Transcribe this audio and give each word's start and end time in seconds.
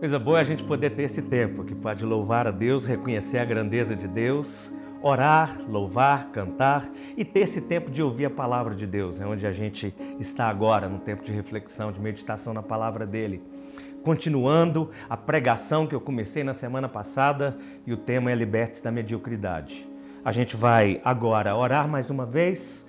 Coisa 0.00 0.18
boa 0.18 0.38
é 0.38 0.40
a 0.40 0.44
gente 0.44 0.64
poder 0.64 0.92
ter 0.92 1.02
esse 1.02 1.20
tempo 1.20 1.62
que 1.62 1.74
pode 1.74 2.06
louvar 2.06 2.46
a 2.46 2.50
Deus, 2.50 2.86
reconhecer 2.86 3.36
a 3.36 3.44
grandeza 3.44 3.94
de 3.94 4.08
Deus, 4.08 4.74
orar, 5.02 5.60
louvar, 5.68 6.30
cantar 6.30 6.90
e 7.18 7.22
ter 7.22 7.40
esse 7.40 7.60
tempo 7.60 7.90
de 7.90 8.02
ouvir 8.02 8.24
a 8.24 8.30
palavra 8.30 8.74
de 8.74 8.86
Deus, 8.86 9.20
é 9.20 9.26
onde 9.26 9.46
a 9.46 9.52
gente 9.52 9.94
está 10.18 10.48
agora, 10.48 10.88
no 10.88 11.00
tempo 11.00 11.22
de 11.22 11.30
reflexão, 11.30 11.92
de 11.92 12.00
meditação 12.00 12.54
na 12.54 12.62
palavra 12.62 13.06
dele. 13.06 13.42
Continuando 14.02 14.88
a 15.06 15.18
pregação 15.18 15.86
que 15.86 15.94
eu 15.94 16.00
comecei 16.00 16.42
na 16.42 16.54
semana 16.54 16.88
passada 16.88 17.58
e 17.86 17.92
o 17.92 17.96
tema 17.98 18.30
é 18.30 18.34
Liberte-se 18.34 18.82
da 18.82 18.90
Mediocridade. 18.90 19.86
A 20.24 20.32
gente 20.32 20.56
vai 20.56 20.98
agora 21.04 21.54
orar 21.54 21.86
mais 21.86 22.08
uma 22.08 22.24
vez 22.24 22.88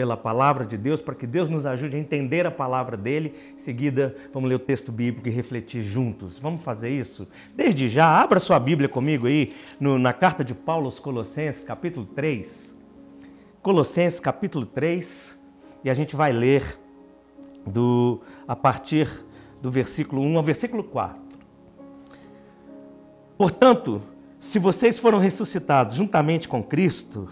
pela 0.00 0.16
palavra 0.16 0.64
de 0.64 0.78
Deus, 0.78 1.02
para 1.02 1.14
que 1.14 1.26
Deus 1.26 1.50
nos 1.50 1.66
ajude 1.66 1.94
a 1.94 2.00
entender 2.00 2.46
a 2.46 2.50
palavra 2.50 2.96
dele. 2.96 3.34
Em 3.54 3.58
seguida, 3.58 4.16
vamos 4.32 4.48
ler 4.48 4.54
o 4.54 4.58
texto 4.58 4.90
bíblico 4.90 5.28
e 5.28 5.30
refletir 5.30 5.82
juntos. 5.82 6.38
Vamos 6.38 6.64
fazer 6.64 6.88
isso? 6.88 7.28
Desde 7.54 7.86
já, 7.86 8.06
abra 8.06 8.40
sua 8.40 8.58
Bíblia 8.58 8.88
comigo 8.88 9.26
aí 9.26 9.52
no, 9.78 9.98
na 9.98 10.14
carta 10.14 10.42
de 10.42 10.54
Paulo 10.54 10.86
aos 10.86 10.98
Colossenses, 10.98 11.64
capítulo 11.64 12.06
3. 12.06 12.74
Colossenses, 13.60 14.18
capítulo 14.18 14.64
3, 14.64 15.38
e 15.84 15.90
a 15.90 15.92
gente 15.92 16.16
vai 16.16 16.32
ler 16.32 16.80
do 17.66 18.22
a 18.48 18.56
partir 18.56 19.06
do 19.60 19.70
versículo 19.70 20.22
1 20.22 20.38
ao 20.38 20.42
versículo 20.42 20.82
4. 20.82 21.20
Portanto, 23.36 24.00
se 24.38 24.58
vocês 24.58 24.98
foram 24.98 25.18
ressuscitados 25.18 25.96
juntamente 25.96 26.48
com 26.48 26.62
Cristo, 26.62 27.28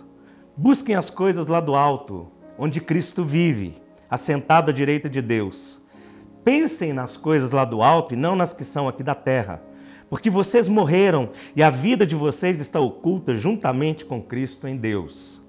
busquem 0.55 0.95
as 0.95 1.09
coisas 1.09 1.47
lá 1.47 1.61
do 1.61 1.75
alto 1.75 2.31
onde 2.59 2.81
Cristo 2.81 3.25
vive, 3.25 3.77
assentado 4.11 4.71
à 4.71 4.75
direita 4.75 5.09
de 5.09 5.23
Deus. 5.23 5.81
Pensem 6.45 6.93
nas 6.93 7.17
coisas 7.17 7.53
lá 7.53 7.65
do 7.65 7.83
alto 7.83 8.15
e 8.15 8.17
não 8.17 8.35
nas 8.35 8.53
que 8.53 8.65
são 8.65 8.89
aqui 8.89 9.03
da 9.03 9.15
terra, 9.15 9.63
porque 10.11 10.29
vocês 10.29 10.67
morreram 10.67 11.31
e 11.55 11.63
a 11.63 11.71
vida 11.71 12.07
de 12.07 12.17
vocês 12.17 12.61
está 12.61 12.81
oculta 12.81 13.35
juntamente 13.35 14.05
com 14.05 14.21
Cristo 14.21 14.67
em 14.67 14.77
Deus. 14.77 15.43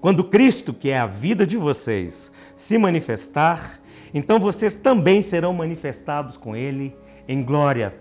Quando 0.00 0.24
Cristo, 0.24 0.74
que 0.74 0.90
é 0.90 0.98
a 0.98 1.06
vida 1.06 1.46
de 1.46 1.56
vocês, 1.56 2.30
se 2.54 2.76
manifestar, 2.76 3.80
então 4.12 4.38
vocês 4.38 4.76
também 4.76 5.22
serão 5.22 5.52
manifestados 5.52 6.36
com 6.36 6.54
Ele 6.54 6.94
em 7.26 7.42
glória. 7.42 7.94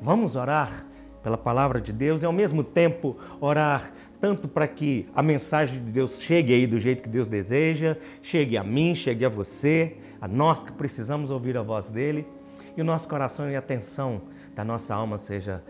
Vamos 0.00 0.36
orar 0.36 0.86
pela 1.22 1.36
palavra 1.36 1.80
de 1.80 1.92
Deus 1.92 2.22
e 2.22 2.26
ao 2.26 2.32
mesmo 2.32 2.62
tempo 2.62 3.16
orar 3.40 3.92
tanto 4.20 4.46
para 4.46 4.68
que 4.68 5.08
a 5.14 5.22
mensagem 5.22 5.82
de 5.82 5.90
Deus 5.90 6.20
chegue 6.20 6.52
aí 6.52 6.66
do 6.66 6.78
jeito 6.78 7.02
que 7.02 7.08
Deus 7.08 7.26
deseja, 7.26 7.96
chegue 8.20 8.56
a 8.58 8.62
mim, 8.62 8.94
chegue 8.94 9.24
a 9.24 9.28
você, 9.28 9.96
a 10.20 10.28
nós 10.28 10.62
que 10.62 10.72
precisamos 10.72 11.30
ouvir 11.30 11.56
a 11.56 11.62
voz 11.62 11.88
dele, 11.88 12.26
e 12.76 12.82
o 12.82 12.84
nosso 12.84 13.08
coração 13.08 13.50
e 13.50 13.56
a 13.56 13.58
atenção 13.58 14.20
da 14.54 14.64
nossa 14.64 14.94
alma 14.94 15.16
seja 15.16 15.62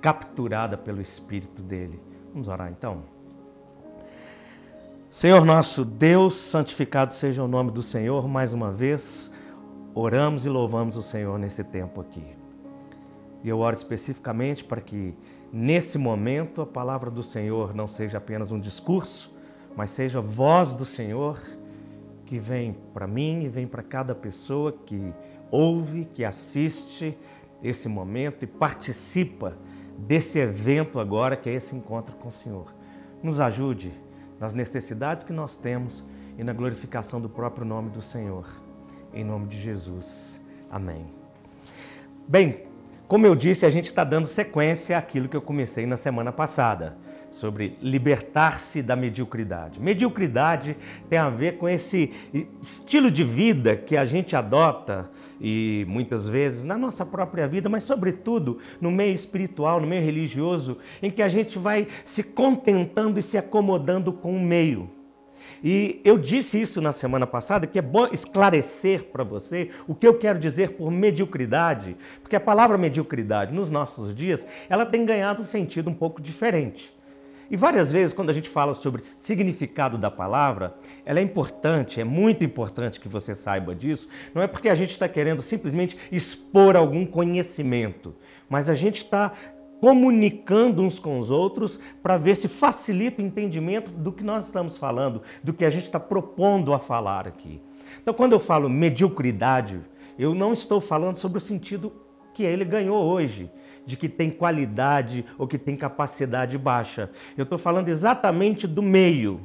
capturada 0.00 0.76
pelo 0.76 1.00
Espírito 1.00 1.62
dele. 1.62 2.00
Vamos 2.32 2.48
orar 2.48 2.70
então. 2.70 3.02
Senhor 5.08 5.44
nosso 5.44 5.84
Deus, 5.84 6.34
santificado 6.34 7.12
seja 7.12 7.44
o 7.44 7.48
nome 7.48 7.70
do 7.70 7.82
Senhor, 7.82 8.26
mais 8.26 8.52
uma 8.52 8.72
vez, 8.72 9.30
oramos 9.94 10.44
e 10.44 10.48
louvamos 10.48 10.96
o 10.96 11.02
Senhor 11.02 11.38
nesse 11.38 11.62
tempo 11.62 12.00
aqui. 12.00 12.24
E 13.44 13.48
eu 13.48 13.60
oro 13.60 13.76
especificamente 13.76 14.64
para 14.64 14.80
que 14.80 15.14
nesse 15.54 15.96
momento 15.98 16.62
a 16.62 16.66
palavra 16.66 17.12
do 17.12 17.22
Senhor 17.22 17.72
não 17.72 17.86
seja 17.86 18.18
apenas 18.18 18.50
um 18.50 18.58
discurso, 18.58 19.32
mas 19.76 19.92
seja 19.92 20.18
a 20.18 20.22
voz 20.22 20.74
do 20.74 20.84
Senhor 20.84 21.40
que 22.26 22.40
vem 22.40 22.76
para 22.92 23.06
mim 23.06 23.44
e 23.44 23.48
vem 23.48 23.64
para 23.64 23.80
cada 23.80 24.16
pessoa 24.16 24.72
que 24.72 25.14
ouve, 25.52 26.06
que 26.12 26.24
assiste 26.24 27.16
esse 27.62 27.88
momento 27.88 28.42
e 28.42 28.48
participa 28.48 29.56
desse 29.96 30.40
evento 30.40 30.98
agora 30.98 31.36
que 31.36 31.48
é 31.48 31.54
esse 31.54 31.76
encontro 31.76 32.16
com 32.16 32.28
o 32.28 32.32
Senhor. 32.32 32.74
Nos 33.22 33.38
ajude 33.38 33.92
nas 34.40 34.54
necessidades 34.54 35.22
que 35.22 35.32
nós 35.32 35.56
temos 35.56 36.04
e 36.36 36.42
na 36.42 36.52
glorificação 36.52 37.20
do 37.20 37.28
próprio 37.28 37.64
nome 37.64 37.90
do 37.90 38.02
Senhor. 38.02 38.44
Em 39.12 39.22
nome 39.22 39.46
de 39.46 39.60
Jesus. 39.60 40.40
Amém. 40.68 41.06
Bem, 42.26 42.73
como 43.06 43.26
eu 43.26 43.34
disse, 43.34 43.66
a 43.66 43.70
gente 43.70 43.86
está 43.86 44.02
dando 44.04 44.26
sequência 44.26 44.96
àquilo 44.96 45.28
que 45.28 45.36
eu 45.36 45.42
comecei 45.42 45.86
na 45.86 45.96
semana 45.96 46.32
passada, 46.32 46.96
sobre 47.30 47.76
libertar-se 47.82 48.80
da 48.80 48.94
mediocridade. 48.94 49.80
Mediocridade 49.80 50.76
tem 51.08 51.18
a 51.18 51.28
ver 51.28 51.58
com 51.58 51.68
esse 51.68 52.12
estilo 52.62 53.10
de 53.10 53.24
vida 53.24 53.76
que 53.76 53.96
a 53.96 54.04
gente 54.04 54.36
adota 54.36 55.10
e 55.40 55.84
muitas 55.88 56.28
vezes 56.28 56.62
na 56.62 56.78
nossa 56.78 57.04
própria 57.04 57.48
vida, 57.48 57.68
mas 57.68 57.82
sobretudo 57.82 58.58
no 58.80 58.88
meio 58.88 59.12
espiritual, 59.12 59.80
no 59.80 59.86
meio 59.86 60.04
religioso, 60.04 60.78
em 61.02 61.10
que 61.10 61.22
a 61.22 61.28
gente 61.28 61.58
vai 61.58 61.88
se 62.04 62.22
contentando 62.22 63.18
e 63.18 63.22
se 63.22 63.36
acomodando 63.36 64.12
com 64.12 64.36
o 64.36 64.40
meio. 64.40 64.88
E 65.64 65.98
eu 66.04 66.18
disse 66.18 66.60
isso 66.60 66.82
na 66.82 66.92
semana 66.92 67.26
passada, 67.26 67.66
que 67.66 67.78
é 67.78 67.82
bom 67.82 68.06
esclarecer 68.12 69.04
para 69.04 69.24
você 69.24 69.70
o 69.88 69.94
que 69.94 70.06
eu 70.06 70.18
quero 70.18 70.38
dizer 70.38 70.72
por 70.72 70.90
mediocridade, 70.90 71.96
porque 72.20 72.36
a 72.36 72.40
palavra 72.40 72.76
mediocridade 72.76 73.54
nos 73.54 73.70
nossos 73.70 74.14
dias, 74.14 74.46
ela 74.68 74.84
tem 74.84 75.06
ganhado 75.06 75.40
um 75.40 75.46
sentido 75.46 75.88
um 75.88 75.94
pouco 75.94 76.20
diferente. 76.20 76.94
E 77.50 77.56
várias 77.56 77.90
vezes, 77.90 78.14
quando 78.14 78.28
a 78.30 78.32
gente 78.32 78.48
fala 78.48 78.74
sobre 78.74 79.00
significado 79.00 79.96
da 79.96 80.10
palavra, 80.10 80.74
ela 81.04 81.18
é 81.18 81.22
importante, 81.22 81.98
é 81.98 82.04
muito 82.04 82.44
importante 82.44 83.00
que 83.00 83.08
você 83.08 83.34
saiba 83.34 83.74
disso. 83.74 84.08
Não 84.34 84.42
é 84.42 84.46
porque 84.46 84.68
a 84.68 84.74
gente 84.74 84.90
está 84.90 85.08
querendo 85.08 85.40
simplesmente 85.40 85.96
expor 86.12 86.76
algum 86.76 87.06
conhecimento, 87.06 88.14
mas 88.50 88.68
a 88.68 88.74
gente 88.74 88.96
está 88.96 89.32
comunicando 89.84 90.82
uns 90.82 90.98
com 90.98 91.18
os 91.18 91.30
outros 91.30 91.78
para 92.02 92.16
ver 92.16 92.36
se 92.36 92.48
facilita 92.48 93.20
o 93.20 93.24
entendimento 93.24 93.90
do 93.90 94.10
que 94.10 94.24
nós 94.24 94.46
estamos 94.46 94.78
falando, 94.78 95.20
do 95.42 95.52
que 95.52 95.62
a 95.62 95.68
gente 95.68 95.82
está 95.82 96.00
propondo 96.00 96.72
a 96.72 96.78
falar 96.78 97.28
aqui. 97.28 97.60
Então, 98.00 98.14
quando 98.14 98.32
eu 98.32 98.40
falo 98.40 98.66
mediocridade, 98.66 99.78
eu 100.18 100.34
não 100.34 100.54
estou 100.54 100.80
falando 100.80 101.18
sobre 101.18 101.36
o 101.36 101.40
sentido 101.40 101.92
que 102.32 102.42
ele 102.42 102.64
ganhou 102.64 103.04
hoje, 103.04 103.50
de 103.84 103.94
que 103.94 104.08
tem 104.08 104.30
qualidade 104.30 105.22
ou 105.36 105.46
que 105.46 105.58
tem 105.58 105.76
capacidade 105.76 106.56
baixa. 106.56 107.10
Eu 107.36 107.42
estou 107.42 107.58
falando 107.58 107.90
exatamente 107.90 108.66
do 108.66 108.80
meio 108.80 109.38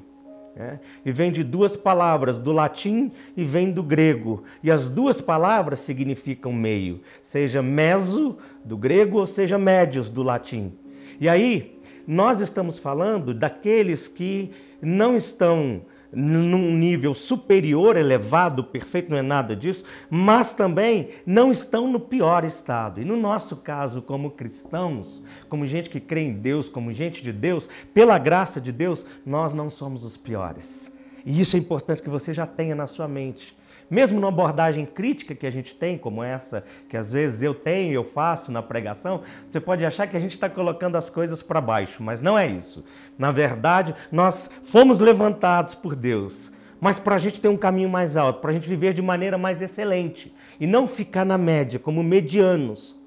é, 0.60 0.78
e 1.06 1.12
vem 1.14 1.32
de 1.32 1.42
duas 1.42 1.78
palavras, 1.78 2.38
do 2.38 2.52
latim 2.52 3.14
e 3.38 3.46
vem 3.46 3.72
do 3.72 3.82
grego. 3.82 4.44
E 4.62 4.70
as 4.70 4.90
duas 4.90 5.22
palavras 5.22 5.80
significam 5.80 6.52
meio, 6.52 7.00
seja 7.24 7.62
meso 7.62 8.38
do 8.66 8.76
grego 8.76 9.20
ou 9.20 9.26
seja 9.26 9.58
médios 9.58 10.10
do 10.10 10.22
latim. 10.22 10.74
E 11.18 11.30
aí, 11.30 11.80
nós 12.06 12.42
estamos 12.42 12.78
falando 12.78 13.34
daqueles 13.34 14.10
que 14.10 14.52
não 14.82 15.16
estão 15.16 15.82
num 16.12 16.76
nível 16.76 17.14
superior, 17.14 17.96
elevado, 17.96 18.64
perfeito, 18.64 19.12
não 19.12 19.18
é 19.18 19.22
nada 19.22 19.56
disso, 19.56 19.84
mas 20.10 20.54
também 20.54 21.10
não 21.26 21.52
estão 21.52 21.92
no 21.92 22.00
pior 22.00 22.44
estado. 22.44 23.02
E 23.02 23.06
no 23.06 23.16
nosso 23.16 23.58
caso, 23.58 24.02
como 24.02 24.32
cristãos, 24.32 25.24
como 25.48 25.66
gente 25.66 25.90
que 25.90 26.00
crê 26.00 26.22
em 26.22 26.34
Deus, 26.34 26.68
como 26.68 26.92
gente 26.92 27.22
de 27.22 27.32
Deus, 27.32 27.70
pela 27.94 28.18
graça 28.18 28.60
de 28.60 28.72
Deus, 28.72 29.06
nós 29.26 29.54
não 29.54 29.70
somos 29.70 30.04
os 30.04 30.18
piores. 30.18 30.92
E 31.26 31.40
isso 31.40 31.56
é 31.56 31.60
importante 31.60 32.02
que 32.02 32.10
você 32.10 32.34
já 32.34 32.48
tenha 32.48 32.74
na 32.74 32.88
sua 32.88 33.08
mente. 33.08 33.56
Mesmo 33.90 34.20
numa 34.20 34.30
abordagem 34.30 34.86
crítica 34.86 35.34
que 35.34 35.48
a 35.48 35.50
gente 35.50 35.74
tem, 35.74 35.98
como 35.98 36.24
essa, 36.24 36.64
que 36.88 36.96
às 36.96 37.12
vezes 37.12 37.42
eu 37.42 37.56
tenho 37.56 37.92
e 37.92 37.96
eu 37.96 38.04
faço 38.04 38.52
na 38.52 38.62
pregação, 38.62 39.22
você 39.50 39.60
pode 39.60 39.84
achar 39.84 40.06
que 40.06 40.16
a 40.16 40.20
gente 40.20 40.32
está 40.32 40.48
colocando 40.48 40.96
as 40.96 41.10
coisas 41.10 41.42
para 41.42 41.60
baixo, 41.60 42.04
mas 42.04 42.22
não 42.22 42.38
é 42.38 42.46
isso. 42.46 42.86
Na 43.18 43.32
verdade, 43.32 43.96
nós 44.12 44.52
fomos 44.64 45.00
levantados 45.00 45.74
por 45.74 45.96
Deus, 45.96 46.54
mas 46.80 47.00
para 47.00 47.16
a 47.16 47.18
gente 47.18 47.42
ter 47.42 47.48
um 47.48 47.58
caminho 47.58 47.90
mais 47.90 48.16
alto, 48.16 48.42
para 48.42 48.52
a 48.52 48.54
gente 48.54 48.70
viver 48.70 48.94
de 48.94 49.02
maneira 49.02 49.38
mais 49.38 49.62
excelente 49.62 50.34
e 50.60 50.68
não 50.68 50.88
ficar 50.88 51.26
na 51.26 51.38
média, 51.38 51.80
como 51.80 52.04
medianos. 52.04 53.00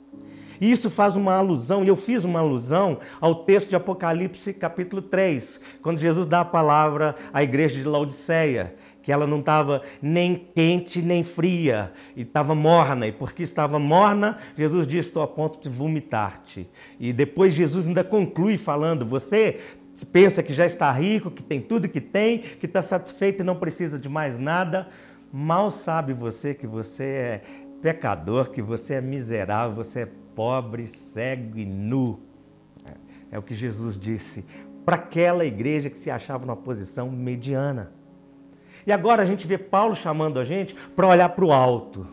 E 0.61 0.71
isso 0.71 0.89
faz 0.91 1.17
uma 1.17 1.35
alusão, 1.35 1.85
e 1.85 1.89
eu 1.89 1.97
fiz 1.97 2.25
uma 2.25 2.39
alusão 2.39 2.99
ao 3.21 3.35
texto 3.35 3.71
de 3.71 3.75
Apocalipse, 3.77 4.53
capítulo 4.53 5.03
3, 5.03 5.61
quando 5.83 5.99
Jesus 5.99 6.25
dá 6.25 6.41
a 6.41 6.45
palavra 6.45 7.17
à 7.33 7.43
igreja 7.43 7.75
de 7.75 7.85
Laodiceia 7.85 8.75
que 9.03 9.11
ela 9.11 9.27
não 9.27 9.41
estava 9.41 9.83
nem 10.01 10.49
quente 10.55 11.03
nem 11.03 11.23
fria, 11.23 11.93
e 12.17 12.23
estava 12.23 12.55
morna, 12.55 13.07
e 13.07 13.13
porque 13.13 13.43
estava 13.43 13.79
morna, 13.79 14.39
Jesus 14.57 14.87
disse: 14.87 15.09
Estou 15.09 15.23
a 15.23 15.29
ponto 15.29 15.61
de 15.61 15.69
vomitar-te. 15.69 16.69
E 16.99 17.13
depois 17.13 17.53
Jesus 17.53 17.89
ainda 17.89 18.05
conclui 18.05 18.57
falando: 18.57 19.05
Você 19.05 19.59
pensa 20.13 20.43
que 20.43 20.53
já 20.53 20.65
está 20.65 20.91
rico, 20.93 21.31
que 21.31 21.43
tem 21.43 21.61
tudo 21.61 21.89
que 21.89 22.01
tem, 22.01 22.39
que 22.39 22.67
está 22.67 22.81
satisfeito 22.81 23.43
e 23.43 23.45
não 23.45 23.57
precisa 23.57 23.99
de 23.99 24.09
mais 24.09 24.39
nada. 24.39 24.89
Mal 25.33 25.71
sabe 25.71 26.13
você 26.13 26.55
que 26.55 26.67
você 26.67 27.05
é 27.05 27.43
pecador, 27.81 28.51
que 28.51 28.63
você 28.63 28.95
é 28.95 29.01
miserável, 29.01 29.75
você 29.75 30.01
é 30.01 30.09
pobre, 30.35 30.87
cego 30.87 31.59
e 31.59 31.65
nu. 31.65 32.21
É, 32.85 33.37
é 33.37 33.39
o 33.39 33.43
que 33.43 33.55
Jesus 33.55 33.99
disse 33.99 34.45
para 34.85 34.97
aquela 34.97 35.45
igreja 35.45 35.89
que 35.89 35.99
se 35.99 36.11
achava 36.11 36.45
numa 36.45 36.57
posição 36.57 37.11
mediana. 37.11 37.93
E 38.87 38.93
agora 38.93 39.23
a 39.23 39.27
gente 39.27 39.47
vê 39.47 39.59
Paulo 39.59 39.95
chamando 39.95 40.39
a 40.39 40.45
gente 40.45 40.75
para 40.97 41.07
olhar 41.07 41.29
para 41.31 41.45
o 41.45 41.53
alto. 41.53 42.07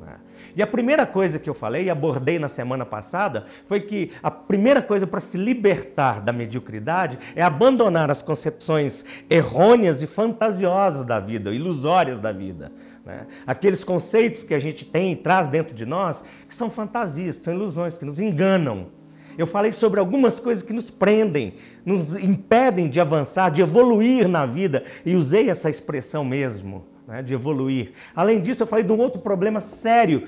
Né? 0.00 0.16
E 0.54 0.62
a 0.62 0.66
primeira 0.66 1.06
coisa 1.06 1.38
que 1.38 1.48
eu 1.48 1.54
falei 1.54 1.84
e 1.84 1.90
abordei 1.90 2.38
na 2.38 2.48
semana 2.48 2.84
passada 2.84 3.46
foi 3.66 3.80
que 3.80 4.12
a 4.22 4.30
primeira 4.30 4.80
coisa 4.80 5.06
para 5.06 5.20
se 5.20 5.36
libertar 5.36 6.20
da 6.20 6.32
mediocridade 6.32 7.18
é 7.34 7.42
abandonar 7.42 8.10
as 8.10 8.22
concepções 8.22 9.04
errôneas 9.28 10.02
e 10.02 10.06
fantasiosas 10.06 11.04
da 11.04 11.18
vida, 11.18 11.52
ilusórias 11.52 12.20
da 12.20 12.32
vida. 12.32 12.72
Né? 13.04 13.26
Aqueles 13.46 13.82
conceitos 13.82 14.44
que 14.44 14.54
a 14.54 14.58
gente 14.58 14.84
tem 14.84 15.12
e 15.12 15.16
traz 15.16 15.48
dentro 15.48 15.74
de 15.74 15.84
nós 15.84 16.24
que 16.48 16.54
são 16.54 16.70
fantasias, 16.70 17.36
são 17.36 17.52
ilusões, 17.52 17.94
que 17.94 18.04
nos 18.04 18.20
enganam. 18.20 19.01
Eu 19.36 19.46
falei 19.46 19.72
sobre 19.72 19.98
algumas 19.98 20.38
coisas 20.38 20.62
que 20.62 20.72
nos 20.72 20.90
prendem, 20.90 21.54
nos 21.84 22.16
impedem 22.16 22.88
de 22.88 23.00
avançar, 23.00 23.50
de 23.50 23.62
evoluir 23.62 24.28
na 24.28 24.46
vida, 24.46 24.84
e 25.04 25.14
usei 25.14 25.48
essa 25.48 25.70
expressão 25.70 26.24
mesmo, 26.24 26.84
né, 27.06 27.22
de 27.22 27.34
evoluir. 27.34 27.92
Além 28.14 28.40
disso, 28.40 28.62
eu 28.62 28.66
falei 28.66 28.84
de 28.84 28.92
um 28.92 28.98
outro 28.98 29.20
problema 29.20 29.60
sério 29.60 30.26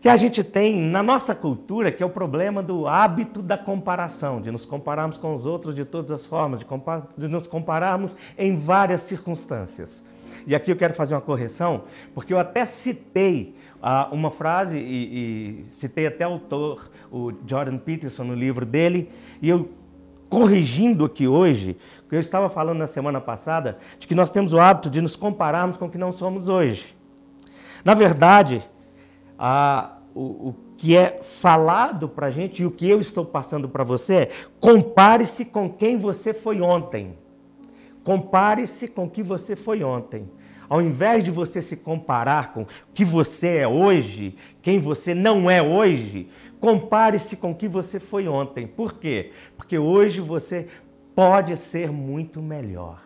que 0.00 0.08
a 0.08 0.16
gente 0.16 0.42
tem 0.42 0.80
na 0.80 1.02
nossa 1.02 1.34
cultura, 1.34 1.92
que 1.92 2.02
é 2.02 2.06
o 2.06 2.10
problema 2.10 2.62
do 2.62 2.86
hábito 2.86 3.42
da 3.42 3.58
comparação, 3.58 4.40
de 4.40 4.50
nos 4.50 4.64
compararmos 4.64 5.18
com 5.18 5.34
os 5.34 5.44
outros 5.44 5.74
de 5.74 5.84
todas 5.84 6.10
as 6.10 6.24
formas, 6.24 6.60
de, 6.60 6.66
de 7.18 7.28
nos 7.28 7.46
compararmos 7.46 8.16
em 8.38 8.56
várias 8.56 9.02
circunstâncias. 9.02 10.02
E 10.46 10.54
aqui 10.54 10.72
eu 10.72 10.76
quero 10.76 10.94
fazer 10.94 11.14
uma 11.14 11.20
correção, 11.20 11.84
porque 12.14 12.32
eu 12.32 12.38
até 12.38 12.64
citei 12.64 13.54
ah, 13.82 14.08
uma 14.10 14.30
frase 14.30 14.78
e, 14.78 15.62
e 15.62 15.64
citei 15.72 16.06
até 16.06 16.26
o 16.26 16.32
autor, 16.32 16.90
o 17.10 17.32
Jordan 17.46 17.78
Peterson, 17.78 18.24
no 18.24 18.34
livro 18.34 18.64
dele, 18.64 19.10
e 19.42 19.48
eu 19.48 19.70
corrigindo 20.28 21.04
aqui 21.04 21.26
hoje, 21.26 21.76
que 22.08 22.14
eu 22.14 22.20
estava 22.20 22.48
falando 22.48 22.78
na 22.78 22.86
semana 22.86 23.20
passada, 23.20 23.78
de 23.98 24.06
que 24.06 24.14
nós 24.14 24.30
temos 24.30 24.52
o 24.52 24.60
hábito 24.60 24.88
de 24.88 25.00
nos 25.00 25.16
compararmos 25.16 25.76
com 25.76 25.86
o 25.86 25.90
que 25.90 25.98
não 25.98 26.12
somos 26.12 26.48
hoje. 26.48 26.96
Na 27.84 27.94
verdade, 27.94 28.62
a, 29.36 29.96
o, 30.14 30.20
o 30.48 30.54
que 30.76 30.96
é 30.96 31.20
falado 31.22 32.08
para 32.08 32.28
a 32.28 32.30
gente 32.30 32.62
e 32.62 32.66
o 32.66 32.70
que 32.70 32.88
eu 32.88 33.00
estou 33.00 33.24
passando 33.24 33.68
para 33.68 33.82
você 33.82 34.14
é 34.14 34.30
compare-se 34.60 35.44
com 35.44 35.68
quem 35.68 35.98
você 35.98 36.32
foi 36.32 36.60
ontem. 36.60 37.18
Compare-se 38.04 38.88
com 38.88 39.04
o 39.04 39.10
que 39.10 39.22
você 39.22 39.56
foi 39.56 39.82
ontem. 39.82 40.28
Ao 40.68 40.80
invés 40.80 41.24
de 41.24 41.32
você 41.32 41.60
se 41.60 41.76
comparar 41.76 42.52
com 42.52 42.62
o 42.62 42.66
que 42.94 43.04
você 43.04 43.56
é 43.56 43.68
hoje, 43.68 44.36
quem 44.62 44.80
você 44.80 45.14
não 45.14 45.50
é 45.50 45.60
hoje, 45.60 46.28
compare-se 46.60 47.36
com 47.36 47.50
o 47.52 47.54
que 47.54 47.66
você 47.66 47.98
foi 47.98 48.28
ontem. 48.28 48.66
Por 48.66 48.94
quê? 48.94 49.32
Porque 49.56 49.78
hoje 49.78 50.20
você 50.20 50.68
pode 51.14 51.56
ser 51.56 51.90
muito 51.90 52.40
melhor. 52.40 53.02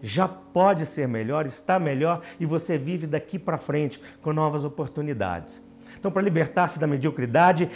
Já 0.00 0.26
pode 0.26 0.86
ser 0.86 1.06
melhor, 1.06 1.46
está 1.46 1.78
melhor 1.78 2.22
e 2.40 2.46
você 2.46 2.78
vive 2.78 3.06
daqui 3.06 3.38
para 3.38 3.58
frente 3.58 4.00
com 4.20 4.32
novas 4.32 4.64
oportunidades. 4.64 5.64
Então, 5.98 6.10
para 6.10 6.22
libertar-se 6.22 6.80
da 6.80 6.86
mediocridade, 6.86 7.70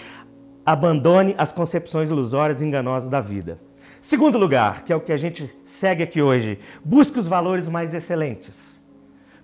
abandone 0.64 1.34
as 1.38 1.52
concepções 1.52 2.10
ilusórias 2.10 2.60
e 2.60 2.64
enganosas 2.64 3.08
da 3.08 3.20
vida. 3.20 3.60
Segundo 4.00 4.38
lugar, 4.38 4.82
que 4.82 4.92
é 4.92 4.96
o 4.96 5.00
que 5.00 5.12
a 5.12 5.16
gente 5.16 5.56
segue 5.64 6.02
aqui 6.02 6.20
hoje, 6.20 6.58
busque 6.84 7.18
os 7.18 7.28
valores 7.28 7.68
mais 7.68 7.94
excelentes. 7.94 8.84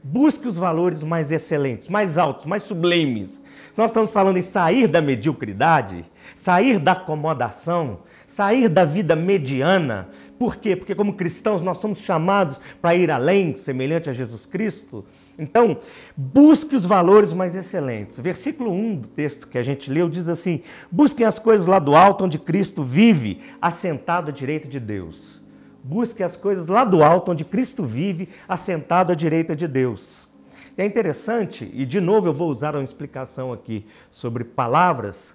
Busque 0.03 0.49
os 0.49 0.57
valores 0.57 1.05
mais 1.05 1.31
excelentes, 1.31 1.89
mais 1.89 2.19
altos, 2.19 2.47
mais 2.47 2.65
sublimes. 2.65 3.45
Nós 3.77 3.91
estamos 3.91 4.11
falando 4.11 4.37
em 4.37 4.43
sair 4.43 4.87
da 4.87 5.01
mediocridade, 5.01 6.05
sair 6.37 6.79
da 6.79 6.93
acomodação, 6.93 8.01
sair 8.27 8.69
da 8.69 8.85
vida 8.85 9.17
mediana. 9.17 10.09
Por 10.39 10.57
quê? 10.57 10.77
Porque, 10.77 10.95
como 10.95 11.15
cristãos, 11.15 11.63
nós 11.63 11.79
somos 11.79 12.01
chamados 12.01 12.61
para 12.81 12.95
ir 12.95 13.11
além, 13.11 13.57
semelhante 13.57 14.11
a 14.11 14.13
Jesus 14.13 14.45
Cristo. 14.45 15.05
Então, 15.39 15.79
busque 16.17 16.75
os 16.75 16.85
valores 16.85 17.33
mais 17.33 17.55
excelentes. 17.57 18.21
Versículo 18.21 18.71
1 18.73 18.97
do 18.97 19.09
texto 19.09 19.49
que 19.49 19.57
a 19.57 19.63
gente 19.63 19.91
leu 19.91 20.09
diz 20.09 20.29
assim: 20.29 20.63
Busquem 20.91 21.25
as 21.25 21.39
coisas 21.39 21.67
lá 21.67 21.79
do 21.79 21.95
alto 21.95 22.25
onde 22.25 22.39
Cristo 22.39 22.83
vive, 22.83 23.41
assentado 23.61 24.31
à 24.31 24.33
direita 24.33 24.69
de 24.69 24.81
Deus. 24.81 25.41
Busque 25.83 26.23
as 26.23 26.37
coisas 26.37 26.69
lá 26.69 26.85
do 26.85 27.03
alto 27.03 27.33
onde 27.33 27.45
Cristo 27.45 27.85
vive, 27.85 28.29
assentado 28.47 29.13
à 29.13 29.15
direita 29.15 29.57
de 29.57 29.67
Deus. 29.67 30.32
É 30.77 30.85
interessante, 30.85 31.71
e 31.73 31.85
de 31.85 32.01
novo 32.01 32.29
eu 32.29 32.33
vou 32.33 32.49
usar 32.49 32.75
uma 32.75 32.85
explicação 32.85 33.53
aqui 33.53 33.87
sobre 34.11 34.45
palavras, 34.45 35.35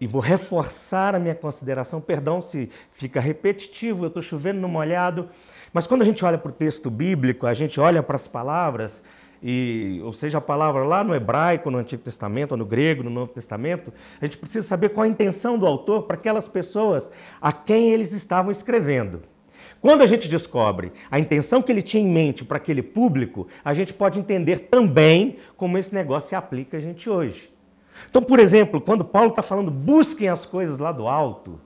e 0.00 0.06
vou 0.06 0.20
reforçar 0.20 1.14
a 1.14 1.18
minha 1.18 1.34
consideração. 1.34 2.00
Perdão 2.00 2.42
se 2.42 2.68
fica 2.92 3.20
repetitivo, 3.20 4.04
eu 4.04 4.08
estou 4.08 4.22
chovendo 4.22 4.60
no 4.60 4.68
molhado, 4.68 5.28
mas 5.72 5.86
quando 5.86 6.02
a 6.02 6.04
gente 6.04 6.24
olha 6.24 6.38
para 6.38 6.50
o 6.50 6.52
texto 6.52 6.90
bíblico, 6.90 7.46
a 7.46 7.54
gente 7.54 7.80
olha 7.80 8.02
para 8.02 8.16
as 8.16 8.28
palavras, 8.28 9.02
e, 9.42 10.00
ou 10.02 10.12
seja, 10.12 10.38
a 10.38 10.40
palavra 10.40 10.84
lá 10.84 11.04
no 11.04 11.14
hebraico, 11.14 11.70
no 11.70 11.78
Antigo 11.78 12.02
Testamento, 12.02 12.52
ou 12.52 12.58
no 12.58 12.64
grego, 12.64 13.02
no 13.02 13.10
Novo 13.10 13.32
Testamento, 13.32 13.92
a 14.20 14.24
gente 14.24 14.38
precisa 14.38 14.66
saber 14.66 14.90
qual 14.90 15.04
a 15.04 15.08
intenção 15.08 15.58
do 15.58 15.66
autor 15.66 16.04
para 16.04 16.16
aquelas 16.16 16.48
pessoas 16.48 17.10
a 17.40 17.52
quem 17.52 17.90
eles 17.90 18.12
estavam 18.12 18.50
escrevendo. 18.50 19.22
Quando 19.86 20.02
a 20.02 20.06
gente 20.06 20.28
descobre 20.28 20.90
a 21.08 21.16
intenção 21.16 21.62
que 21.62 21.70
ele 21.70 21.80
tinha 21.80 22.02
em 22.02 22.08
mente 22.08 22.44
para 22.44 22.56
aquele 22.56 22.82
público, 22.82 23.46
a 23.64 23.72
gente 23.72 23.94
pode 23.94 24.18
entender 24.18 24.58
também 24.68 25.36
como 25.56 25.78
esse 25.78 25.94
negócio 25.94 26.30
se 26.30 26.34
aplica 26.34 26.76
a 26.76 26.80
gente 26.80 27.08
hoje. 27.08 27.54
Então, 28.10 28.20
por 28.20 28.40
exemplo, 28.40 28.80
quando 28.80 29.04
Paulo 29.04 29.28
está 29.28 29.42
falando 29.42 29.70
busquem 29.70 30.28
as 30.28 30.44
coisas 30.44 30.80
lá 30.80 30.90
do 30.90 31.06
alto, 31.06 31.60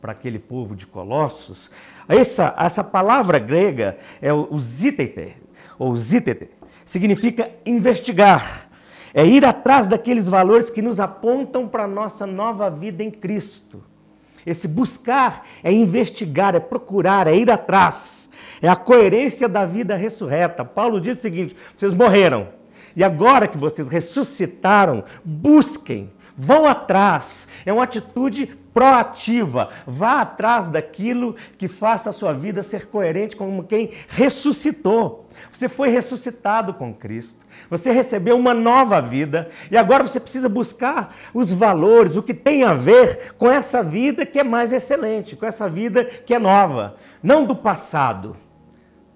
para 0.00 0.12
aquele 0.12 0.38
povo 0.38 0.74
de 0.74 0.86
Colossos, 0.86 1.70
essa, 2.08 2.54
essa 2.58 2.82
palavra 2.82 3.38
grega 3.38 3.98
é 4.22 4.32
o 4.32 4.58
zitete, 4.58 5.36
ou 5.78 5.94
zitete, 5.94 6.48
significa 6.86 7.50
investigar, 7.66 8.66
é 9.12 9.26
ir 9.26 9.44
atrás 9.44 9.88
daqueles 9.88 10.26
valores 10.26 10.70
que 10.70 10.80
nos 10.80 10.98
apontam 10.98 11.68
para 11.68 11.84
a 11.84 11.86
nossa 11.86 12.26
nova 12.26 12.70
vida 12.70 13.04
em 13.04 13.10
Cristo. 13.10 13.82
Esse 14.46 14.68
buscar 14.68 15.46
é 15.62 15.72
investigar, 15.72 16.54
é 16.54 16.60
procurar, 16.60 17.26
é 17.26 17.34
ir 17.36 17.50
atrás, 17.50 18.30
é 18.60 18.68
a 18.68 18.76
coerência 18.76 19.48
da 19.48 19.64
vida 19.64 19.96
ressurreta. 19.96 20.64
Paulo 20.64 21.00
diz 21.00 21.18
o 21.18 21.22
seguinte: 21.22 21.56
vocês 21.76 21.94
morreram, 21.94 22.48
e 22.94 23.02
agora 23.02 23.48
que 23.48 23.58
vocês 23.58 23.88
ressuscitaram, 23.88 25.04
busquem, 25.24 26.10
vão 26.36 26.66
atrás. 26.66 27.48
É 27.64 27.72
uma 27.72 27.84
atitude 27.84 28.46
proativa. 28.72 29.70
Vá 29.86 30.20
atrás 30.20 30.68
daquilo 30.68 31.36
que 31.56 31.68
faça 31.68 32.10
a 32.10 32.12
sua 32.12 32.32
vida 32.32 32.62
ser 32.62 32.86
coerente 32.86 33.36
com 33.36 33.62
quem 33.62 33.90
ressuscitou. 34.08 35.28
Você 35.52 35.68
foi 35.68 35.88
ressuscitado 35.90 36.74
com 36.74 36.92
Cristo. 36.92 37.44
Você 37.70 37.92
recebeu 37.92 38.36
uma 38.36 38.52
nova 38.52 39.00
vida 39.00 39.48
e 39.70 39.76
agora 39.76 40.06
você 40.06 40.20
precisa 40.20 40.48
buscar 40.48 41.16
os 41.32 41.52
valores, 41.52 42.16
o 42.16 42.22
que 42.22 42.34
tem 42.34 42.64
a 42.64 42.74
ver 42.74 43.34
com 43.38 43.50
essa 43.50 43.82
vida 43.82 44.26
que 44.26 44.38
é 44.38 44.44
mais 44.44 44.72
excelente, 44.72 45.36
com 45.36 45.46
essa 45.46 45.68
vida 45.68 46.04
que 46.04 46.34
é 46.34 46.38
nova, 46.38 46.96
não 47.22 47.44
do 47.44 47.56
passado 47.56 48.36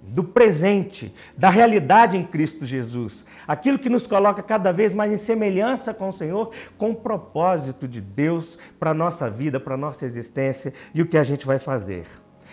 do 0.08 0.24
presente, 0.24 1.14
da 1.36 1.50
realidade 1.50 2.16
em 2.16 2.24
Cristo 2.24 2.64
Jesus. 2.64 3.26
Aquilo 3.48 3.78
que 3.78 3.88
nos 3.88 4.06
coloca 4.06 4.42
cada 4.42 4.70
vez 4.70 4.92
mais 4.92 5.10
em 5.10 5.16
semelhança 5.16 5.94
com 5.94 6.10
o 6.10 6.12
Senhor, 6.12 6.52
com 6.76 6.90
o 6.90 6.94
propósito 6.94 7.88
de 7.88 7.98
Deus 7.98 8.58
para 8.78 8.90
a 8.90 8.94
nossa 8.94 9.30
vida, 9.30 9.58
para 9.58 9.72
a 9.72 9.78
nossa 9.78 10.04
existência 10.04 10.74
e 10.94 11.00
o 11.00 11.06
que 11.06 11.16
a 11.16 11.22
gente 11.22 11.46
vai 11.46 11.58
fazer. 11.58 12.04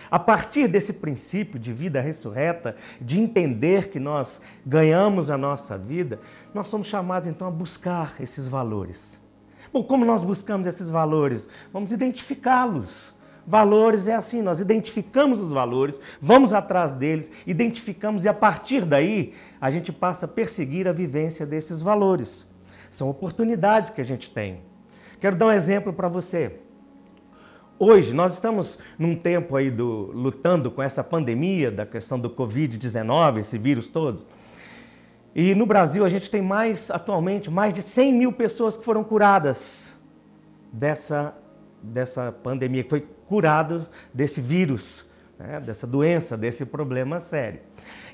A 0.09 0.19
partir 0.19 0.67
desse 0.67 0.93
princípio 0.93 1.59
de 1.59 1.73
vida 1.73 1.99
ressurreta, 1.99 2.75
de 3.01 3.19
entender 3.19 3.89
que 3.89 3.99
nós 3.99 4.41
ganhamos 4.65 5.29
a 5.29 5.37
nossa 5.37 5.77
vida, 5.77 6.19
nós 6.53 6.67
somos 6.67 6.87
chamados 6.87 7.27
então 7.27 7.47
a 7.47 7.51
buscar 7.51 8.15
esses 8.19 8.47
valores. 8.47 9.21
Bom, 9.73 9.83
como 9.83 10.05
nós 10.05 10.23
buscamos 10.23 10.67
esses 10.67 10.89
valores? 10.89 11.49
Vamos 11.73 11.91
identificá-los 11.91 13.14
Valores 13.47 14.07
é 14.07 14.15
assim, 14.15 14.41
nós 14.41 14.59
identificamos 14.59 15.39
os 15.39 15.51
valores, 15.51 15.99
vamos 16.19 16.53
atrás 16.53 16.93
deles, 16.93 17.31
identificamos 17.45 18.25
e 18.25 18.29
a 18.29 18.33
partir 18.33 18.83
daí 18.83 19.33
a 19.61 19.69
gente 19.69 19.91
passa 19.93 20.25
a 20.25 20.29
perseguir 20.29 20.87
a 20.87 20.91
vivência 20.91 21.45
desses 21.45 21.81
valores. 21.81 22.49
São 22.89 23.09
oportunidades 23.09 23.91
que 23.91 24.01
a 24.01 24.05
gente 24.05 24.29
tem. 24.29 24.61
Quero 25.19 25.35
dar 25.35 25.47
um 25.47 25.51
exemplo 25.51 25.93
para 25.93 26.07
você. 26.07 26.59
Hoje 27.77 28.13
nós 28.13 28.33
estamos 28.33 28.79
num 28.97 29.15
tempo 29.15 29.55
aí 29.55 29.69
do, 29.69 30.11
lutando 30.13 30.71
com 30.71 30.81
essa 30.81 31.03
pandemia 31.03 31.69
da 31.69 31.85
questão 31.85 32.17
do 32.17 32.29
Covid-19, 32.29 33.39
esse 33.39 33.57
vírus 33.57 33.89
todo. 33.89 34.25
E 35.35 35.53
no 35.53 35.65
Brasil 35.65 36.05
a 36.05 36.09
gente 36.09 36.31
tem 36.31 36.41
mais, 36.41 36.89
atualmente, 36.89 37.51
mais 37.51 37.73
de 37.73 37.81
100 37.81 38.13
mil 38.13 38.31
pessoas 38.31 38.77
que 38.77 38.85
foram 38.85 39.03
curadas 39.03 39.93
dessa, 40.71 41.35
dessa 41.85 42.31
pandemia, 42.31 42.83
que 42.83 42.89
foi 42.89 43.07
curados 43.27 43.89
desse 44.13 44.41
vírus, 44.41 45.05
né, 45.37 45.59
dessa 45.59 45.85
doença, 45.85 46.37
desse 46.37 46.65
problema 46.65 47.19
sério. 47.19 47.59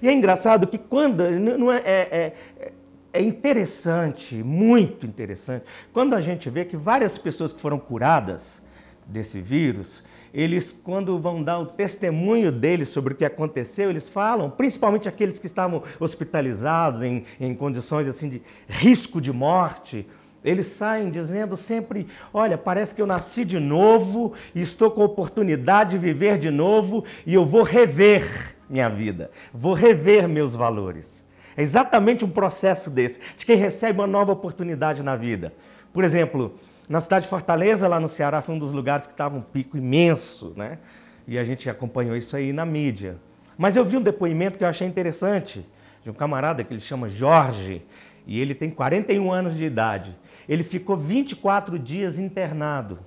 E 0.02 0.08
é 0.08 0.14
engraçado 0.14 0.68
que 0.68 0.78
quando. 0.78 1.30
Não 1.40 1.72
é, 1.72 1.80
é, 1.80 2.34
é, 2.60 2.72
é 3.14 3.22
interessante, 3.22 4.36
muito 4.36 5.06
interessante, 5.06 5.66
quando 5.92 6.16
a 6.16 6.22
gente 6.22 6.50
vê 6.50 6.64
que 6.64 6.78
várias 6.78 7.18
pessoas 7.18 7.52
que 7.52 7.60
foram 7.60 7.78
curadas 7.78 8.62
desse 9.06 9.42
vírus, 9.42 10.02
eles, 10.34 10.72
quando 10.72 11.20
vão 11.20 11.44
dar 11.44 11.60
o 11.60 11.66
testemunho 11.66 12.52
deles 12.52 12.88
sobre 12.88 13.14
o 13.14 13.18
que 13.18 13.26
aconteceu, 13.26 13.90
eles 13.90 14.08
falam, 14.08 14.50
principalmente 14.50 15.10
aqueles 15.10 15.38
que 15.38 15.46
estavam 15.46 15.84
hospitalizados 16.00 17.04
em, 17.04 17.26
em 17.40 17.54
condições 17.54 18.08
assim 18.08 18.30
de 18.30 18.42
risco 18.68 19.20
de 19.20 19.34
morte, 19.34 20.08
eles 20.44 20.68
saem 20.68 21.10
dizendo 21.10 21.56
sempre: 21.56 22.08
Olha, 22.34 22.58
parece 22.58 22.96
que 22.96 23.02
eu 23.02 23.08
nasci 23.08 23.46
de 23.46 23.60
novo 23.60 24.34
e 24.56 24.62
estou 24.62 24.90
com 24.90 25.02
a 25.02 25.06
oportunidade 25.06 25.92
de 25.92 25.98
viver 25.98 26.38
de 26.38 26.50
novo 26.50 27.04
e 27.26 27.34
eu 27.34 27.46
vou 27.46 27.64
rever 27.64 28.56
minha 28.70 28.90
vida, 28.90 29.30
vou 29.54 29.74
rever 29.74 30.28
meus 30.28 30.56
valores. 30.56 31.30
É 31.56 31.62
exatamente 31.62 32.24
um 32.24 32.30
processo 32.30 32.90
desse, 32.90 33.20
de 33.36 33.46
quem 33.46 33.58
recebe 33.58 34.00
uma 34.00 34.08
nova 34.08 34.32
oportunidade 34.32 35.04
na 35.04 35.16
vida. 35.16 35.54
Por 35.92 36.04
exemplo, 36.04 36.56
na 36.88 37.02
cidade 37.02 37.26
de 37.26 37.30
Fortaleza, 37.30 37.88
lá 37.88 38.00
no 38.00 38.08
Ceará, 38.08 38.42
foi 38.42 38.56
um 38.56 38.60
dos 38.60 38.72
lugares 38.72 39.06
que 39.06 39.14
estava 39.14 39.38
um 39.38 39.42
pico 39.42 39.78
imenso, 39.78 40.54
né? 40.56 40.80
E 41.28 41.38
a 41.38 41.44
gente 41.44 41.70
acompanhou 41.70 42.16
isso 42.16 42.36
aí 42.36 42.52
na 42.52 42.66
mídia. 42.66 43.18
Mas 43.58 43.76
eu 43.76 43.86
vi 43.86 43.98
um 43.98 44.02
depoimento 44.02 44.58
que 44.58 44.64
eu 44.64 44.68
achei 44.68 44.88
interessante, 44.88 45.66
de 46.04 46.10
um 46.10 46.14
camarada 46.14 46.64
que 46.64 46.74
ele 46.74 46.80
chama 46.80 47.08
Jorge, 47.08 47.86
e 48.26 48.40
ele 48.40 48.56
tem 48.56 48.70
41 48.70 49.32
anos 49.32 49.56
de 49.56 49.66
idade. 49.66 50.16
Ele 50.52 50.64
ficou 50.64 50.98
24 50.98 51.80
dias 51.80 52.20
internado 52.20 53.00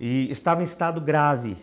e 0.00 0.30
estava 0.30 0.62
em 0.62 0.64
estado 0.64 0.98
grave. 0.98 1.58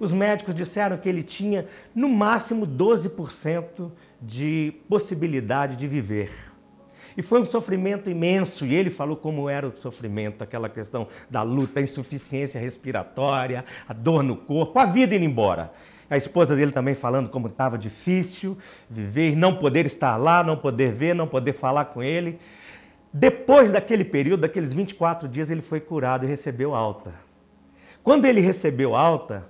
Os 0.00 0.12
médicos 0.12 0.56
disseram 0.56 0.96
que 0.96 1.08
ele 1.08 1.22
tinha 1.22 1.68
no 1.94 2.08
máximo 2.08 2.66
12% 2.66 3.92
de 4.20 4.74
possibilidade 4.88 5.76
de 5.76 5.86
viver. 5.86 6.32
E 7.16 7.22
foi 7.22 7.40
um 7.40 7.44
sofrimento 7.44 8.10
imenso, 8.10 8.66
e 8.66 8.74
ele 8.74 8.90
falou 8.90 9.16
como 9.16 9.48
era 9.48 9.68
o 9.68 9.76
sofrimento, 9.76 10.42
aquela 10.42 10.68
questão 10.68 11.06
da 11.30 11.42
luta, 11.42 11.78
a 11.78 11.82
insuficiência 11.84 12.60
respiratória, 12.60 13.64
a 13.88 13.92
dor 13.92 14.24
no 14.24 14.34
corpo, 14.34 14.80
a 14.80 14.84
vida 14.84 15.14
indo 15.14 15.24
embora. 15.24 15.72
A 16.10 16.16
esposa 16.16 16.56
dele 16.56 16.72
também 16.72 16.96
falando 16.96 17.30
como 17.30 17.46
estava 17.46 17.78
difícil 17.78 18.58
viver, 18.90 19.36
não 19.36 19.54
poder 19.54 19.86
estar 19.86 20.16
lá, 20.16 20.42
não 20.42 20.56
poder 20.56 20.92
ver, 20.92 21.14
não 21.14 21.28
poder 21.28 21.52
falar 21.52 21.84
com 21.84 22.02
ele. 22.02 22.36
Depois 23.12 23.72
daquele 23.72 24.04
período, 24.04 24.42
daqueles 24.42 24.72
24 24.72 25.28
dias, 25.28 25.50
ele 25.50 25.62
foi 25.62 25.80
curado 25.80 26.24
e 26.24 26.28
recebeu 26.28 26.74
alta. 26.74 27.12
Quando 28.02 28.24
ele 28.26 28.40
recebeu 28.40 28.94
alta 28.94 29.46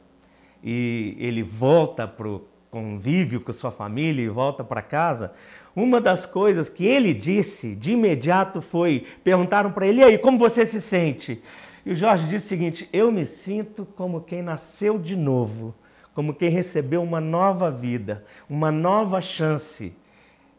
e 0.62 1.16
ele 1.18 1.42
volta 1.42 2.06
para 2.06 2.28
o 2.28 2.44
convívio 2.70 3.40
com 3.40 3.52
sua 3.52 3.70
família 3.70 4.24
e 4.24 4.28
volta 4.28 4.62
para 4.62 4.82
casa, 4.82 5.32
uma 5.74 6.00
das 6.00 6.24
coisas 6.24 6.68
que 6.68 6.86
ele 6.86 7.12
disse 7.12 7.74
de 7.74 7.92
imediato 7.92 8.62
foi: 8.62 9.04
perguntaram 9.22 9.70
para 9.72 9.86
ele, 9.86 10.00
e 10.00 10.04
aí, 10.04 10.18
como 10.18 10.38
você 10.38 10.64
se 10.64 10.80
sente? 10.80 11.42
E 11.84 11.90
o 11.92 11.94
Jorge 11.94 12.26
disse 12.26 12.46
o 12.46 12.48
seguinte: 12.48 12.88
eu 12.92 13.12
me 13.12 13.24
sinto 13.24 13.86
como 13.96 14.20
quem 14.20 14.42
nasceu 14.42 14.98
de 14.98 15.16
novo 15.16 15.74
como 16.16 16.32
quem 16.32 16.48
recebeu 16.48 17.02
uma 17.02 17.20
nova 17.20 17.70
vida, 17.70 18.24
uma 18.48 18.72
nova 18.72 19.20
chance. 19.20 19.94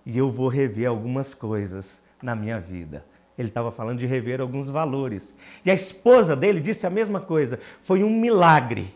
E 0.06 0.16
eu 0.16 0.30
vou 0.30 0.50
rever 0.50 0.88
algumas 0.88 1.34
coisas 1.34 2.04
na 2.21 2.36
minha 2.36 2.59
vida. 2.59 3.05
Ele 3.38 3.50
estava 3.50 3.71
falando 3.71 4.00
de 4.00 4.07
rever 4.07 4.41
alguns 4.41 4.69
valores. 4.69 5.36
E 5.63 5.69
a 5.69 5.74
esposa 5.74 6.36
dele 6.36 6.59
disse 6.59 6.88
a 6.88 6.89
mesma 6.89 7.19
coisa. 7.19 7.59
Foi 7.81 8.03
um 8.03 8.09
milagre. 8.09 8.93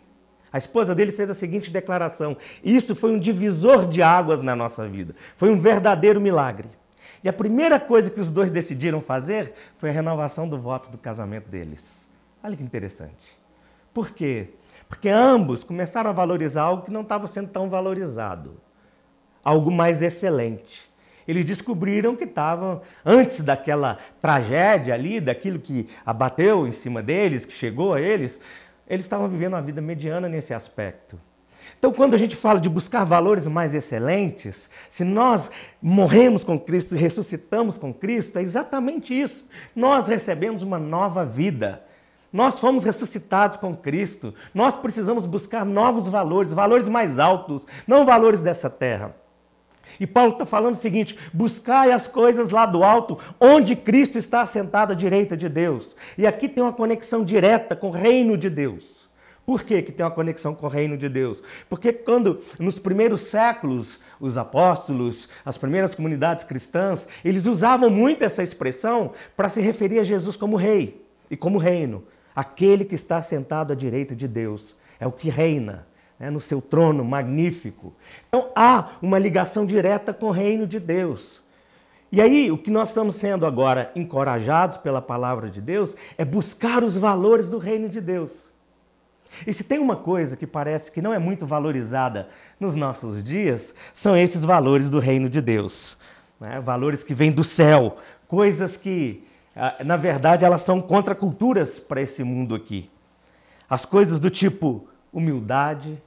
A 0.52 0.58
esposa 0.58 0.94
dele 0.94 1.12
fez 1.12 1.30
a 1.30 1.34
seguinte 1.34 1.72
declaração: 1.72 2.36
Isso 2.64 2.96
foi 2.96 3.12
um 3.12 3.20
divisor 3.20 3.88
de 3.88 4.02
águas 4.02 4.42
na 4.42 4.56
nossa 4.56 4.88
vida. 4.88 5.16
Foi 5.36 5.50
um 5.50 5.58
verdadeiro 5.58 6.20
milagre. 6.20 6.68
E 7.24 7.30
a 7.30 7.34
primeira 7.34 7.80
coisa 7.80 8.10
que 8.10 8.20
os 8.20 8.32
dois 8.32 8.50
decidiram 8.50 9.00
fazer 9.00 9.54
foi 9.78 9.90
a 9.90 9.94
renovação 9.94 10.50
do 10.50 10.58
voto 10.58 10.90
do 10.90 10.98
casamento 10.98 11.48
deles. 11.48 12.10
Olha 12.44 12.58
que 12.58 12.64
interessante. 12.64 13.40
Por 13.94 14.10
quê? 14.12 14.50
Porque 14.90 15.08
ambos 15.08 15.64
começaram 15.64 16.10
a 16.10 16.14
valorizar 16.14 16.64
algo 16.64 16.84
que 16.84 16.92
não 16.92 17.02
estava 17.02 17.28
sendo 17.28 17.50
tão 17.50 17.70
valorizado, 17.70 18.60
algo 19.44 19.72
mais 19.72 20.02
excelente. 20.02 20.91
Eles 21.28 21.46
descobriram 21.46 22.16
que 22.16 22.24
estavam, 22.24 22.82
antes 23.06 23.42
daquela 23.42 23.98
tragédia 24.22 24.94
ali, 24.94 25.20
daquilo 25.20 25.60
que 25.60 25.88
abateu 26.06 26.68
em 26.68 26.72
cima 26.72 27.02
deles, 27.02 27.46
que 27.46 27.54
chegou 27.54 27.94
a 27.94 28.02
eles, 28.02 28.40
eles 28.88 29.06
estavam 29.06 29.28
vivendo 29.28 29.54
uma 29.54 29.62
vida 29.62 29.82
mediana 29.82 30.28
nesse 30.28 30.54
aspecto. 30.54 31.20
Então, 31.78 31.92
quando 31.92 32.14
a 32.14 32.18
gente 32.18 32.36
fala 32.36 32.60
de 32.60 32.70
buscar 32.70 33.04
valores 33.04 33.48
mais 33.48 33.74
excelentes, 33.74 34.70
se 34.90 35.04
nós 35.04 35.50
morremos 35.82 36.44
com 36.44 36.60
Cristo 36.60 36.96
e 36.96 37.00
ressuscitamos 37.00 37.78
com 37.78 37.94
Cristo, 37.94 38.38
é 38.38 38.42
exatamente 38.42 39.20
isso. 39.20 39.48
Nós 39.76 40.08
recebemos 40.08 40.62
uma 40.62 40.78
nova 40.78 41.26
vida. 41.26 41.84
Nós 42.32 42.60
fomos 42.60 42.84
ressuscitados 42.84 43.58
com 43.58 43.76
Cristo. 43.76 44.34
Nós 44.54 44.76
precisamos 44.76 45.26
buscar 45.26 45.66
novos 45.66 46.08
valores, 46.08 46.54
valores 46.54 46.88
mais 46.88 47.20
altos, 47.20 47.66
não 47.88 48.06
valores 48.06 48.42
dessa 48.42 48.70
terra. 48.70 49.16
E 50.00 50.08
Paulo 50.08 50.34
está 50.34 50.46
falando 50.46 50.74
o 50.74 50.78
seguinte: 50.78 51.18
buscai 51.34 51.92
as 51.92 52.08
coisas 52.08 52.50
lá 52.50 52.66
do 52.66 52.84
alto, 52.84 53.18
onde 53.40 53.76
Cristo 53.76 54.18
está 54.18 54.42
assentado 54.42 54.94
à 54.94 54.96
direita 54.96 55.36
de 55.36 55.50
Deus. 55.50 55.96
E 56.18 56.26
aqui 56.26 56.48
tem 56.48 56.64
uma 56.64 56.74
conexão 56.74 57.24
direta 57.24 57.76
com 57.76 57.90
o 57.90 57.92
reino 57.92 58.38
de 58.38 58.50
Deus. 58.50 59.10
Por 59.46 59.64
que, 59.64 59.82
que 59.82 59.92
tem 59.92 60.06
uma 60.06 60.12
conexão 60.12 60.54
com 60.54 60.66
o 60.66 60.70
reino 60.70 60.96
de 60.96 61.10
Deus? 61.10 61.42
Porque 61.68 61.92
quando, 61.92 62.42
nos 62.60 62.78
primeiros 62.78 63.22
séculos, 63.22 64.00
os 64.20 64.38
apóstolos, 64.38 65.30
as 65.44 65.58
primeiras 65.58 65.96
comunidades 65.96 66.44
cristãs, 66.44 67.08
eles 67.26 67.48
usavam 67.48 67.90
muito 67.90 68.24
essa 68.24 68.44
expressão 68.44 69.12
para 69.36 69.50
se 69.50 69.60
referir 69.60 70.00
a 70.00 70.04
Jesus 70.04 70.36
como 70.36 70.56
rei 70.56 71.06
e 71.30 71.36
como 71.36 71.58
reino. 71.58 72.04
Aquele 72.36 72.86
que 72.86 72.96
está 72.96 73.22
sentado 73.22 73.74
à 73.74 73.76
direita 73.76 74.16
de 74.16 74.28
Deus 74.28 74.76
é 75.00 75.08
o 75.08 75.12
que 75.12 75.30
reina 75.30 75.88
né, 76.22 76.30
no 76.30 76.40
seu 76.40 76.62
trono 76.62 77.04
magnífico. 77.04 77.92
Então 78.28 78.52
há 78.56 78.90
uma 79.02 79.18
ligação 79.18 79.66
direta 79.66 80.14
com 80.14 80.28
o 80.28 80.32
reino 80.32 80.68
de 80.68 80.80
Deus. 80.80 81.42
E 82.12 82.22
aí, 82.22 82.52
o 82.52 82.58
que 82.58 82.70
nós 82.70 82.90
estamos 82.90 83.16
sendo 83.16 83.44
agora 83.44 83.92
encorajados 83.96 84.78
pela 84.78 85.02
palavra 85.02 85.50
de 85.50 85.60
Deus 85.60 85.96
é 86.20 86.24
buscar 86.24 86.84
os 86.84 86.96
valores 86.96 87.50
do 87.50 87.58
reino 87.58 87.90
de 87.90 88.00
Deus. 88.00 88.52
E 89.48 89.52
se 89.52 89.64
tem 89.64 89.80
uma 89.80 89.96
coisa 89.96 90.38
que 90.38 90.46
parece 90.46 90.92
que 90.92 91.02
não 91.02 91.12
é 91.12 91.18
muito 91.18 91.48
valorizada 91.48 92.28
nos 92.60 92.76
nossos 92.76 93.24
dias, 93.24 93.74
são 93.92 94.16
esses 94.16 94.44
valores 94.44 94.90
do 94.90 95.00
reino 95.00 95.28
de 95.28 95.42
Deus. 95.42 95.98
Né? 96.40 96.60
Valores 96.60 97.04
que 97.04 97.16
vêm 97.16 97.32
do 97.32 97.46
céu, 97.46 97.98
coisas 98.28 98.78
que 98.78 99.26
ah, 99.56 99.78
na 99.84 99.98
verdade, 99.98 100.46
elas 100.46 100.62
são 100.62 100.82
contraculturas 100.82 101.80
para 101.80 102.02
esse 102.02 102.24
mundo 102.24 102.54
aqui. 102.54 102.90
As 103.70 103.86
coisas 103.86 104.20
do 104.20 104.30
tipo 104.30 104.88
humildade, 105.12 106.02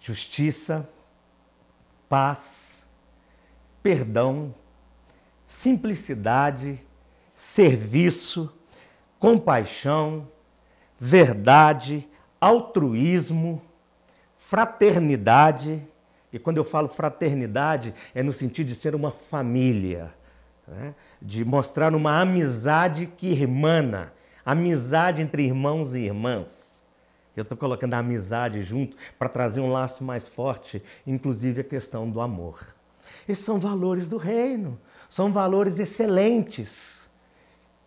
justiça, 0.00 0.88
paz, 2.08 2.88
perdão, 3.82 4.54
simplicidade, 5.46 6.80
serviço, 7.34 8.52
compaixão, 9.18 10.26
verdade, 10.98 12.08
altruísmo, 12.40 13.62
fraternidade. 14.36 15.86
E 16.32 16.38
quando 16.38 16.56
eu 16.56 16.64
falo 16.64 16.88
fraternidade, 16.88 17.94
é 18.14 18.22
no 18.22 18.32
sentido 18.32 18.68
de 18.68 18.74
ser 18.74 18.94
uma 18.94 19.10
família. 19.10 20.14
Né? 20.66 20.94
de 21.20 21.44
mostrar 21.44 21.94
uma 21.94 22.20
amizade 22.20 23.06
que 23.06 23.28
irmana, 23.28 24.12
amizade 24.44 25.20
entre 25.20 25.44
irmãos 25.44 25.94
e 25.94 26.00
irmãs. 26.00 26.79
Eu 27.36 27.42
estou 27.42 27.56
colocando 27.56 27.94
a 27.94 27.98
amizade 27.98 28.60
junto 28.62 28.96
para 29.18 29.28
trazer 29.28 29.60
um 29.60 29.70
laço 29.70 30.02
mais 30.02 30.26
forte, 30.26 30.82
inclusive 31.06 31.60
a 31.60 31.64
questão 31.64 32.10
do 32.10 32.20
amor. 32.20 32.58
Esses 33.28 33.44
são 33.44 33.58
valores 33.58 34.08
do 34.08 34.16
reino, 34.16 34.78
são 35.08 35.32
valores 35.32 35.78
excelentes. 35.78 37.10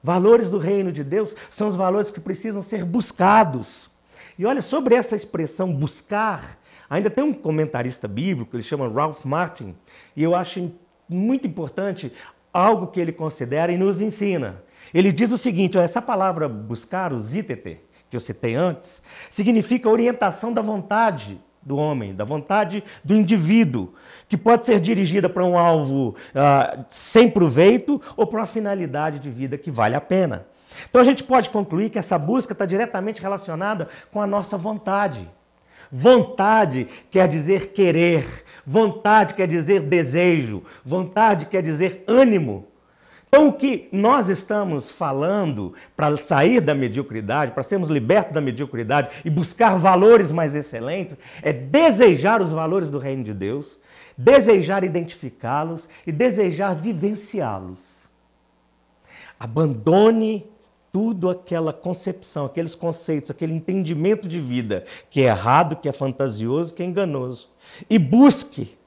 Valores 0.01 0.49
do 0.49 0.57
reino 0.57 0.91
de 0.91 1.03
Deus 1.03 1.35
são 1.49 1.67
os 1.67 1.75
valores 1.75 2.11
que 2.11 2.19
precisam 2.19 2.61
ser 2.61 2.83
buscados. 2.83 3.89
E 4.37 4.45
olha, 4.45 4.61
sobre 4.61 4.95
essa 4.95 5.15
expressão 5.15 5.73
buscar, 5.73 6.57
ainda 6.89 7.09
tem 7.09 7.23
um 7.23 7.33
comentarista 7.33 8.07
bíblico, 8.07 8.55
ele 8.55 8.63
chama 8.63 8.89
Ralph 8.89 9.23
Martin, 9.25 9.75
e 10.15 10.23
eu 10.23 10.35
acho 10.35 10.71
muito 11.07 11.47
importante 11.47 12.11
algo 12.51 12.87
que 12.87 12.99
ele 12.99 13.11
considera 13.11 13.71
e 13.71 13.77
nos 13.77 14.01
ensina. 14.01 14.63
Ele 14.93 15.11
diz 15.11 15.31
o 15.31 15.37
seguinte: 15.37 15.77
essa 15.77 16.01
palavra 16.01 16.47
buscar, 16.47 17.13
o 17.13 17.19
zítete, 17.19 17.79
que 18.13 18.15
eu 18.15 18.19
citei 18.19 18.53
antes, 18.53 19.01
significa 19.27 19.89
orientação 19.89 20.53
da 20.53 20.61
vontade 20.61 21.41
do 21.63 21.77
homem, 21.77 22.13
da 22.13 22.23
vontade 22.23 22.83
do 23.03 23.15
indivíduo, 23.15 23.91
que 24.29 24.37
pode 24.37 24.67
ser 24.67 24.79
dirigida 24.79 25.27
para 25.27 25.43
um 25.43 25.57
alvo 25.57 26.09
uh, 26.09 26.85
sem 26.89 27.27
proveito 27.27 27.99
ou 28.15 28.27
para 28.27 28.41
uma 28.41 28.45
finalidade 28.45 29.17
de 29.17 29.31
vida 29.31 29.57
que 29.57 29.71
vale 29.71 29.95
a 29.95 30.01
pena. 30.01 30.45
Então 30.87 31.01
a 31.01 31.03
gente 31.03 31.23
pode 31.23 31.49
concluir 31.49 31.89
que 31.89 31.97
essa 31.97 32.19
busca 32.19 32.53
está 32.53 32.67
diretamente 32.67 33.19
relacionada 33.19 33.89
com 34.11 34.21
a 34.21 34.27
nossa 34.27 34.55
vontade. 34.55 35.27
Vontade 35.91 36.87
quer 37.09 37.27
dizer 37.27 37.73
querer, 37.73 38.45
vontade 38.63 39.33
quer 39.33 39.47
dizer 39.47 39.81
desejo, 39.81 40.61
vontade 40.85 41.47
quer 41.47 41.63
dizer 41.63 42.03
ânimo. 42.07 42.67
Então, 43.33 43.47
o 43.47 43.53
que 43.53 43.89
nós 43.91 44.29
estamos 44.29 44.91
falando 44.91 45.73
para 45.95 46.15
sair 46.17 46.61
da 46.61 46.75
mediocridade, 46.75 47.51
para 47.51 47.63
sermos 47.63 47.89
libertos 47.89 48.31
da 48.31 48.39
mediocridade 48.39 49.09
e 49.25 49.29
buscar 49.31 49.75
valores 49.75 50.31
mais 50.31 50.53
excelentes, 50.53 51.17
é 51.41 51.51
desejar 51.51 52.43
os 52.43 52.51
valores 52.51 52.91
do 52.91 52.99
reino 52.99 53.23
de 53.23 53.33
Deus, 53.33 53.79
desejar 54.15 54.83
identificá-los 54.83 55.89
e 56.05 56.11
desejar 56.11 56.75
vivenciá-los. 56.75 58.07
Abandone 59.39 60.45
tudo 60.91 61.27
aquela 61.27 61.73
concepção, 61.73 62.45
aqueles 62.45 62.75
conceitos, 62.75 63.31
aquele 63.31 63.53
entendimento 63.53 64.27
de 64.27 64.39
vida 64.39 64.83
que 65.09 65.21
é 65.21 65.25
errado, 65.25 65.77
que 65.77 65.89
é 65.89 65.91
fantasioso, 65.91 66.71
que 66.71 66.83
é 66.83 66.85
enganoso. 66.85 67.49
E 67.89 67.97
busque 67.97 68.77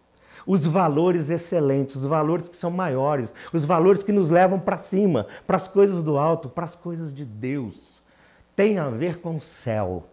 os 0.47 0.67
valores 0.67 1.29
excelentes, 1.29 1.97
os 1.97 2.05
valores 2.05 2.49
que 2.49 2.57
são 2.57 2.71
maiores, 2.71 3.35
os 3.53 3.65
valores 3.65 4.03
que 4.03 4.13
nos 4.13 4.31
levam 4.31 4.59
para 4.61 4.77
cima, 4.77 5.27
para 5.47 5.57
as 5.57 5.67
coisas 5.67 6.03
do 6.03 6.17
alto, 6.17 6.49
para 6.49 6.65
as 6.65 6.77
coisas 6.77 7.13
de 7.13 7.25
Deus. 7.25 8.03
Tem 8.55 8.79
a 8.79 8.89
ver 8.89 9.19
com 9.19 9.37
o 9.37 9.43
céu. 9.43 10.05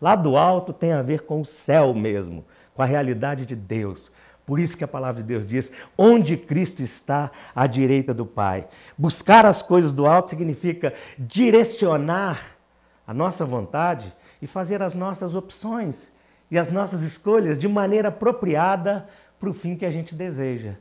Lá 0.00 0.16
do 0.16 0.36
alto 0.36 0.72
tem 0.72 0.92
a 0.92 1.02
ver 1.02 1.22
com 1.22 1.40
o 1.40 1.44
céu 1.44 1.94
mesmo, 1.94 2.44
com 2.74 2.82
a 2.82 2.86
realidade 2.86 3.46
de 3.46 3.54
Deus. 3.54 4.10
Por 4.46 4.58
isso 4.60 4.76
que 4.76 4.84
a 4.84 4.88
palavra 4.88 5.22
de 5.22 5.28
Deus 5.28 5.46
diz: 5.46 5.72
onde 5.96 6.36
Cristo 6.36 6.82
está, 6.82 7.30
à 7.54 7.66
direita 7.66 8.12
do 8.12 8.26
Pai. 8.26 8.66
Buscar 8.96 9.46
as 9.46 9.62
coisas 9.62 9.92
do 9.92 10.06
alto 10.06 10.30
significa 10.30 10.92
direcionar 11.18 12.40
a 13.06 13.14
nossa 13.14 13.44
vontade 13.44 14.12
e 14.40 14.46
fazer 14.46 14.82
as 14.82 14.94
nossas 14.94 15.34
opções 15.34 16.12
e 16.50 16.58
as 16.58 16.70
nossas 16.70 17.02
escolhas 17.02 17.58
de 17.58 17.66
maneira 17.66 18.08
apropriada 18.08 19.08
para 19.44 19.50
o 19.50 19.54
fim 19.54 19.76
que 19.76 19.84
a 19.84 19.90
gente 19.90 20.14
deseja. 20.14 20.72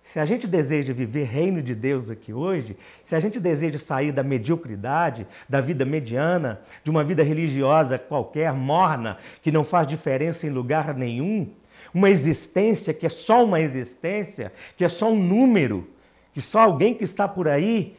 Se 0.00 0.18
a 0.18 0.24
gente 0.24 0.46
deseja 0.46 0.94
viver 0.94 1.24
reino 1.24 1.60
de 1.60 1.74
Deus 1.74 2.10
aqui 2.10 2.32
hoje, 2.32 2.74
se 3.04 3.14
a 3.14 3.20
gente 3.20 3.38
deseja 3.38 3.78
sair 3.78 4.10
da 4.10 4.22
mediocridade, 4.22 5.26
da 5.46 5.60
vida 5.60 5.84
mediana, 5.84 6.60
de 6.82 6.90
uma 6.90 7.04
vida 7.04 7.22
religiosa 7.22 7.98
qualquer, 7.98 8.54
morna, 8.54 9.18
que 9.42 9.52
não 9.52 9.64
faz 9.64 9.86
diferença 9.86 10.46
em 10.46 10.50
lugar 10.50 10.94
nenhum, 10.94 11.50
uma 11.92 12.08
existência 12.08 12.94
que 12.94 13.04
é 13.04 13.10
só 13.10 13.44
uma 13.44 13.60
existência, 13.60 14.50
que 14.78 14.84
é 14.84 14.88
só 14.88 15.10
um 15.10 15.22
número, 15.22 15.86
que 16.32 16.40
só 16.40 16.60
alguém 16.60 16.94
que 16.94 17.04
está 17.04 17.28
por 17.28 17.46
aí 17.46 17.98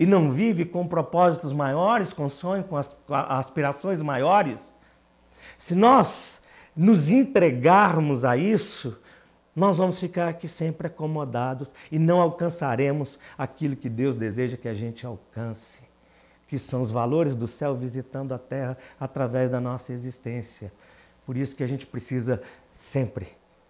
e 0.00 0.04
não 0.04 0.32
vive 0.32 0.64
com 0.64 0.84
propósitos 0.84 1.52
maiores, 1.52 2.12
com 2.12 2.28
sonhos, 2.28 2.66
com 2.66 2.76
aspirações 3.08 4.02
maiores. 4.02 4.74
Se 5.56 5.76
nós 5.76 6.42
nos 6.74 7.12
entregarmos 7.12 8.24
a 8.24 8.36
isso, 8.36 8.98
nós 9.54 9.78
vamos 9.78 10.00
ficar 10.00 10.28
aqui 10.28 10.48
sempre 10.48 10.88
acomodados 10.88 11.74
e 11.90 11.98
não 11.98 12.20
alcançaremos 12.20 13.18
aquilo 13.38 13.76
que 13.76 13.88
Deus 13.88 14.16
deseja 14.16 14.56
que 14.56 14.68
a 14.68 14.74
gente 14.74 15.06
alcance, 15.06 15.84
que 16.48 16.58
são 16.58 16.82
os 16.82 16.90
valores 16.90 17.36
do 17.36 17.46
céu 17.46 17.76
visitando 17.76 18.34
a 18.34 18.38
terra 18.38 18.76
através 18.98 19.50
da 19.50 19.60
nossa 19.60 19.92
existência. 19.92 20.72
Por 21.24 21.36
isso 21.36 21.54
que 21.54 21.62
a 21.62 21.66
gente 21.68 21.86
precisa 21.86 22.42
sempre, 22.74 23.28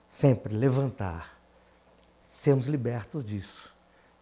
sempre 0.08 0.54
levantar, 0.54 1.38
sermos 2.32 2.66
libertos 2.66 3.22
disso. 3.22 3.72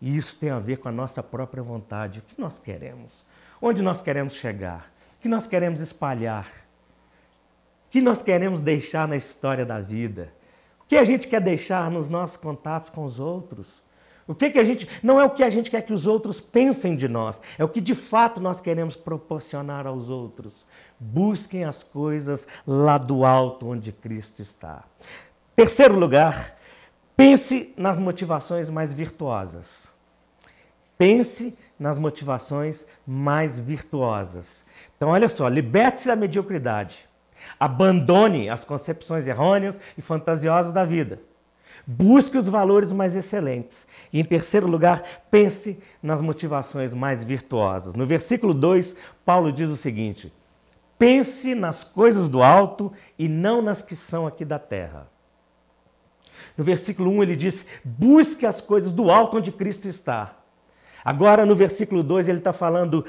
E 0.01 0.17
isso 0.17 0.37
tem 0.37 0.51
a 0.51 0.59
ver 0.59 0.79
com 0.79 0.89
a 0.89 0.93
nossa 0.93 1.23
própria 1.23 1.63
vontade, 1.63 2.19
o 2.19 2.23
que 2.23 2.41
nós 2.41 2.59
queremos, 2.59 3.25
onde 3.61 3.83
nós 3.83 4.01
queremos 4.01 4.35
chegar, 4.35 4.93
o 5.17 5.21
que 5.21 5.29
nós 5.29 5.47
queremos 5.47 5.81
espalhar, 5.81 6.49
o 7.87 7.91
que 7.91 8.01
nós 8.01 8.21
queremos 8.21 8.61
deixar 8.61 9.07
na 9.07 9.17
história 9.17 9.65
da 9.65 9.81
vida, 9.81 10.33
que 10.93 10.99
a 10.99 11.05
gente 11.05 11.27
quer 11.27 11.41
deixar 11.41 11.91
nos 11.91 12.11
nossos 12.11 12.37
contatos 12.37 12.91
com 12.91 13.03
os 13.03 13.19
outros. 13.19 13.83
O 14.29 14.35
que, 14.35 14.51
que 14.51 14.59
a 14.59 14.63
gente. 14.63 14.87
Não 15.03 15.19
é 15.19 15.25
o 15.25 15.31
que 15.31 15.43
a 15.43 15.49
gente 15.49 15.71
quer 15.71 15.81
que 15.81 15.93
os 15.95 16.07
outros 16.07 16.39
pensem 16.39 16.95
de 16.95 17.09
nós, 17.09 17.41
é 17.57 17.65
o 17.65 17.69
que 17.69 17.81
de 17.81 17.95
fato 17.95 18.43
nós 18.43 18.61
queremos 18.61 18.95
proporcionar 18.95 19.87
aos 19.87 20.11
outros. 20.11 20.67
Busquem 21.01 21.65
as 21.65 21.83
coisas 21.83 22.47
lá 22.67 22.99
do 22.99 23.25
alto 23.25 23.71
onde 23.71 23.91
Cristo 23.91 24.43
está. 24.43 24.85
Terceiro 25.57 25.99
lugar, 25.99 26.59
pense 27.17 27.73
nas 27.75 27.99
motivações 27.99 28.69
mais 28.69 28.93
virtuosas. 28.93 29.91
Pense 30.99 31.57
nas 31.79 31.97
motivações 31.97 32.87
mais 33.07 33.59
virtuosas. 33.59 34.67
Então, 34.95 35.09
olha 35.09 35.31
só, 35.31 35.49
liberte-se 35.49 36.09
da 36.09 36.15
mediocridade. 36.15 37.09
Abandone 37.59 38.49
as 38.49 38.65
concepções 38.65 39.27
errôneas 39.27 39.79
e 39.97 40.03
fantasiosas 40.03 40.73
da 40.73 40.85
vida. 40.85 41.21
Busque 41.87 42.39
os 42.39 42.49
valores 42.49 42.93
mais 42.93 43.17
excelentes. 43.17 43.87
E 44.13 44.21
em 44.21 44.25
terceiro 44.25 44.69
lugar, 44.69 45.03
pense 45.31 45.83
nas 46.03 46.21
motivações 46.21 46.93
mais 46.93 47.25
virtuosas. 47.25 47.95
No 47.95 48.07
versículo 48.07 48.55
2, 48.55 48.95
Paulo 49.25 49.53
diz 49.53 49.69
o 49.69 49.77
seguinte: 49.77 50.33
Pense 50.99 51.55
nas 51.55 51.83
coisas 51.83 52.29
do 52.29 52.43
alto 52.43 52.93
e 53.19 53.29
não 53.29 53.61
nas 53.61 53.83
que 53.83 53.97
são 53.97 54.27
aqui 54.27 54.45
da 54.45 54.59
terra. 54.59 55.09
No 56.57 56.63
versículo 56.63 57.11
1 57.11 57.23
ele 57.23 57.37
diz: 57.37 57.67
Busque 57.85 58.47
as 58.47 58.61
coisas 58.61 58.93
do 58.93 59.11
alto 59.11 59.39
onde 59.39 59.51
Cristo 59.51 59.89
está. 59.89 60.37
Agora, 61.05 61.45
no 61.45 61.57
versículo 61.57 62.03
2, 62.03 62.29
ele 62.29 62.39
está 62.39 62.53
falando: 62.53 63.05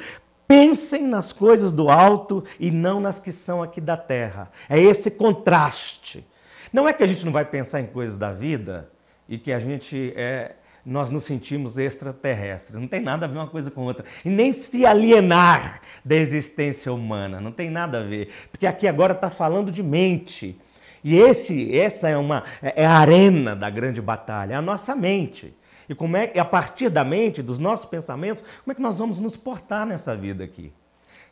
Pensem 0.53 1.07
nas 1.07 1.33
coisas 1.33 1.71
do 1.71 1.89
alto 1.89 2.43
e 2.59 2.69
não 2.69 2.99
nas 2.99 3.19
que 3.19 3.31
são 3.31 3.63
aqui 3.63 3.81
da 3.81 3.97
terra. 3.97 4.51
É 4.69 4.79
esse 4.79 5.09
contraste. 5.09 6.23
Não 6.71 6.87
é 6.87 6.93
que 6.93 7.01
a 7.01 7.07
gente 7.07 7.25
não 7.25 7.31
vai 7.31 7.43
pensar 7.43 7.81
em 7.81 7.87
coisas 7.87 8.19
da 8.19 8.31
vida 8.31 8.87
e 9.27 9.39
que 9.39 9.51
a 9.51 9.57
gente 9.57 10.13
é, 10.15 10.51
nós 10.85 11.09
nos 11.09 11.23
sentimos 11.23 11.79
extraterrestres. 11.79 12.79
Não 12.79 12.87
tem 12.87 13.01
nada 13.01 13.25
a 13.25 13.27
ver 13.27 13.39
uma 13.39 13.47
coisa 13.47 13.71
com 13.71 13.81
outra. 13.81 14.05
E 14.23 14.29
nem 14.29 14.53
se 14.53 14.85
alienar 14.85 15.81
da 16.05 16.15
existência 16.15 16.93
humana. 16.93 17.41
Não 17.41 17.51
tem 17.51 17.71
nada 17.71 18.01
a 18.01 18.03
ver. 18.03 18.31
Porque 18.51 18.67
aqui 18.67 18.87
agora 18.87 19.13
está 19.13 19.31
falando 19.31 19.71
de 19.71 19.81
mente. 19.81 20.55
E 21.03 21.17
esse, 21.17 21.75
essa 21.75 22.09
é, 22.09 22.15
uma, 22.15 22.43
é 22.61 22.85
a 22.85 22.93
arena 22.99 23.55
da 23.55 23.71
grande 23.71 24.03
batalha, 24.03 24.53
é 24.53 24.55
a 24.55 24.61
nossa 24.61 24.95
mente. 24.95 25.51
E 25.87 25.95
como 25.95 26.17
é 26.17 26.31
a 26.37 26.45
partir 26.45 26.89
da 26.89 27.03
mente, 27.03 27.41
dos 27.41 27.59
nossos 27.59 27.85
pensamentos, 27.85 28.43
como 28.63 28.71
é 28.71 28.75
que 28.75 28.81
nós 28.81 28.97
vamos 28.97 29.19
nos 29.19 29.35
portar 29.35 29.85
nessa 29.85 30.15
vida 30.15 30.43
aqui? 30.43 30.71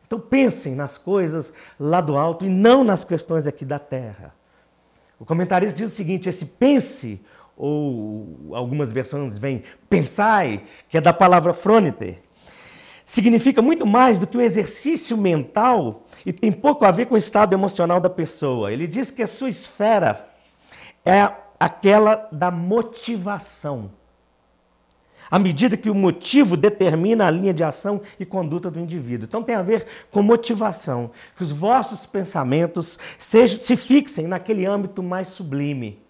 Então 0.05 0.19
pensem 0.19 0.75
nas 0.75 0.97
coisas 0.97 1.53
lá 1.79 2.01
do 2.01 2.17
alto 2.17 2.45
e 2.45 2.49
não 2.49 2.83
nas 2.83 3.05
questões 3.05 3.47
aqui 3.47 3.63
da 3.63 3.79
terra. 3.79 4.35
O 5.17 5.25
comentarista 5.25 5.77
diz 5.77 5.93
o 5.93 5.95
seguinte: 5.95 6.27
esse 6.27 6.45
pense, 6.45 7.21
ou 7.55 8.51
algumas 8.53 8.91
versões 8.91 9.37
vêm 9.37 9.63
pensai, 9.89 10.63
que 10.89 10.97
é 10.97 11.01
da 11.01 11.13
palavra 11.13 11.53
fronite, 11.53 12.17
significa 13.05 13.61
muito 13.61 13.85
mais 13.85 14.19
do 14.19 14.27
que 14.27 14.37
um 14.37 14.41
exercício 14.41 15.15
mental 15.15 16.05
e 16.25 16.33
tem 16.33 16.51
pouco 16.51 16.83
a 16.83 16.91
ver 16.91 17.05
com 17.05 17.15
o 17.15 17.17
estado 17.17 17.53
emocional 17.53 18.01
da 18.01 18.09
pessoa. 18.09 18.73
Ele 18.73 18.87
diz 18.87 19.11
que 19.11 19.23
a 19.23 19.27
sua 19.27 19.49
esfera 19.49 20.27
é 21.05 21.29
aquela 21.59 22.27
da 22.31 22.51
motivação 22.51 23.91
à 25.31 25.39
medida 25.39 25.77
que 25.77 25.89
o 25.89 25.95
motivo 25.95 26.57
determina 26.57 27.25
a 27.25 27.31
linha 27.31 27.53
de 27.53 27.63
ação 27.63 28.01
e 28.19 28.25
conduta 28.25 28.69
do 28.69 28.81
indivíduo. 28.81 29.25
Então 29.25 29.41
tem 29.41 29.55
a 29.55 29.61
ver 29.61 29.87
com 30.11 30.21
motivação, 30.21 31.11
que 31.37 31.41
os 31.41 31.51
vossos 31.51 32.05
pensamentos 32.05 32.99
sejam, 33.17 33.57
se 33.61 33.77
fixem 33.77 34.27
naquele 34.27 34.65
âmbito 34.65 35.01
mais 35.01 35.29
sublime. 35.29 36.01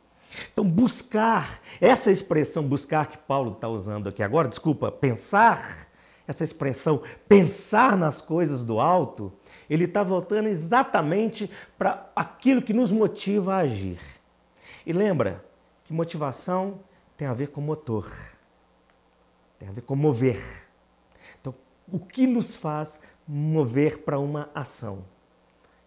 Então, 0.51 0.65
buscar, 0.65 1.59
essa 1.79 2.09
expressão 2.09 2.63
buscar 2.63 3.07
que 3.07 3.17
Paulo 3.17 3.51
está 3.51 3.67
usando 3.67 4.09
aqui 4.09 4.23
agora, 4.23 4.47
desculpa, 4.47 4.91
pensar, 4.91 5.87
essa 6.27 6.43
expressão 6.43 7.01
pensar 7.27 7.97
nas 7.97 8.21
coisas 8.21 8.63
do 8.63 8.79
alto, 8.79 9.31
ele 9.69 9.83
está 9.83 10.01
voltando 10.01 10.47
exatamente 10.47 11.49
para 11.77 12.09
aquilo 12.15 12.61
que 12.61 12.73
nos 12.73 12.91
motiva 12.91 13.55
a 13.55 13.59
agir. 13.59 13.99
E 14.85 14.93
lembra 14.93 15.43
que 15.83 15.93
motivação 15.93 16.79
tem 17.17 17.27
a 17.27 17.33
ver 17.33 17.49
com 17.49 17.61
motor. 17.61 18.09
Tem 19.61 19.69
a 19.69 19.71
ver 19.71 19.81
com 19.81 19.95
mover. 19.95 20.41
Então, 21.39 21.53
o 21.87 21.99
que 21.99 22.25
nos 22.25 22.55
faz 22.55 22.99
mover 23.27 23.99
para 23.99 24.17
uma 24.17 24.49
ação? 24.55 25.03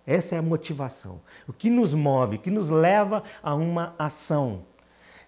Essa 0.06 0.36
é 0.36 0.38
a 0.38 0.42
motivação. 0.42 1.20
O 1.48 1.52
que 1.52 1.68
nos 1.68 1.92
move, 1.92 2.36
o 2.36 2.38
que 2.38 2.52
nos 2.52 2.70
leva 2.70 3.24
a 3.42 3.52
uma 3.52 3.92
ação. 3.98 4.62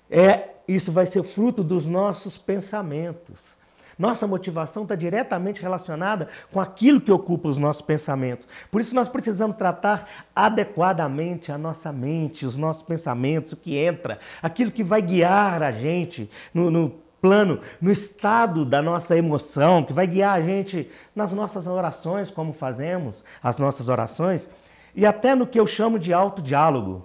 É, 0.08 0.50
isso 0.68 0.92
vai 0.92 1.06
ser 1.06 1.24
fruto 1.24 1.64
dos 1.64 1.88
nossos 1.88 2.38
pensamentos. 2.38 3.56
Nossa 3.98 4.28
motivação 4.28 4.84
está 4.84 4.94
diretamente 4.94 5.60
relacionada 5.60 6.28
com 6.52 6.60
aquilo 6.60 7.00
que 7.00 7.10
ocupa 7.10 7.48
os 7.48 7.58
nossos 7.58 7.82
pensamentos. 7.82 8.46
Por 8.70 8.80
isso 8.80 8.94
nós 8.94 9.08
precisamos 9.08 9.56
tratar 9.56 10.08
adequadamente 10.36 11.50
a 11.50 11.58
nossa 11.58 11.92
mente, 11.92 12.46
os 12.46 12.56
nossos 12.56 12.84
pensamentos, 12.84 13.54
o 13.54 13.56
que 13.56 13.76
entra, 13.76 14.20
aquilo 14.40 14.70
que 14.70 14.84
vai 14.84 15.02
guiar 15.02 15.64
a 15.64 15.72
gente 15.72 16.30
no, 16.54 16.70
no 16.70 17.05
plano, 17.26 17.58
no 17.80 17.90
estado 17.90 18.64
da 18.64 18.80
nossa 18.80 19.16
emoção, 19.16 19.82
que 19.82 19.92
vai 19.92 20.06
guiar 20.06 20.34
a 20.34 20.40
gente 20.40 20.88
nas 21.12 21.32
nossas 21.32 21.66
orações, 21.66 22.30
como 22.30 22.52
fazemos 22.52 23.24
as 23.42 23.58
nossas 23.58 23.88
orações, 23.88 24.48
e 24.94 25.04
até 25.04 25.34
no 25.34 25.44
que 25.44 25.58
eu 25.58 25.66
chamo 25.66 25.98
de 25.98 26.12
autodiálogo. 26.12 27.04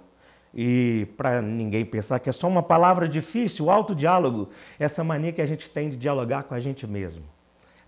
E 0.54 1.08
para 1.16 1.42
ninguém 1.42 1.84
pensar 1.84 2.20
que 2.20 2.30
é 2.30 2.32
só 2.32 2.46
uma 2.46 2.62
palavra 2.62 3.08
difícil, 3.08 3.64
o 3.64 3.70
autodiálogo, 3.70 4.50
essa 4.78 5.02
mania 5.02 5.32
que 5.32 5.42
a 5.42 5.46
gente 5.46 5.68
tem 5.68 5.88
de 5.88 5.96
dialogar 5.96 6.44
com 6.44 6.54
a 6.54 6.60
gente 6.60 6.86
mesmo, 6.86 7.24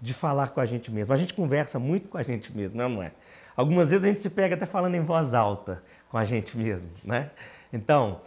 de 0.00 0.12
falar 0.12 0.48
com 0.48 0.60
a 0.60 0.66
gente 0.66 0.90
mesmo. 0.90 1.14
A 1.14 1.16
gente 1.16 1.34
conversa 1.34 1.78
muito 1.78 2.08
com 2.08 2.18
a 2.18 2.22
gente 2.24 2.56
mesmo, 2.56 2.76
não 2.76 3.00
é? 3.00 3.12
Algumas 3.56 3.90
vezes 3.90 4.04
a 4.04 4.08
gente 4.08 4.18
se 4.18 4.30
pega 4.30 4.56
até 4.56 4.66
falando 4.66 4.96
em 4.96 5.02
voz 5.02 5.34
alta 5.34 5.82
com 6.10 6.18
a 6.18 6.24
gente 6.24 6.58
mesmo, 6.58 6.90
né? 7.04 7.30
Então, 7.72 8.20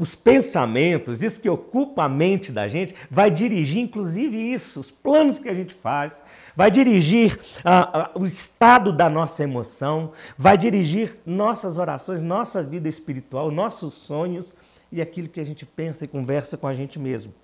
os 0.00 0.14
pensamentos, 0.14 1.22
isso 1.22 1.38
que 1.42 1.48
ocupa 1.50 2.04
a 2.04 2.08
mente 2.08 2.50
da 2.50 2.66
gente, 2.66 2.94
vai 3.10 3.30
dirigir 3.30 3.82
inclusive 3.82 4.34
isso, 4.34 4.80
os 4.80 4.90
planos 4.90 5.38
que 5.38 5.46
a 5.46 5.52
gente 5.52 5.74
faz, 5.74 6.24
vai 6.56 6.70
dirigir 6.70 7.38
ah, 7.62 7.90
ah, 7.92 8.10
o 8.18 8.24
estado 8.24 8.94
da 8.94 9.10
nossa 9.10 9.44
emoção, 9.44 10.12
vai 10.38 10.56
dirigir 10.56 11.18
nossas 11.26 11.76
orações, 11.76 12.22
nossa 12.22 12.62
vida 12.62 12.88
espiritual, 12.88 13.50
nossos 13.50 13.92
sonhos 13.92 14.54
e 14.90 15.02
aquilo 15.02 15.28
que 15.28 15.38
a 15.38 15.44
gente 15.44 15.66
pensa 15.66 16.06
e 16.06 16.08
conversa 16.08 16.56
com 16.56 16.66
a 16.66 16.72
gente 16.72 16.98
mesmo. 16.98 17.34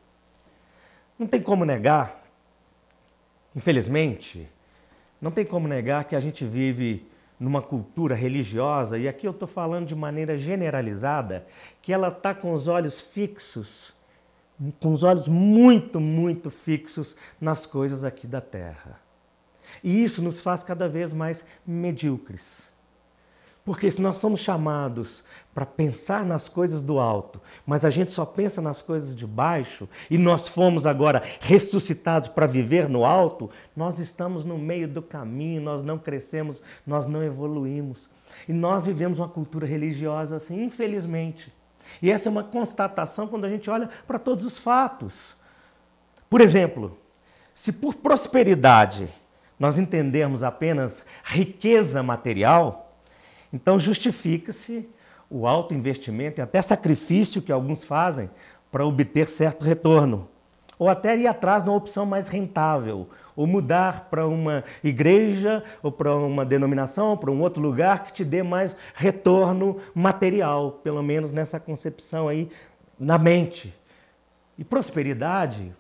Não 1.19 1.27
tem 1.27 1.43
como 1.43 1.63
negar, 1.63 2.25
infelizmente, 3.55 4.49
não 5.21 5.31
tem 5.31 5.45
como 5.45 5.69
negar 5.69 6.05
que 6.05 6.17
a 6.17 6.21
gente 6.21 6.43
vive 6.47 7.07
numa 7.39 7.61
cultura 7.61 8.15
religiosa, 8.15 8.99
e 8.99 9.07
aqui 9.07 9.27
eu 9.27 9.31
estou 9.33 9.47
falando 9.47 9.87
de 9.87 9.95
maneira 9.95 10.39
generalizada, 10.39 11.47
que 11.83 11.93
ela 11.93 12.09
está 12.09 12.35
com 12.35 12.53
os 12.53 12.67
olhos 12.67 13.01
fixos, 13.01 13.95
com 14.81 14.93
os 14.93 15.03
olhos 15.03 15.29
muito, 15.29 16.01
muito 16.01 16.51
fixos 16.51 17.15
nas 17.41 17.67
coisas 17.67 18.05
aqui 18.05 18.27
da 18.27 18.41
terra. 18.41 18.99
E 19.85 20.03
isso 20.03 20.23
nos 20.23 20.41
faz 20.41 20.63
cada 20.63 20.89
vez 20.89 21.13
mais 21.13 21.45
medíocres. 21.67 22.71
Porque 23.67 23.91
se 23.91 24.01
nós 24.01 24.19
somos 24.19 24.39
chamados 24.39 25.25
para 25.53 25.67
pensar 25.67 26.25
nas 26.25 26.49
coisas 26.49 26.83
do 26.83 27.01
alto, 27.01 27.43
mas 27.67 27.85
a 27.85 27.91
gente 27.91 28.13
só 28.13 28.25
pensa 28.25 28.63
nas 28.63 28.81
coisas 28.81 29.15
de 29.15 29.27
baixo, 29.27 29.89
e 30.09 30.17
nós 30.17 30.47
fomos 30.47 30.87
agora 30.87 31.21
ressuscitados 31.41 32.29
para 32.29 32.47
viver 32.47 32.89
no 32.89 33.05
alto, 33.05 33.51
nós 33.75 33.99
estamos 33.99 34.45
no 34.45 34.57
meio 34.57 34.87
do 34.87 35.03
caminho, 35.03 35.61
nós 35.61 35.83
não 35.83 35.99
crescemos, 35.99 36.63
nós 36.87 37.09
não 37.09 37.25
evoluímos. 37.25 38.09
E 38.47 38.53
nós 38.53 38.87
vivemos 38.87 39.19
uma 39.19 39.29
cultura 39.29 39.67
religiosa 39.67 40.37
assim, 40.37 40.63
infelizmente. 40.63 41.53
E 42.01 42.09
essa 42.09 42.29
é 42.29 42.31
uma 42.31 42.45
constatação 42.45 43.27
quando 43.27 43.47
a 43.47 43.51
gente 43.51 43.69
olha 43.69 43.91
para 44.07 44.21
todos 44.21 44.45
os 44.45 44.59
fatos. 44.59 45.35
Por 46.31 46.41
exemplo, 46.41 46.97
se 47.53 47.73
por 47.73 47.97
prosperidade 47.97 49.09
nós 49.59 49.77
entendermos 49.77 50.45
apenas 50.45 51.05
riqueza 51.25 52.01
material, 52.01 52.86
então 53.53 53.79
justifica-se 53.79 54.89
o 55.29 55.47
alto 55.47 55.75
investimento 55.75 56.41
e 56.41 56.43
até 56.43 56.61
sacrifício 56.63 57.43
que 57.43 57.53
alguns 57.53 57.85
fazem 57.85 58.31
para 58.71 58.87
obter 58.87 59.29
certo 59.29 59.65
retorno. 59.65 60.29
Ou 60.79 60.89
até 60.89 61.17
ir 61.17 61.27
atrás 61.27 61.63
de 61.63 61.71
uma 61.71 61.77
opção 61.77 62.05
mais 62.05 62.29
rentável, 62.29 63.09
ou 63.35 63.47
mudar 63.47 64.09
para 64.11 64.27
uma 64.27 64.63
igreja, 64.85 65.65
ou 65.83 65.91
para 65.91 66.15
uma 66.15 66.45
denominação, 66.45 67.11
ou 67.11 67.17
para 67.17 67.31
um 67.31 67.41
outro 67.41 67.63
lugar 67.63 68.05
que 68.05 68.13
te 68.13 68.25
dê 68.25 68.43
mais 68.43 68.77
retorno 68.95 69.79
material, 69.95 70.73
pelo 70.73 71.03
menos 71.03 71.33
nessa 71.33 71.59
concepção 71.59 72.29
aí 72.29 72.51
na 72.99 73.17
mente. 73.17 73.75
E 74.59 74.65
prosperidade, 74.65 75.75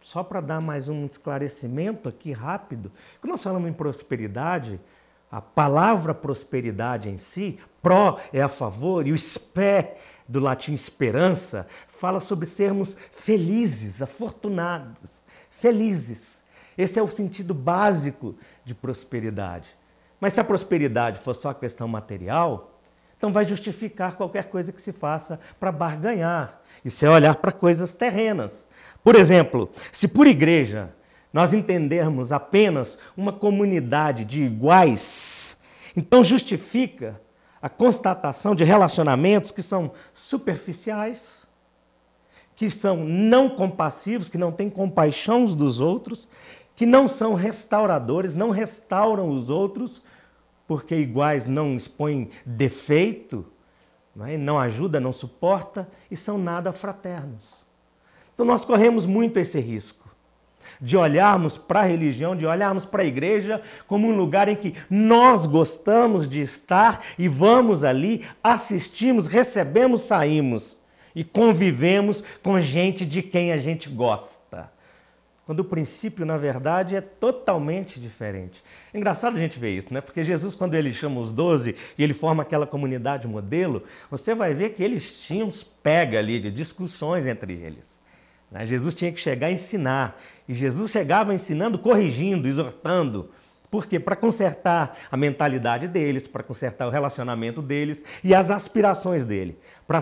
só 0.00 0.22
para 0.22 0.42
dar 0.42 0.60
mais 0.60 0.90
um 0.90 1.06
esclarecimento 1.06 2.08
aqui 2.08 2.32
rápido, 2.32 2.92
quando 3.20 3.32
nós 3.32 3.42
falamos 3.42 3.68
em 3.68 3.72
prosperidade, 3.72 4.78
a 5.34 5.40
palavra 5.40 6.14
prosperidade 6.14 7.10
em 7.10 7.18
si, 7.18 7.58
pró 7.82 8.20
é 8.32 8.40
a 8.40 8.48
favor, 8.48 9.04
e 9.04 9.10
o 9.10 9.18
spé, 9.18 9.96
do 10.28 10.38
latim 10.38 10.72
esperança, 10.72 11.66
fala 11.88 12.20
sobre 12.20 12.46
sermos 12.46 12.96
felizes, 13.10 14.00
afortunados, 14.00 15.24
felizes. 15.50 16.44
Esse 16.78 17.00
é 17.00 17.02
o 17.02 17.10
sentido 17.10 17.52
básico 17.52 18.36
de 18.64 18.76
prosperidade. 18.76 19.76
Mas 20.20 20.34
se 20.34 20.40
a 20.40 20.44
prosperidade 20.44 21.18
for 21.18 21.34
só 21.34 21.50
a 21.50 21.54
questão 21.54 21.88
material, 21.88 22.78
então 23.18 23.32
vai 23.32 23.44
justificar 23.44 24.16
qualquer 24.16 24.44
coisa 24.44 24.70
que 24.70 24.80
se 24.80 24.92
faça 24.92 25.40
para 25.58 25.72
barganhar. 25.72 26.62
Isso 26.84 27.04
é 27.04 27.10
olhar 27.10 27.34
para 27.34 27.50
coisas 27.50 27.90
terrenas. 27.90 28.68
Por 29.02 29.16
exemplo, 29.16 29.68
se 29.90 30.06
por 30.06 30.28
igreja 30.28 30.94
nós 31.34 31.52
entendermos 31.52 32.30
apenas 32.30 32.96
uma 33.16 33.32
comunidade 33.32 34.24
de 34.24 34.44
iguais, 34.44 35.60
então 35.96 36.22
justifica 36.22 37.20
a 37.60 37.68
constatação 37.68 38.54
de 38.54 38.62
relacionamentos 38.62 39.50
que 39.50 39.60
são 39.60 39.90
superficiais, 40.14 41.44
que 42.54 42.70
são 42.70 43.04
não 43.04 43.50
compassivos, 43.50 44.28
que 44.28 44.38
não 44.38 44.52
têm 44.52 44.70
compaixão 44.70 45.42
uns 45.42 45.56
dos 45.56 45.80
outros, 45.80 46.28
que 46.76 46.86
não 46.86 47.08
são 47.08 47.34
restauradores, 47.34 48.36
não 48.36 48.50
restauram 48.50 49.28
os 49.28 49.50
outros, 49.50 50.00
porque 50.68 50.94
iguais 50.94 51.48
não 51.48 51.74
expõem 51.74 52.30
defeito, 52.46 53.44
não, 54.14 54.24
é? 54.24 54.36
não 54.36 54.56
ajuda, 54.56 55.00
não 55.00 55.12
suporta 55.12 55.88
e 56.08 56.16
são 56.16 56.38
nada 56.38 56.72
fraternos. 56.72 57.64
Então 58.32 58.46
nós 58.46 58.64
corremos 58.64 59.04
muito 59.04 59.40
esse 59.40 59.58
risco 59.58 60.03
de 60.80 60.96
olharmos 60.96 61.56
para 61.56 61.80
a 61.80 61.84
religião, 61.84 62.36
de 62.36 62.46
olharmos 62.46 62.84
para 62.84 63.02
a 63.02 63.06
igreja 63.06 63.62
como 63.86 64.08
um 64.08 64.16
lugar 64.16 64.48
em 64.48 64.56
que 64.56 64.74
nós 64.88 65.46
gostamos 65.46 66.28
de 66.28 66.40
estar 66.40 67.04
e 67.18 67.28
vamos 67.28 67.84
ali, 67.84 68.24
assistimos, 68.42 69.26
recebemos, 69.26 70.02
saímos 70.02 70.76
e 71.14 71.22
convivemos 71.22 72.24
com 72.42 72.60
gente 72.60 73.06
de 73.06 73.22
quem 73.22 73.52
a 73.52 73.56
gente 73.56 73.88
gosta. 73.88 74.72
Quando 75.46 75.60
o 75.60 75.64
princípio, 75.64 76.24
na 76.24 76.38
verdade, 76.38 76.96
é 76.96 77.02
totalmente 77.02 78.00
diferente. 78.00 78.64
É 78.92 78.98
engraçado 78.98 79.36
a 79.36 79.38
gente 79.38 79.58
ver 79.58 79.76
isso, 79.76 79.92
né? 79.92 80.00
Porque 80.00 80.22
Jesus, 80.22 80.54
quando 80.54 80.72
ele 80.72 80.90
chama 80.90 81.20
os 81.20 81.30
doze 81.30 81.76
e 81.98 82.02
ele 82.02 82.14
forma 82.14 82.42
aquela 82.42 82.66
comunidade 82.66 83.28
modelo, 83.28 83.82
você 84.10 84.34
vai 84.34 84.54
ver 84.54 84.70
que 84.70 84.82
eles 84.82 85.20
tinham 85.20 85.48
uns 85.48 85.62
pega 85.62 86.18
ali 86.18 86.40
de 86.40 86.50
discussões 86.50 87.26
entre 87.26 87.52
eles. 87.52 88.00
Né? 88.54 88.64
Jesus 88.64 88.94
tinha 88.94 89.10
que 89.10 89.18
chegar 89.18 89.48
a 89.48 89.52
ensinar. 89.52 90.18
E 90.48 90.54
Jesus 90.54 90.92
chegava 90.92 91.34
ensinando, 91.34 91.76
corrigindo, 91.76 92.46
exortando. 92.46 93.28
Por 93.68 93.86
quê? 93.86 93.98
Para 93.98 94.14
consertar 94.14 94.96
a 95.10 95.16
mentalidade 95.16 95.88
deles, 95.88 96.28
para 96.28 96.44
consertar 96.44 96.86
o 96.86 96.90
relacionamento 96.90 97.60
deles 97.60 98.04
e 98.22 98.32
as 98.32 98.52
aspirações 98.52 99.24
dele, 99.24 99.58
para 99.84 99.98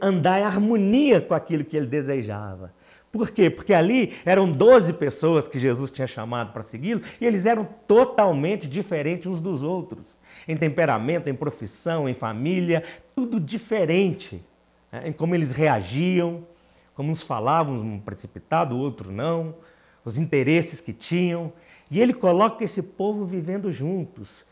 andar 0.00 0.40
em 0.40 0.44
harmonia 0.44 1.20
com 1.20 1.34
aquilo 1.34 1.64
que 1.64 1.76
ele 1.76 1.86
desejava. 1.86 2.72
Por 3.12 3.30
quê? 3.30 3.50
Porque 3.50 3.74
ali 3.74 4.14
eram 4.24 4.50
12 4.50 4.94
pessoas 4.94 5.46
que 5.46 5.58
Jesus 5.58 5.90
tinha 5.90 6.06
chamado 6.06 6.50
para 6.54 6.62
segui-lo 6.62 7.02
e 7.20 7.26
eles 7.26 7.44
eram 7.44 7.68
totalmente 7.86 8.66
diferentes 8.66 9.26
uns 9.26 9.42
dos 9.42 9.62
outros. 9.62 10.16
Em 10.48 10.56
temperamento, 10.56 11.28
em 11.28 11.34
profissão, 11.34 12.08
em 12.08 12.14
família, 12.14 12.82
tudo 13.14 13.38
diferente. 13.38 14.42
Né? 14.90 15.08
Em 15.08 15.12
como 15.12 15.34
eles 15.34 15.52
reagiam, 15.52 16.46
como 16.94 17.10
uns 17.10 17.22
falavam, 17.22 17.74
um 17.74 18.00
precipitado, 18.00 18.74
o 18.74 18.78
outro 18.78 19.10
não, 19.10 19.54
os 20.04 20.18
interesses 20.18 20.80
que 20.80 20.92
tinham. 20.92 21.52
E 21.90 22.00
ele 22.00 22.12
coloca 22.12 22.64
esse 22.64 22.82
povo 22.82 23.24
vivendo 23.24 23.70
juntos. 23.70 24.44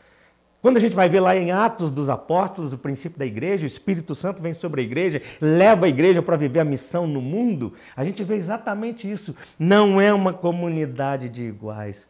Quando 0.61 0.77
a 0.77 0.79
gente 0.79 0.95
vai 0.95 1.09
ver 1.09 1.21
lá 1.21 1.35
em 1.35 1.51
Atos 1.51 1.89
dos 1.89 2.07
Apóstolos, 2.07 2.71
o 2.71 2.77
princípio 2.77 3.17
da 3.17 3.25
igreja, 3.25 3.63
o 3.63 3.67
Espírito 3.67 4.13
Santo 4.13 4.43
vem 4.43 4.53
sobre 4.53 4.81
a 4.81 4.83
igreja, 4.83 5.19
leva 5.41 5.87
a 5.87 5.89
igreja 5.89 6.21
para 6.21 6.37
viver 6.37 6.59
a 6.59 6.63
missão 6.63 7.07
no 7.07 7.19
mundo, 7.19 7.73
a 7.95 8.05
gente 8.05 8.23
vê 8.23 8.35
exatamente 8.35 9.11
isso. 9.11 9.35
Não 9.57 9.99
é 9.99 10.13
uma 10.13 10.33
comunidade 10.33 11.29
de 11.29 11.47
iguais. 11.47 12.07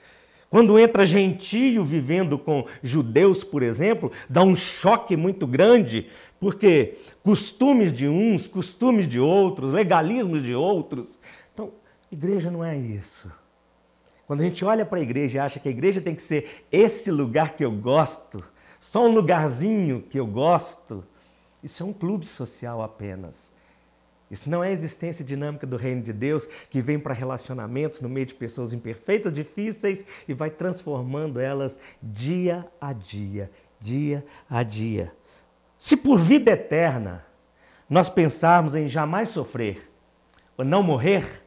Quando 0.50 0.78
entra 0.78 1.06
gentio 1.06 1.86
vivendo 1.86 2.38
com 2.38 2.66
judeus, 2.84 3.42
por 3.42 3.64
exemplo, 3.64 4.12
dá 4.30 4.44
um 4.44 4.54
choque 4.54 5.16
muito 5.16 5.48
grande, 5.48 6.10
porque 6.42 6.98
costumes 7.22 7.94
de 7.94 8.08
uns, 8.08 8.48
costumes 8.48 9.08
de 9.08 9.20
outros, 9.20 9.72
legalismos 9.72 10.42
de 10.42 10.56
outros. 10.56 11.20
Então, 11.54 11.72
igreja 12.12 12.50
não 12.50 12.66
é 12.66 12.76
isso. 12.76 13.32
Quando 14.26 14.42
a 14.42 14.44
gente 14.44 14.66
olha 14.66 14.84
para 14.84 14.98
a 14.98 15.02
igreja 15.04 15.38
e 15.38 15.40
acha 15.40 15.60
que 15.60 15.68
a 15.68 15.72
igreja 15.72 16.02
tem 16.02 16.16
que 16.16 16.24
ser 16.24 16.66
esse 16.72 17.12
lugar 17.12 17.56
que 17.56 17.64
eu 17.64 17.72
gosto, 17.72 18.44
só 18.80 19.06
um 19.06 19.14
lugarzinho 19.14 20.02
que 20.02 20.20
eu 20.20 20.26
gosto, 20.26 21.04
isso 21.64 21.84
é 21.84 21.86
um 21.86 21.94
clube 21.94 22.26
social 22.26 22.82
apenas. 22.82 23.54
Isso 24.32 24.50
não 24.50 24.64
é 24.64 24.70
a 24.70 24.72
existência 24.72 25.24
dinâmica 25.24 25.68
do 25.68 25.78
reino 25.78 26.02
de 26.02 26.12
Deus 26.12 26.48
que 26.72 26.82
vem 26.82 26.98
para 26.98 27.14
relacionamentos 27.14 28.02
no 28.02 28.10
meio 28.10 28.26
de 28.26 28.34
pessoas 28.34 28.74
imperfeitas, 28.74 29.32
difíceis 29.32 30.04
e 30.28 30.34
vai 30.34 30.50
transformando 30.50 31.40
elas 31.40 31.80
dia 32.02 32.68
a 32.82 32.94
dia, 32.94 33.52
dia 33.80 34.26
a 34.50 34.64
dia. 34.64 35.14
Se 35.82 35.98
por 35.98 36.20
vida 36.20 36.52
eterna 36.52 37.26
nós 37.90 38.08
pensarmos 38.08 38.76
em 38.76 38.88
jamais 38.88 39.30
sofrer 39.30 39.92
ou 40.56 40.64
não 40.64 40.84
morrer, 40.84 41.44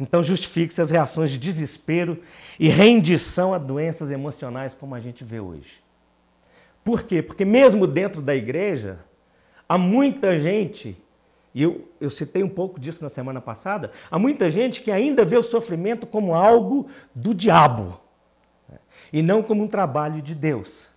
então 0.00 0.22
justifique-se 0.22 0.80
as 0.80 0.90
reações 0.90 1.30
de 1.30 1.36
desespero 1.36 2.22
e 2.58 2.70
rendição 2.70 3.52
a 3.52 3.58
doenças 3.58 4.10
emocionais 4.10 4.74
como 4.74 4.94
a 4.94 5.00
gente 5.00 5.22
vê 5.22 5.38
hoje. 5.38 5.84
Por 6.82 7.02
quê? 7.02 7.20
Porque 7.20 7.44
mesmo 7.44 7.86
dentro 7.86 8.22
da 8.22 8.34
igreja, 8.34 9.00
há 9.68 9.76
muita 9.76 10.38
gente, 10.38 10.96
e 11.54 11.62
eu, 11.62 11.86
eu 12.00 12.08
citei 12.08 12.42
um 12.42 12.48
pouco 12.48 12.80
disso 12.80 13.04
na 13.04 13.10
semana 13.10 13.40
passada, 13.42 13.92
há 14.10 14.18
muita 14.18 14.48
gente 14.48 14.80
que 14.80 14.90
ainda 14.90 15.26
vê 15.26 15.36
o 15.36 15.42
sofrimento 15.42 16.06
como 16.06 16.34
algo 16.34 16.88
do 17.14 17.34
diabo 17.34 18.00
né? 18.66 18.78
e 19.12 19.20
não 19.20 19.42
como 19.42 19.62
um 19.62 19.68
trabalho 19.68 20.22
de 20.22 20.34
Deus. 20.34 20.91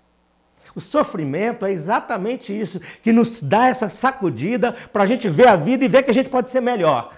O 0.75 0.81
sofrimento 0.81 1.65
é 1.65 1.71
exatamente 1.71 2.57
isso 2.57 2.81
que 3.01 3.13
nos 3.13 3.41
dá 3.41 3.67
essa 3.67 3.88
sacudida 3.88 4.73
para 4.91 5.03
a 5.03 5.05
gente 5.05 5.29
ver 5.29 5.47
a 5.47 5.55
vida 5.55 5.85
e 5.85 5.88
ver 5.88 6.03
que 6.03 6.11
a 6.11 6.13
gente 6.13 6.29
pode 6.29 6.49
ser 6.49 6.59
melhor. 6.59 7.13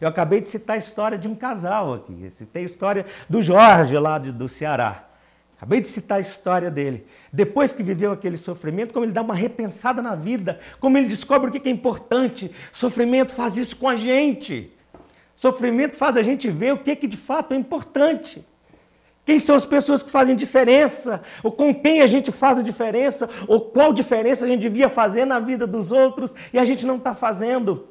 Eu 0.00 0.08
acabei 0.08 0.40
de 0.40 0.48
citar 0.48 0.76
a 0.76 0.78
história 0.78 1.18
de 1.18 1.28
um 1.28 1.34
casal 1.34 1.94
aqui. 1.94 2.18
Eu 2.22 2.30
citei 2.30 2.62
a 2.62 2.64
história 2.64 3.06
do 3.28 3.42
Jorge 3.42 3.96
lá 3.98 4.18
de, 4.18 4.32
do 4.32 4.48
Ceará. 4.48 5.04
Acabei 5.56 5.80
de 5.80 5.88
citar 5.88 6.18
a 6.18 6.20
história 6.20 6.70
dele. 6.70 7.06
Depois 7.32 7.72
que 7.72 7.84
viveu 7.84 8.10
aquele 8.10 8.36
sofrimento, 8.36 8.92
como 8.92 9.04
ele 9.04 9.12
dá 9.12 9.22
uma 9.22 9.34
repensada 9.34 10.02
na 10.02 10.16
vida, 10.16 10.58
como 10.80 10.98
ele 10.98 11.06
descobre 11.06 11.50
o 11.50 11.52
que 11.52 11.68
é 11.68 11.70
importante. 11.70 12.50
Sofrimento 12.72 13.32
faz 13.32 13.56
isso 13.56 13.76
com 13.76 13.88
a 13.88 13.94
gente. 13.94 14.72
Sofrimento 15.36 15.94
faz 15.94 16.16
a 16.16 16.22
gente 16.22 16.50
ver 16.50 16.72
o 16.72 16.78
que, 16.78 16.96
que 16.96 17.06
de 17.06 17.16
fato 17.16 17.54
é 17.54 17.56
importante. 17.56 18.44
Quem 19.24 19.38
são 19.38 19.54
as 19.54 19.64
pessoas 19.64 20.02
que 20.02 20.10
fazem 20.10 20.34
diferença? 20.34 21.22
Ou 21.42 21.52
com 21.52 21.72
quem 21.72 22.02
a 22.02 22.06
gente 22.06 22.32
faz 22.32 22.58
a 22.58 22.62
diferença? 22.62 23.28
Ou 23.46 23.60
qual 23.60 23.92
diferença 23.92 24.44
a 24.44 24.48
gente 24.48 24.60
devia 24.60 24.88
fazer 24.88 25.24
na 25.24 25.38
vida 25.38 25.66
dos 25.66 25.92
outros 25.92 26.34
e 26.52 26.58
a 26.58 26.64
gente 26.64 26.84
não 26.84 26.96
está 26.96 27.14
fazendo? 27.14 27.88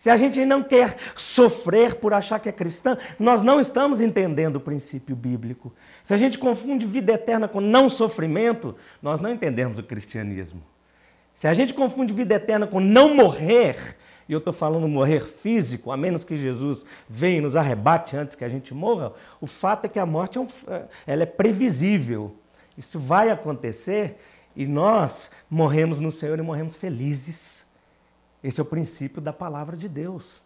Se 0.00 0.08
a 0.08 0.16
gente 0.16 0.44
não 0.46 0.62
quer 0.62 0.96
sofrer 1.14 1.96
por 1.96 2.14
achar 2.14 2.40
que 2.40 2.48
é 2.48 2.52
cristã, 2.52 2.96
nós 3.18 3.42
não 3.42 3.60
estamos 3.60 4.00
entendendo 4.00 4.56
o 4.56 4.60
princípio 4.60 5.14
bíblico. 5.14 5.72
Se 6.02 6.14
a 6.14 6.16
gente 6.16 6.38
confunde 6.38 6.86
vida 6.86 7.12
eterna 7.12 7.46
com 7.46 7.60
não 7.60 7.88
sofrimento, 7.88 8.74
nós 9.02 9.20
não 9.20 9.30
entendemos 9.30 9.78
o 9.78 9.82
cristianismo. 9.82 10.62
Se 11.34 11.46
a 11.46 11.52
gente 11.52 11.74
confunde 11.74 12.14
vida 12.14 12.34
eterna 12.34 12.66
com 12.66 12.80
não 12.80 13.14
morrer, 13.14 13.96
e 14.30 14.32
eu 14.32 14.38
estou 14.38 14.52
falando 14.52 14.86
morrer 14.86 15.26
físico, 15.26 15.90
a 15.90 15.96
menos 15.96 16.22
que 16.22 16.36
Jesus 16.36 16.84
venha 17.08 17.38
e 17.38 17.40
nos 17.40 17.56
arrebate 17.56 18.16
antes 18.16 18.36
que 18.36 18.44
a 18.44 18.48
gente 18.48 18.72
morra, 18.72 19.12
o 19.40 19.46
fato 19.48 19.86
é 19.86 19.88
que 19.88 19.98
a 19.98 20.06
morte 20.06 20.38
é, 20.38 20.40
um, 20.40 20.46
é, 20.68 20.84
ela 21.04 21.24
é 21.24 21.26
previsível. 21.26 22.36
Isso 22.78 23.00
vai 23.00 23.30
acontecer 23.30 24.20
e 24.54 24.68
nós 24.68 25.32
morremos 25.50 25.98
no 25.98 26.12
Senhor 26.12 26.38
e 26.38 26.42
morremos 26.42 26.76
felizes. 26.76 27.66
Esse 28.40 28.60
é 28.60 28.62
o 28.62 28.66
princípio 28.66 29.20
da 29.20 29.32
palavra 29.32 29.76
de 29.76 29.88
Deus. 29.88 30.40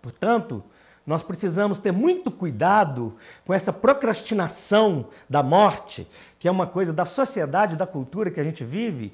Portanto, 0.00 0.64
nós 1.06 1.22
precisamos 1.22 1.78
ter 1.78 1.92
muito 1.92 2.30
cuidado 2.30 3.14
com 3.44 3.52
essa 3.52 3.74
procrastinação 3.74 5.08
da 5.28 5.42
morte, 5.42 6.08
que 6.38 6.48
é 6.48 6.50
uma 6.50 6.66
coisa 6.66 6.94
da 6.94 7.04
sociedade, 7.04 7.76
da 7.76 7.86
cultura 7.86 8.30
que 8.30 8.40
a 8.40 8.44
gente 8.44 8.64
vive, 8.64 9.12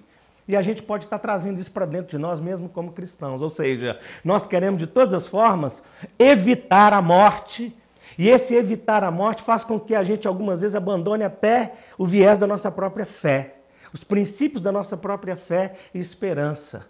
e 0.53 0.57
a 0.57 0.61
gente 0.61 0.83
pode 0.83 1.05
estar 1.05 1.19
trazendo 1.19 1.59
isso 1.59 1.71
para 1.71 1.87
dentro 1.87 2.11
de 2.11 2.19
nós 2.19 2.39
mesmo 2.39 2.69
como 2.69 2.93
cristãos. 2.93 3.41
Ou 3.41 3.49
seja, 3.49 3.99
nós 4.23 4.47
queremos 4.47 4.79
de 4.79 4.87
todas 4.87 5.15
as 5.15 5.27
formas 5.27 5.83
evitar 6.19 6.93
a 6.93 7.01
morte, 7.01 7.75
e 8.19 8.29
esse 8.29 8.55
evitar 8.55 9.03
a 9.03 9.11
morte 9.11 9.43
faz 9.43 9.65
com 9.65 9.81
que 9.81 9.95
a 9.95 10.03
gente 10.03 10.29
algumas 10.29 10.61
vezes 10.61 10.77
abandone 10.77 11.25
até 11.25 11.73
o 11.97 12.07
viés 12.07 12.39
da 12.39 12.47
nossa 12.47 12.71
própria 12.71 13.07
fé, 13.07 13.57
os 13.95 14.05
princípios 14.05 14.63
da 14.63 14.71
nossa 14.71 14.95
própria 14.95 15.37
fé 15.37 15.75
e 15.95 15.99
esperança. 15.99 16.87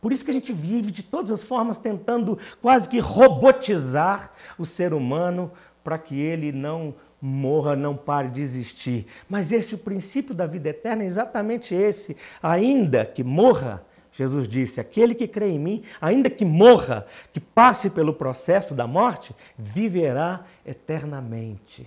Por 0.00 0.10
isso 0.10 0.24
que 0.24 0.30
a 0.30 0.34
gente 0.34 0.52
vive 0.52 0.90
de 0.90 1.02
todas 1.02 1.30
as 1.30 1.42
formas 1.42 1.78
tentando 1.78 2.38
quase 2.62 2.88
que 2.88 2.98
robotizar 2.98 4.32
o 4.56 4.64
ser 4.64 4.94
humano 4.94 5.52
para 5.84 5.98
que 5.98 6.18
ele 6.18 6.50
não 6.50 6.94
morra, 7.20 7.76
não 7.76 7.96
pare 7.96 8.30
de 8.30 8.40
existir. 8.40 9.06
Mas 9.28 9.52
esse 9.52 9.74
o 9.74 9.78
princípio 9.78 10.34
da 10.34 10.46
vida 10.46 10.70
eterna 10.70 11.02
é 11.02 11.06
exatamente 11.06 11.74
esse. 11.74 12.16
Ainda 12.42 13.04
que 13.04 13.22
morra, 13.22 13.84
Jesus 14.12 14.48
disse: 14.48 14.80
aquele 14.80 15.14
que 15.14 15.28
crê 15.28 15.48
em 15.48 15.58
mim, 15.58 15.82
ainda 16.00 16.30
que 16.30 16.44
morra, 16.44 17.06
que 17.32 17.40
passe 17.40 17.90
pelo 17.90 18.14
processo 18.14 18.74
da 18.74 18.86
morte, 18.86 19.34
viverá 19.56 20.44
eternamente. 20.64 21.86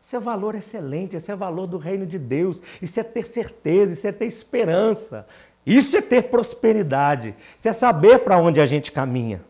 Isso 0.00 0.16
é 0.16 0.20
valor 0.20 0.54
excelente, 0.54 1.16
esse 1.16 1.30
é 1.30 1.36
valor 1.36 1.66
do 1.66 1.76
reino 1.76 2.06
de 2.06 2.18
Deus, 2.18 2.60
isso 2.80 2.98
é 2.98 3.02
ter 3.02 3.26
certeza, 3.26 3.92
isso 3.92 4.06
é 4.06 4.12
ter 4.12 4.26
esperança. 4.26 5.26
Isso 5.64 5.96
é 5.96 6.00
ter 6.00 6.22
prosperidade, 6.24 7.34
isso 7.58 7.68
é 7.68 7.72
saber 7.72 8.20
para 8.20 8.38
onde 8.38 8.60
a 8.60 8.66
gente 8.66 8.90
caminha. 8.90 9.42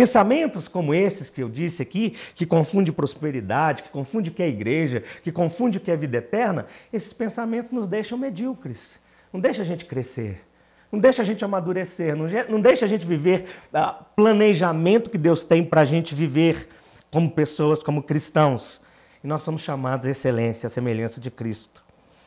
Pensamentos 0.00 0.66
como 0.66 0.94
esses 0.94 1.28
que 1.28 1.42
eu 1.42 1.48
disse 1.50 1.82
aqui, 1.82 2.16
que 2.34 2.46
confunde 2.46 2.90
prosperidade, 2.90 3.82
que 3.82 3.90
confunde 3.90 4.30
o 4.30 4.32
que 4.32 4.42
é 4.42 4.48
igreja, 4.48 5.04
que 5.22 5.30
confunde 5.30 5.76
o 5.76 5.80
que 5.80 5.90
é 5.90 5.96
vida 5.96 6.16
eterna, 6.16 6.64
esses 6.90 7.12
pensamentos 7.12 7.70
nos 7.70 7.86
deixam 7.86 8.16
medíocres, 8.16 8.98
não 9.30 9.38
deixa 9.38 9.60
a 9.60 9.64
gente 9.64 9.84
crescer, 9.84 10.42
não 10.90 10.98
deixa 10.98 11.20
a 11.20 11.24
gente 11.24 11.44
amadurecer, 11.44 12.16
não, 12.16 12.62
deixa 12.62 12.86
a 12.86 12.88
gente 12.88 13.04
viver 13.04 13.44
o 13.70 13.78
uh, 13.78 13.94
planejamento 14.16 15.10
que 15.10 15.18
Deus 15.18 15.44
tem 15.44 15.62
para 15.62 15.82
a 15.82 15.84
gente 15.84 16.14
viver 16.14 16.66
como 17.10 17.30
pessoas, 17.30 17.82
como 17.82 18.02
cristãos. 18.02 18.80
E 19.22 19.26
nós 19.26 19.42
somos 19.42 19.60
chamados 19.60 20.06
à 20.06 20.10
excelência, 20.12 20.66
à 20.66 20.70
semelhança 20.70 21.20
de 21.20 21.30
Cristo. 21.30 21.84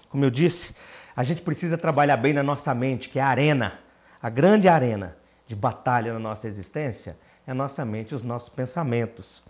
Como 0.09 0.23
eu 0.23 0.29
disse, 0.29 0.75
a 1.15 1.23
gente 1.23 1.41
precisa 1.41 1.75
trabalhar 1.75 2.17
bem 2.17 2.33
na 2.33 2.43
nossa 2.43 2.71
mente, 2.75 3.09
que 3.09 3.17
é 3.17 3.23
a 3.23 3.29
arena, 3.29 3.79
a 4.21 4.29
grande 4.29 4.67
arena 4.67 5.17
de 5.47 5.55
batalha 5.55 6.13
na 6.13 6.19
nossa 6.19 6.47
existência 6.47 7.17
é 7.45 7.51
a 7.51 7.55
nossa 7.55 7.83
mente 7.83 8.15
os 8.15 8.23
nossos 8.23 8.49
pensamentos. 8.49 9.43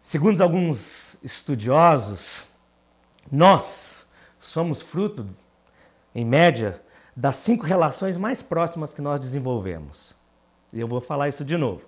Segundo 0.00 0.40
alguns 0.40 1.16
estudiosos, 1.22 2.46
nós 3.30 4.06
somos 4.40 4.80
fruto, 4.80 5.26
em 6.14 6.24
média, 6.24 6.82
das 7.14 7.36
cinco 7.36 7.64
relações 7.64 8.16
mais 8.16 8.40
próximas 8.40 8.92
que 8.92 9.02
nós 9.02 9.20
desenvolvemos. 9.20 10.14
E 10.72 10.80
eu 10.80 10.88
vou 10.88 11.00
falar 11.00 11.28
isso 11.28 11.44
de 11.44 11.56
novo. 11.56 11.82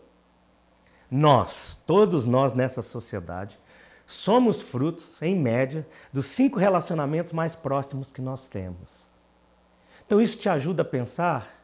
Nós, 1.10 1.80
todos 1.86 2.26
nós 2.26 2.52
nessa 2.52 2.82
sociedade, 2.82 3.58
somos 4.06 4.60
frutos, 4.60 5.20
em 5.22 5.34
média, 5.34 5.86
dos 6.12 6.26
cinco 6.26 6.58
relacionamentos 6.58 7.32
mais 7.32 7.54
próximos 7.54 8.10
que 8.10 8.20
nós 8.20 8.46
temos. 8.48 9.06
Então, 10.04 10.20
isso 10.20 10.38
te 10.38 10.48
ajuda 10.48 10.82
a 10.82 10.84
pensar 10.84 11.59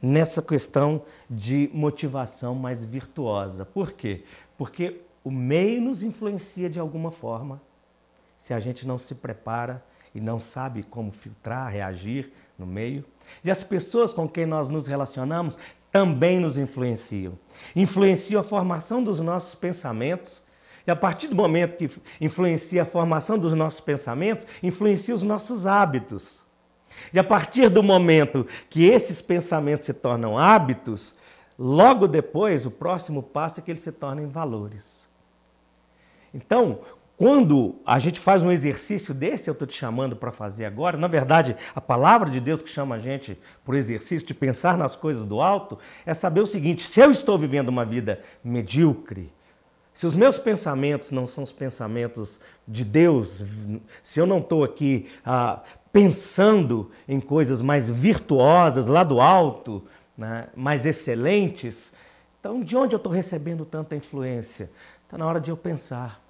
nessa 0.00 0.42
questão 0.42 1.02
de 1.28 1.70
motivação 1.72 2.54
mais 2.54 2.84
virtuosa. 2.84 3.64
Por 3.64 3.92
quê? 3.92 4.24
Porque 4.56 5.00
o 5.24 5.30
meio 5.30 5.80
nos 5.80 6.02
influencia 6.02 6.70
de 6.70 6.78
alguma 6.78 7.10
forma. 7.10 7.60
Se 8.38 8.54
a 8.54 8.60
gente 8.60 8.86
não 8.86 8.98
se 8.98 9.14
prepara 9.14 9.84
e 10.14 10.20
não 10.20 10.38
sabe 10.38 10.82
como 10.82 11.10
filtrar, 11.12 11.70
reagir 11.70 12.32
no 12.58 12.66
meio. 12.66 13.04
E 13.44 13.50
as 13.50 13.62
pessoas 13.62 14.12
com 14.12 14.28
quem 14.28 14.46
nós 14.46 14.70
nos 14.70 14.86
relacionamos 14.86 15.58
também 15.90 16.38
nos 16.38 16.58
influenciam. 16.58 17.38
Influenciam 17.74 18.40
a 18.40 18.44
formação 18.44 19.02
dos 19.02 19.20
nossos 19.20 19.54
pensamentos, 19.54 20.42
e 20.86 20.90
a 20.90 20.96
partir 20.96 21.26
do 21.26 21.34
momento 21.34 21.76
que 21.76 21.90
influencia 22.20 22.82
a 22.82 22.86
formação 22.86 23.36
dos 23.38 23.54
nossos 23.54 23.80
pensamentos, 23.80 24.46
influencia 24.62 25.14
os 25.14 25.22
nossos 25.22 25.66
hábitos. 25.66 26.45
E 27.12 27.18
a 27.18 27.24
partir 27.24 27.68
do 27.68 27.82
momento 27.82 28.46
que 28.68 28.84
esses 28.84 29.20
pensamentos 29.20 29.86
se 29.86 29.94
tornam 29.94 30.38
hábitos, 30.38 31.16
logo 31.58 32.06
depois 32.06 32.66
o 32.66 32.70
próximo 32.70 33.22
passo 33.22 33.60
é 33.60 33.62
que 33.62 33.70
eles 33.70 33.82
se 33.82 33.92
tornem 33.92 34.26
valores. 34.26 35.08
Então, 36.32 36.80
quando 37.16 37.76
a 37.86 37.98
gente 37.98 38.20
faz 38.20 38.42
um 38.42 38.52
exercício 38.52 39.14
desse, 39.14 39.48
eu 39.48 39.52
estou 39.52 39.66
te 39.66 39.74
chamando 39.74 40.14
para 40.14 40.30
fazer 40.30 40.66
agora, 40.66 40.98
na 40.98 41.08
verdade, 41.08 41.56
a 41.74 41.80
palavra 41.80 42.28
de 42.28 42.38
Deus 42.40 42.60
que 42.60 42.68
chama 42.68 42.96
a 42.96 42.98
gente 42.98 43.38
por 43.64 43.74
exercício 43.74 44.26
de 44.26 44.34
pensar 44.34 44.76
nas 44.76 44.94
coisas 44.94 45.24
do 45.24 45.40
alto, 45.40 45.78
é 46.04 46.12
saber 46.12 46.40
o 46.40 46.46
seguinte: 46.46 46.82
se 46.82 47.00
eu 47.00 47.10
estou 47.10 47.38
vivendo 47.38 47.70
uma 47.70 47.86
vida 47.86 48.20
medíocre, 48.44 49.32
se 49.94 50.04
os 50.04 50.14
meus 50.14 50.36
pensamentos 50.36 51.10
não 51.10 51.26
são 51.26 51.42
os 51.42 51.52
pensamentos 51.52 52.38
de 52.68 52.84
Deus, 52.84 53.42
se 54.02 54.20
eu 54.20 54.26
não 54.26 54.40
estou 54.40 54.62
aqui 54.62 55.08
ah, 55.24 55.62
pensando 55.96 56.90
em 57.08 57.18
coisas 57.18 57.62
mais 57.62 57.88
virtuosas 57.88 58.86
lá 58.86 59.02
do 59.02 59.18
alto, 59.18 59.82
né, 60.14 60.48
mais 60.54 60.84
excelentes, 60.84 61.94
então 62.38 62.62
de 62.62 62.76
onde 62.76 62.94
eu 62.94 62.98
estou 62.98 63.10
recebendo 63.10 63.64
tanta 63.64 63.96
influência? 63.96 64.70
Está 65.04 65.16
na 65.16 65.26
hora 65.26 65.40
de 65.40 65.50
eu 65.50 65.56
pensar. 65.56 66.20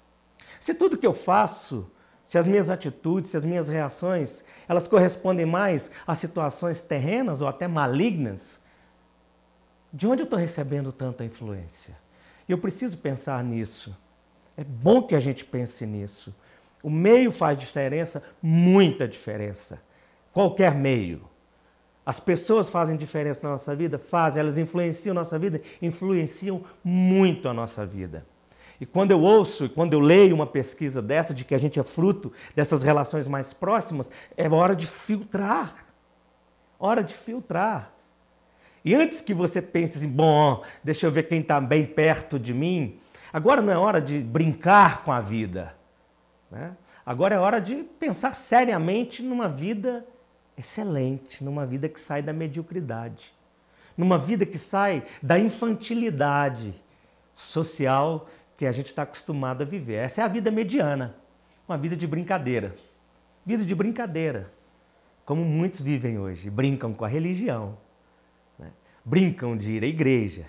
Se 0.57 0.73
tudo 0.73 0.97
que 0.97 1.05
eu 1.05 1.13
faço, 1.13 1.85
se 2.25 2.37
as 2.37 2.47
minhas 2.47 2.69
atitudes, 2.69 3.31
se 3.31 3.35
as 3.35 3.43
minhas 3.43 3.67
reações, 3.67 4.45
elas 4.69 4.87
correspondem 4.87 5.45
mais 5.45 5.91
a 6.07 6.15
situações 6.15 6.79
terrenas 6.79 7.41
ou 7.41 7.47
até 7.49 7.67
malignas, 7.67 8.63
de 9.91 10.07
onde 10.07 10.21
eu 10.21 10.27
estou 10.27 10.39
recebendo 10.39 10.93
tanta 10.93 11.25
influência? 11.25 11.93
Eu 12.47 12.57
preciso 12.57 12.97
pensar 12.99 13.43
nisso. 13.43 13.93
É 14.55 14.63
bom 14.63 15.03
que 15.03 15.13
a 15.13 15.19
gente 15.19 15.43
pense 15.43 15.85
nisso. 15.85 16.33
O 16.83 16.89
meio 16.89 17.31
faz 17.31 17.57
diferença, 17.57 18.23
muita 18.41 19.07
diferença. 19.07 19.81
Qualquer 20.31 20.75
meio. 20.75 21.27
As 22.05 22.19
pessoas 22.19 22.69
fazem 22.69 22.95
diferença 22.95 23.41
na 23.43 23.49
nossa 23.49 23.75
vida? 23.75 23.99
Fazem, 23.99 24.39
elas 24.39 24.57
influenciam 24.57 25.13
nossa 25.13 25.37
vida? 25.37 25.61
Influenciam 25.81 26.63
muito 26.83 27.49
a 27.49 27.53
nossa 27.53 27.85
vida. 27.85 28.25
E 28.79 28.85
quando 28.85 29.11
eu 29.11 29.21
ouço 29.21 29.65
e 29.65 29.69
quando 29.69 29.93
eu 29.93 29.99
leio 29.99 30.35
uma 30.35 30.45
pesquisa 30.45 31.01
dessa, 31.01 31.33
de 31.33 31.43
que 31.43 31.55
a 31.55 31.57
gente 31.57 31.79
é 31.79 31.83
fruto 31.83 32.31
dessas 32.55 32.83
relações 32.83 33.27
mais 33.27 33.51
próximas, 33.51 34.11
é 34.37 34.47
hora 34.47 34.75
de 34.75 34.85
filtrar. 34.85 35.73
Hora 36.79 37.03
de 37.03 37.13
filtrar. 37.13 37.91
E 38.85 38.95
antes 38.95 39.19
que 39.19 39.33
você 39.33 39.61
pense 39.61 39.97
assim, 39.97 40.07
bom, 40.07 40.63
deixa 40.83 41.07
eu 41.07 41.11
ver 41.11 41.23
quem 41.23 41.41
está 41.41 41.59
bem 41.59 41.85
perto 41.85 42.39
de 42.39 42.53
mim, 42.53 42.99
agora 43.33 43.61
não 43.61 43.73
é 43.73 43.77
hora 43.77 43.99
de 43.99 44.19
brincar 44.19 45.03
com 45.03 45.11
a 45.11 45.19
vida. 45.19 45.76
Né? 46.51 46.75
Agora 47.05 47.35
é 47.35 47.39
hora 47.39 47.59
de 47.59 47.83
pensar 47.99 48.33
seriamente 48.33 49.21
numa 49.23 49.47
vida 49.47 50.05
excelente, 50.57 51.43
numa 51.43 51.65
vida 51.65 51.87
que 51.87 51.99
sai 51.99 52.21
da 52.21 52.33
mediocridade, 52.33 53.33
numa 53.97 54.17
vida 54.17 54.45
que 54.45 54.57
sai 54.57 55.03
da 55.21 55.37
infantilidade 55.37 56.73
social 57.35 58.27
que 58.57 58.65
a 58.65 58.71
gente 58.71 58.87
está 58.87 59.03
acostumado 59.03 59.61
a 59.61 59.65
viver. 59.65 59.95
Essa 59.95 60.21
é 60.21 60.23
a 60.23 60.27
vida 60.27 60.49
mediana, 60.49 61.15
uma 61.67 61.77
vida 61.77 61.95
de 61.95 62.07
brincadeira. 62.07 62.75
Vida 63.45 63.63
de 63.63 63.73
brincadeira, 63.73 64.51
como 65.23 65.45
muitos 65.45 65.79
vivem 65.79 66.19
hoje. 66.19 66.49
Brincam 66.49 66.93
com 66.93 67.05
a 67.05 67.07
religião, 67.07 67.77
né? 68.59 68.71
brincam 69.05 69.55
de 69.55 69.73
ir 69.73 69.83
à 69.83 69.87
igreja, 69.87 70.47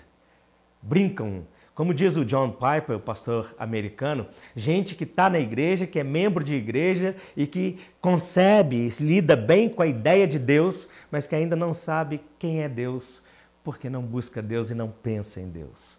brincam 0.81 1.45
como 1.79 1.93
diz 1.93 2.17
o 2.17 2.25
John 2.25 2.51
Piper, 2.51 2.97
o 2.97 2.99
pastor 2.99 3.55
americano, 3.57 4.27
gente 4.53 4.95
que 4.95 5.05
está 5.05 5.29
na 5.29 5.39
igreja, 5.39 5.87
que 5.87 5.97
é 5.97 6.03
membro 6.03 6.43
de 6.43 6.53
igreja 6.53 7.15
e 7.37 7.47
que 7.47 7.79
concebe, 8.01 8.89
lida 8.99 9.33
bem 9.33 9.69
com 9.69 9.81
a 9.81 9.87
ideia 9.87 10.27
de 10.27 10.37
Deus, 10.37 10.89
mas 11.09 11.25
que 11.25 11.35
ainda 11.35 11.55
não 11.55 11.71
sabe 11.71 12.21
quem 12.37 12.63
é 12.63 12.67
Deus, 12.67 13.23
porque 13.63 13.89
não 13.89 14.01
busca 14.01 14.41
Deus 14.41 14.69
e 14.69 14.75
não 14.75 14.89
pensa 14.89 15.39
em 15.39 15.47
Deus. 15.47 15.97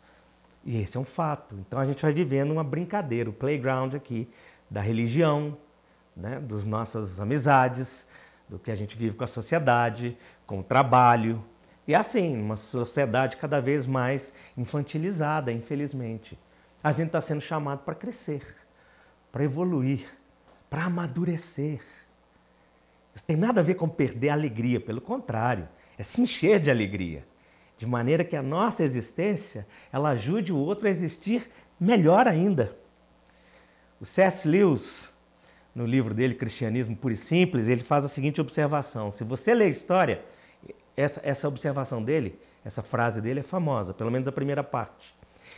E 0.67 0.83
esse 0.83 0.99
é 0.99 1.01
um 1.01 1.05
fato. 1.07 1.57
Então 1.67 1.79
a 1.79 1.87
gente 1.87 2.03
vai 2.03 2.13
vivendo 2.13 2.51
uma 2.51 2.63
brincadeira, 2.63 3.31
o 3.31 3.33
playground 3.33 3.95
aqui 3.95 4.29
da 4.69 4.83
religião, 4.83 5.57
né, 6.15 6.41
das 6.41 6.67
nossas 6.67 7.19
amizades, 7.23 8.07
do 8.47 8.59
que 8.59 8.71
a 8.71 8.75
gente 8.75 8.99
vive 8.99 9.17
com 9.17 9.25
a 9.25 9.27
sociedade, 9.27 10.15
com 10.47 10.61
o 10.61 10.63
trabalho, 10.63 11.43
e 11.91 11.95
assim, 11.95 12.41
uma 12.41 12.57
sociedade 12.57 13.37
cada 13.37 13.61
vez 13.61 13.85
mais 13.85 14.33
infantilizada, 14.57 15.51
infelizmente. 15.51 16.39
A 16.85 16.93
gente 16.93 17.09
está 17.09 17.21
sendo 17.21 17.41
chamado 17.41 17.81
para 17.81 17.97
crescer, 17.97 18.45
para 19.33 19.43
evoluir, 19.43 20.07
para 20.71 20.85
amadurecer. 20.85 21.81
Isso 23.13 23.25
tem 23.25 23.35
nada 23.37 23.61
a 23.61 23.65
ver 23.65 23.75
com 23.75 23.89
perder 23.89 24.29
a 24.29 24.35
alegria, 24.35 24.79
pelo 24.79 25.01
contrário, 25.01 25.69
é 25.99 26.05
se 26.05 26.21
encher 26.21 26.61
de 26.61 26.71
alegria, 26.71 27.27
de 27.77 27.89
maneira 27.89 28.23
que 28.23 28.37
a 28.37 28.43
nossa 28.43 28.85
existência 28.85 29.67
ela 29.93 30.11
ajude 30.11 30.53
o 30.53 30.59
outro 30.59 30.87
a 30.87 30.91
existir 30.91 31.51
melhor 31.81 32.29
ainda. 32.29 32.73
O 34.01 34.05
C.S. 34.05 34.47
Lewis, 34.47 35.13
no 35.75 35.85
livro 35.85 36.15
dele 36.15 36.37
Cristianismo 36.37 36.95
Puro 36.95 37.15
e 37.15 37.17
Simples, 37.17 37.67
ele 37.67 37.83
faz 37.83 38.05
a 38.05 38.09
seguinte 38.09 38.41
observação: 38.41 39.11
se 39.11 39.25
você 39.25 39.53
lê 39.53 39.65
a 39.65 39.69
história, 39.69 40.25
essa, 41.01 41.21
essa 41.25 41.49
observação 41.49 42.03
dele, 42.03 42.39
essa 42.65 42.83
frase 42.83 43.21
dele 43.21 43.41
é 43.41 43.43
famosa, 43.43 43.95
pelo 43.95 44.11
menos 44.11 44.29
a 44.29 44.33
primeira 44.33 44.63
parte. 44.63 45.15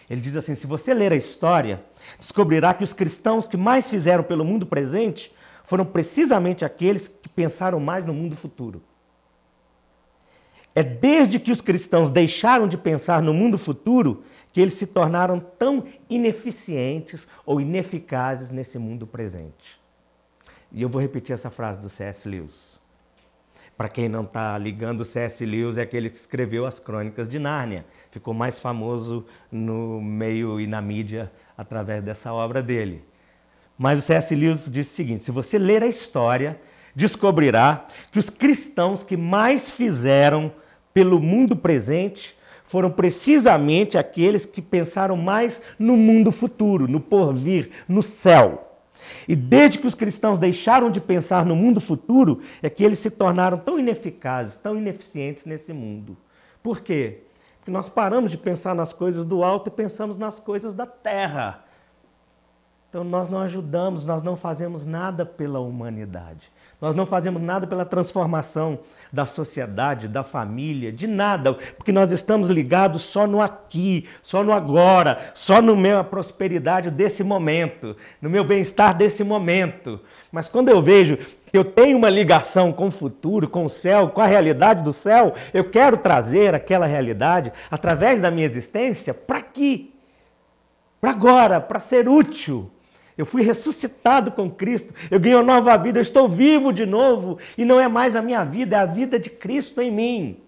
Ele 0.08 0.20
diz 0.20 0.36
assim: 0.36 0.54
se 0.54 0.66
você 0.66 0.92
ler 0.92 1.12
a 1.12 1.16
história, 1.16 1.82
descobrirá 2.18 2.74
que 2.74 2.84
os 2.84 2.92
cristãos 2.92 3.48
que 3.48 3.56
mais 3.56 3.88
fizeram 3.88 4.22
pelo 4.22 4.44
mundo 4.44 4.66
presente 4.66 5.32
foram 5.64 5.84
precisamente 5.84 6.64
aqueles 6.64 7.08
que 7.08 7.28
pensaram 7.28 7.80
mais 7.80 8.04
no 8.04 8.12
mundo 8.12 8.36
futuro. 8.36 8.82
É 10.74 10.82
desde 10.82 11.38
que 11.38 11.52
os 11.52 11.60
cristãos 11.60 12.10
deixaram 12.10 12.66
de 12.66 12.78
pensar 12.78 13.22
no 13.22 13.34
mundo 13.34 13.58
futuro 13.58 14.24
que 14.52 14.60
eles 14.60 14.74
se 14.74 14.86
tornaram 14.86 15.38
tão 15.38 15.84
ineficientes 16.08 17.26
ou 17.44 17.60
ineficazes 17.60 18.50
nesse 18.50 18.78
mundo 18.78 19.06
presente. 19.06 19.80
E 20.70 20.82
eu 20.82 20.88
vou 20.88 21.00
repetir 21.00 21.34
essa 21.34 21.50
frase 21.50 21.80
do 21.80 21.88
C.S. 21.88 22.28
Lewis. 22.28 22.81
Para 23.76 23.88
quem 23.88 24.08
não 24.08 24.22
está 24.22 24.56
ligando, 24.58 25.04
C.S. 25.04 25.44
Lewis 25.44 25.78
é 25.78 25.82
aquele 25.82 26.10
que 26.10 26.16
escreveu 26.16 26.66
as 26.66 26.78
Crônicas 26.78 27.28
de 27.28 27.38
Nárnia. 27.38 27.84
Ficou 28.10 28.34
mais 28.34 28.58
famoso 28.58 29.24
no 29.50 30.00
meio 30.00 30.60
e 30.60 30.66
na 30.66 30.80
mídia 30.80 31.32
através 31.56 32.02
dessa 32.02 32.32
obra 32.32 32.62
dele. 32.62 33.02
Mas 33.78 33.98
o 33.98 34.02
C.S. 34.02 34.34
Lewis 34.34 34.70
disse 34.70 34.92
o 34.92 34.96
seguinte: 34.96 35.24
se 35.24 35.30
você 35.30 35.58
ler 35.58 35.82
a 35.82 35.86
história, 35.86 36.60
descobrirá 36.94 37.86
que 38.10 38.18
os 38.18 38.28
cristãos 38.28 39.02
que 39.02 39.16
mais 39.16 39.70
fizeram 39.70 40.52
pelo 40.92 41.18
mundo 41.20 41.56
presente 41.56 42.36
foram 42.64 42.90
precisamente 42.90 43.98
aqueles 43.98 44.46
que 44.46 44.62
pensaram 44.62 45.16
mais 45.16 45.62
no 45.78 45.96
mundo 45.96 46.30
futuro, 46.30 46.86
no 46.86 47.00
porvir, 47.00 47.70
no 47.88 48.02
céu. 48.02 48.71
E 49.28 49.36
desde 49.36 49.78
que 49.78 49.86
os 49.86 49.94
cristãos 49.94 50.38
deixaram 50.38 50.90
de 50.90 51.00
pensar 51.00 51.44
no 51.44 51.56
mundo 51.56 51.80
futuro, 51.80 52.40
é 52.62 52.68
que 52.68 52.84
eles 52.84 52.98
se 52.98 53.10
tornaram 53.10 53.58
tão 53.58 53.78
ineficazes, 53.78 54.56
tão 54.56 54.76
ineficientes 54.76 55.44
nesse 55.44 55.72
mundo. 55.72 56.16
Por 56.62 56.80
quê? 56.80 57.22
Porque 57.58 57.70
nós 57.70 57.88
paramos 57.88 58.30
de 58.30 58.38
pensar 58.38 58.74
nas 58.74 58.92
coisas 58.92 59.24
do 59.24 59.44
alto 59.44 59.68
e 59.68 59.70
pensamos 59.70 60.18
nas 60.18 60.40
coisas 60.40 60.74
da 60.74 60.86
terra. 60.86 61.64
Então 62.88 63.04
nós 63.04 63.28
não 63.28 63.40
ajudamos, 63.40 64.04
nós 64.04 64.22
não 64.22 64.36
fazemos 64.36 64.84
nada 64.84 65.24
pela 65.24 65.60
humanidade. 65.60 66.52
Nós 66.82 66.96
não 66.96 67.06
fazemos 67.06 67.40
nada 67.40 67.64
pela 67.64 67.84
transformação 67.84 68.80
da 69.12 69.24
sociedade, 69.24 70.08
da 70.08 70.24
família, 70.24 70.90
de 70.90 71.06
nada, 71.06 71.54
porque 71.54 71.92
nós 71.92 72.10
estamos 72.10 72.48
ligados 72.48 73.02
só 73.02 73.24
no 73.24 73.40
aqui, 73.40 74.08
só 74.20 74.42
no 74.42 74.50
agora, 74.50 75.30
só 75.32 75.62
no 75.62 75.76
meu 75.76 76.02
prosperidade 76.02 76.90
desse 76.90 77.22
momento, 77.22 77.96
no 78.20 78.28
meu 78.28 78.42
bem-estar 78.42 78.96
desse 78.96 79.22
momento. 79.22 80.00
Mas 80.32 80.48
quando 80.48 80.70
eu 80.70 80.82
vejo 80.82 81.16
que 81.16 81.56
eu 81.56 81.64
tenho 81.64 81.96
uma 81.96 82.10
ligação 82.10 82.72
com 82.72 82.88
o 82.88 82.90
futuro, 82.90 83.48
com 83.48 83.64
o 83.64 83.70
céu, 83.70 84.08
com 84.08 84.20
a 84.20 84.26
realidade 84.26 84.82
do 84.82 84.92
céu, 84.92 85.34
eu 85.54 85.70
quero 85.70 85.98
trazer 85.98 86.52
aquela 86.52 86.86
realidade 86.86 87.52
através 87.70 88.20
da 88.20 88.28
minha 88.28 88.44
existência 88.44 89.14
para 89.14 89.38
aqui, 89.38 89.94
para 91.00 91.12
agora, 91.12 91.60
para 91.60 91.78
ser 91.78 92.08
útil 92.08 92.72
eu 93.22 93.26
fui 93.26 93.42
ressuscitado 93.42 94.32
com 94.32 94.50
Cristo, 94.50 94.92
eu 95.08 95.20
ganhei 95.20 95.36
uma 95.36 95.44
nova 95.44 95.76
vida, 95.76 95.98
eu 95.98 96.02
estou 96.02 96.28
vivo 96.28 96.72
de 96.72 96.84
novo 96.84 97.38
e 97.56 97.64
não 97.64 97.78
é 97.78 97.86
mais 97.86 98.16
a 98.16 98.20
minha 98.20 98.42
vida, 98.42 98.76
é 98.76 98.80
a 98.80 98.84
vida 98.84 99.16
de 99.16 99.30
Cristo 99.30 99.80
em 99.80 99.92
mim. 99.92 100.40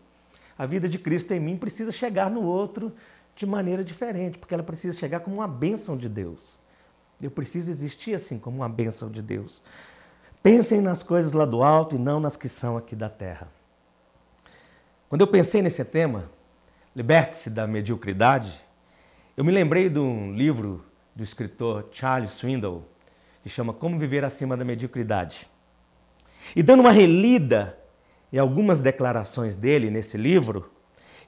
A 0.58 0.66
vida 0.66 0.88
de 0.88 0.98
Cristo 0.98 1.32
em 1.32 1.38
mim 1.38 1.56
precisa 1.56 1.92
chegar 1.92 2.28
no 2.28 2.42
outro 2.42 2.92
de 3.37 3.46
maneira 3.46 3.84
diferente, 3.84 4.38
porque 4.38 4.54
ela 4.54 4.62
precisa 4.62 4.98
chegar 4.98 5.20
como 5.20 5.37
uma 5.37 5.46
bênção 5.46 5.96
de 5.96 6.08
Deus. 6.08 6.58
Eu 7.22 7.30
preciso 7.30 7.70
existir 7.70 8.14
assim, 8.14 8.40
como 8.40 8.56
uma 8.56 8.68
bênção 8.68 9.08
de 9.08 9.22
Deus. 9.22 9.62
Pensem 10.42 10.80
nas 10.80 11.00
coisas 11.00 11.32
lá 11.32 11.44
do 11.44 11.62
alto 11.62 11.94
e 11.94 11.98
não 11.98 12.18
nas 12.18 12.37
que 12.37 12.48
são 12.48 12.76
aqui 12.76 12.96
da 12.96 13.08
terra. 13.08 13.46
Quando 15.08 15.20
eu 15.20 15.28
pensei 15.28 15.62
nesse 15.62 15.84
tema, 15.84 16.28
liberte-se 16.94 17.50
da 17.50 17.68
mediocridade, 17.68 18.60
eu 19.37 19.44
me 19.44 19.52
lembrei 19.52 19.88
de 19.88 20.00
um 20.00 20.34
livro 20.34 20.84
do 21.14 21.22
escritor 21.22 21.88
Charles 21.92 22.33
Swindoll, 22.33 22.88
que 23.42 23.48
chama 23.48 23.72
Como 23.72 23.98
Viver 23.98 24.24
Acima 24.24 24.57
da 24.57 24.64
Mediocridade. 24.64 25.48
E 26.55 26.62
dando 26.62 26.81
uma 26.81 26.90
relida 26.90 27.79
em 28.33 28.38
algumas 28.38 28.81
declarações 28.81 29.55
dele 29.55 29.90
nesse 29.90 30.16
livro, 30.16 30.70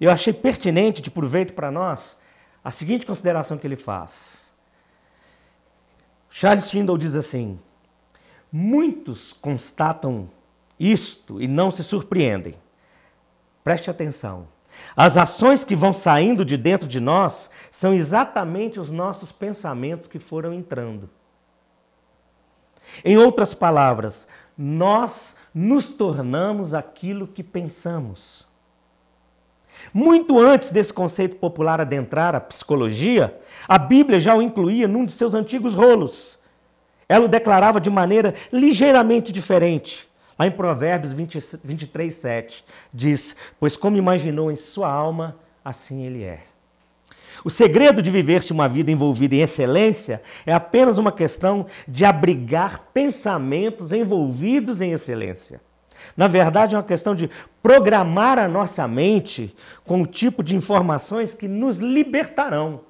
eu 0.00 0.10
achei 0.10 0.32
pertinente, 0.32 1.00
de 1.00 1.10
proveito 1.10 1.52
para 1.52 1.70
nós, 1.70 2.18
a 2.64 2.70
seguinte 2.70 3.06
consideração 3.06 3.56
que 3.56 3.66
ele 3.66 3.76
faz. 3.76 4.52
Charles 6.28 6.64
Swindoll 6.64 6.98
diz 6.98 7.14
assim: 7.14 7.58
Muitos 8.52 9.32
constatam 9.32 10.28
isto 10.78 11.40
e 11.40 11.48
não 11.48 11.70
se 11.70 11.82
surpreendem. 11.82 12.54
Preste 13.64 13.90
atenção. 13.90 14.48
As 14.96 15.16
ações 15.16 15.64
que 15.64 15.76
vão 15.76 15.92
saindo 15.92 16.44
de 16.44 16.56
dentro 16.56 16.88
de 16.88 17.00
nós 17.00 17.50
são 17.70 17.92
exatamente 17.92 18.80
os 18.80 18.90
nossos 18.90 19.30
pensamentos 19.30 20.08
que 20.08 20.18
foram 20.18 20.52
entrando. 20.52 21.10
Em 23.04 23.16
outras 23.16 23.52
palavras, 23.52 24.26
nós 24.56 25.36
nos 25.54 25.88
tornamos 25.90 26.72
aquilo 26.72 27.26
que 27.26 27.42
pensamos. 27.42 28.46
Muito 29.92 30.38
antes 30.38 30.70
desse 30.70 30.92
conceito 30.92 31.36
popular 31.36 31.80
adentrar 31.80 32.34
a 32.34 32.40
psicologia, 32.40 33.38
a 33.68 33.78
Bíblia 33.78 34.18
já 34.18 34.34
o 34.34 34.42
incluía 34.42 34.88
num 34.88 35.04
de 35.04 35.12
seus 35.12 35.34
antigos 35.34 35.74
rolos. 35.74 36.38
Ela 37.08 37.26
o 37.26 37.28
declarava 37.28 37.80
de 37.80 37.90
maneira 37.90 38.34
ligeiramente 38.52 39.32
diferente. 39.32 40.08
Lá 40.38 40.46
em 40.46 40.50
Provérbios 40.50 41.12
20, 41.12 41.58
23, 41.64 42.12
7, 42.12 42.64
diz: 42.92 43.36
Pois 43.58 43.76
como 43.76 43.96
imaginou 43.96 44.50
em 44.50 44.56
sua 44.56 44.90
alma, 44.90 45.36
assim 45.64 46.04
ele 46.04 46.22
é. 46.22 46.40
O 47.44 47.50
segredo 47.50 48.02
de 48.02 48.10
viver-se 48.10 48.52
uma 48.52 48.68
vida 48.68 48.90
envolvida 48.90 49.34
em 49.34 49.40
excelência 49.40 50.22
é 50.44 50.52
apenas 50.52 50.98
uma 50.98 51.12
questão 51.12 51.66
de 51.86 52.04
abrigar 52.04 52.88
pensamentos 52.92 53.92
envolvidos 53.92 54.80
em 54.80 54.92
excelência. 54.92 55.60
Na 56.16 56.26
verdade, 56.26 56.74
é 56.74 56.78
uma 56.78 56.84
questão 56.84 57.14
de 57.14 57.30
programar 57.62 58.38
a 58.38 58.48
nossa 58.48 58.86
mente 58.88 59.54
com 59.84 60.02
o 60.02 60.06
tipo 60.06 60.42
de 60.42 60.56
informações 60.56 61.34
que 61.34 61.48
nos 61.48 61.78
libertarão. 61.78 62.80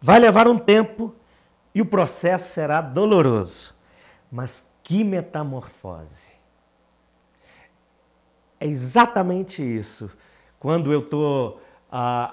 Vai 0.00 0.18
levar 0.18 0.48
um 0.48 0.58
tempo 0.58 1.14
e 1.74 1.80
o 1.80 1.86
processo 1.86 2.52
será 2.52 2.80
doloroso, 2.80 3.74
mas 4.30 4.71
que 4.82 5.04
metamorfose! 5.04 6.42
é 8.62 8.66
exatamente 8.66 9.60
isso. 9.60 10.08
Quando 10.60 10.92
eu 10.92 11.00
estou 11.00 11.60
ah, 11.90 12.32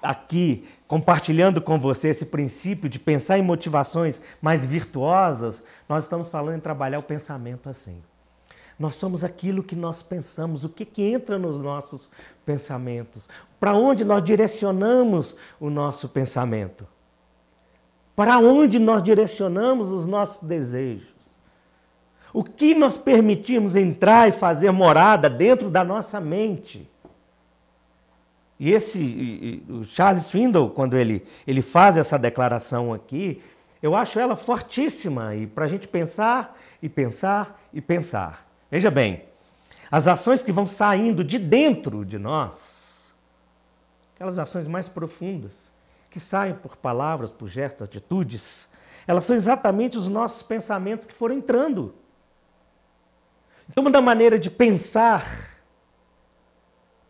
aqui 0.00 0.68
compartilhando 0.86 1.60
com 1.60 1.80
você 1.80 2.08
esse 2.10 2.26
princípio 2.26 2.88
de 2.88 3.00
pensar 3.00 3.38
em 3.38 3.42
motivações 3.42 4.22
mais 4.40 4.64
virtuosas, 4.64 5.64
nós 5.88 6.04
estamos 6.04 6.28
falando 6.28 6.58
em 6.58 6.60
trabalhar 6.60 7.00
o 7.00 7.02
pensamento 7.02 7.68
assim. 7.68 8.00
Nós 8.78 8.94
somos 8.94 9.24
aquilo 9.24 9.64
que 9.64 9.74
nós 9.74 10.00
pensamos, 10.00 10.62
o 10.62 10.68
que, 10.68 10.84
que 10.84 11.02
entra 11.02 11.36
nos 11.40 11.58
nossos 11.60 12.08
pensamentos, 12.46 13.28
para 13.58 13.74
onde 13.74 14.04
nós 14.04 14.22
direcionamos 14.22 15.34
o 15.58 15.68
nosso 15.68 16.08
pensamento, 16.08 16.86
para 18.14 18.38
onde 18.38 18.78
nós 18.78 19.02
direcionamos 19.02 19.88
os 19.88 20.06
nossos 20.06 20.46
desejos. 20.46 21.11
O 22.32 22.42
que 22.42 22.74
nós 22.74 22.96
permitimos 22.96 23.76
entrar 23.76 24.28
e 24.28 24.32
fazer 24.32 24.70
morada 24.70 25.28
dentro 25.28 25.68
da 25.68 25.84
nossa 25.84 26.20
mente. 26.20 26.90
E 28.58 28.72
esse, 28.72 29.62
o 29.68 29.84
Charles 29.84 30.26
Swindoll, 30.26 30.70
quando 30.70 30.96
ele, 30.96 31.26
ele 31.46 31.60
faz 31.60 31.96
essa 31.96 32.18
declaração 32.18 32.92
aqui, 32.94 33.42
eu 33.82 33.96
acho 33.96 34.20
ela 34.20 34.36
fortíssima 34.36 35.34
e 35.34 35.46
para 35.46 35.64
a 35.64 35.68
gente 35.68 35.88
pensar 35.88 36.56
e 36.80 36.88
pensar 36.88 37.60
e 37.72 37.80
pensar. 37.80 38.46
Veja 38.70 38.90
bem, 38.90 39.24
as 39.90 40.06
ações 40.06 40.42
que 40.42 40.52
vão 40.52 40.64
saindo 40.64 41.24
de 41.24 41.38
dentro 41.38 42.04
de 42.04 42.18
nós, 42.18 43.12
aquelas 44.14 44.38
ações 44.38 44.68
mais 44.68 44.88
profundas, 44.88 45.72
que 46.08 46.20
saem 46.20 46.54
por 46.54 46.76
palavras, 46.76 47.30
por 47.30 47.48
gestos, 47.48 47.82
atitudes, 47.82 48.68
elas 49.06 49.24
são 49.24 49.34
exatamente 49.34 49.98
os 49.98 50.08
nossos 50.08 50.42
pensamentos 50.42 51.04
que 51.04 51.14
foram 51.14 51.34
entrando. 51.34 51.94
Então, 53.68 53.84
uma 53.84 54.00
maneira 54.00 54.38
de 54.38 54.50
pensar, 54.50 55.60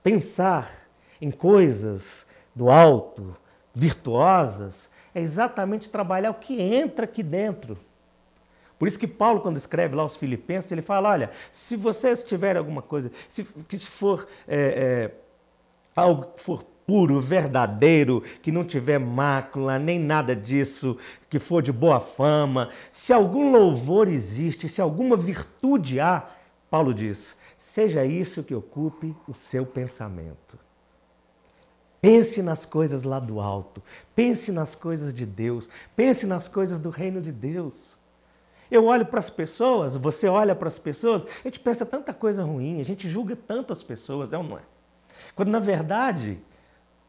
pensar 0.02 0.70
em 1.20 1.30
coisas 1.30 2.26
do 2.54 2.70
alto, 2.70 3.36
virtuosas, 3.74 4.90
é 5.14 5.20
exatamente 5.20 5.88
trabalhar 5.88 6.30
o 6.30 6.34
que 6.34 6.60
entra 6.60 7.04
aqui 7.04 7.22
dentro. 7.22 7.78
Por 8.78 8.88
isso 8.88 8.98
que 8.98 9.06
Paulo, 9.06 9.40
quando 9.40 9.56
escreve 9.56 9.94
lá 9.94 10.02
aos 10.02 10.16
Filipenses, 10.16 10.72
ele 10.72 10.82
fala: 10.82 11.10
olha, 11.10 11.30
se 11.52 11.76
vocês 11.76 12.24
tiverem 12.24 12.58
alguma 12.58 12.82
coisa, 12.82 13.12
se, 13.28 13.44
que 13.44 13.78
for 13.78 14.26
é, 14.48 14.56
é, 14.56 15.10
algo 15.94 16.32
for 16.36 16.64
puro, 16.84 17.20
verdadeiro, 17.20 18.22
que 18.42 18.50
não 18.50 18.64
tiver 18.64 18.98
mácula, 18.98 19.78
nem 19.78 19.98
nada 20.00 20.34
disso, 20.34 20.98
que 21.30 21.38
for 21.38 21.62
de 21.62 21.72
boa 21.72 22.00
fama, 22.00 22.70
se 22.90 23.12
algum 23.12 23.52
louvor 23.52 24.08
existe, 24.08 24.68
se 24.68 24.80
alguma 24.80 25.16
virtude 25.16 26.00
há, 26.00 26.26
Paulo 26.72 26.94
diz: 26.94 27.36
seja 27.58 28.02
isso 28.02 28.42
que 28.42 28.54
ocupe 28.54 29.14
o 29.28 29.34
seu 29.34 29.66
pensamento. 29.66 30.58
Pense 32.00 32.42
nas 32.42 32.64
coisas 32.64 33.02
lá 33.02 33.18
do 33.18 33.42
alto, 33.42 33.82
pense 34.14 34.50
nas 34.50 34.74
coisas 34.74 35.12
de 35.12 35.26
Deus, 35.26 35.68
pense 35.94 36.26
nas 36.26 36.48
coisas 36.48 36.80
do 36.80 36.88
reino 36.88 37.20
de 37.20 37.30
Deus. 37.30 37.94
Eu 38.70 38.86
olho 38.86 39.04
para 39.04 39.18
as 39.18 39.28
pessoas, 39.28 39.98
você 39.98 40.26
olha 40.26 40.54
para 40.54 40.68
as 40.68 40.78
pessoas, 40.78 41.26
a 41.26 41.46
gente 41.46 41.60
pensa 41.60 41.84
tanta 41.84 42.14
coisa 42.14 42.42
ruim, 42.42 42.80
a 42.80 42.84
gente 42.84 43.06
julga 43.06 43.36
tanto 43.36 43.70
as 43.70 43.82
pessoas, 43.82 44.32
é 44.32 44.38
ou 44.38 44.42
não 44.42 44.56
é? 44.56 44.62
Quando 45.36 45.50
na 45.50 45.60
verdade 45.60 46.40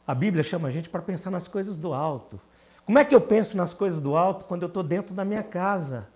a 0.06 0.14
Bíblia 0.14 0.44
chama 0.44 0.68
a 0.68 0.72
gente 0.72 0.90
para 0.90 1.02
pensar 1.02 1.32
nas 1.32 1.48
coisas 1.48 1.78
do 1.78 1.94
alto. 1.94 2.38
Como 2.86 3.00
é 3.00 3.06
que 3.06 3.16
eu 3.16 3.22
penso 3.22 3.56
nas 3.56 3.74
coisas 3.74 4.02
do 4.02 4.18
alto 4.18 4.44
quando 4.44 4.64
eu 4.64 4.68
estou 4.68 4.84
dentro 4.84 5.16
da 5.16 5.24
minha 5.24 5.42
casa? 5.42 6.12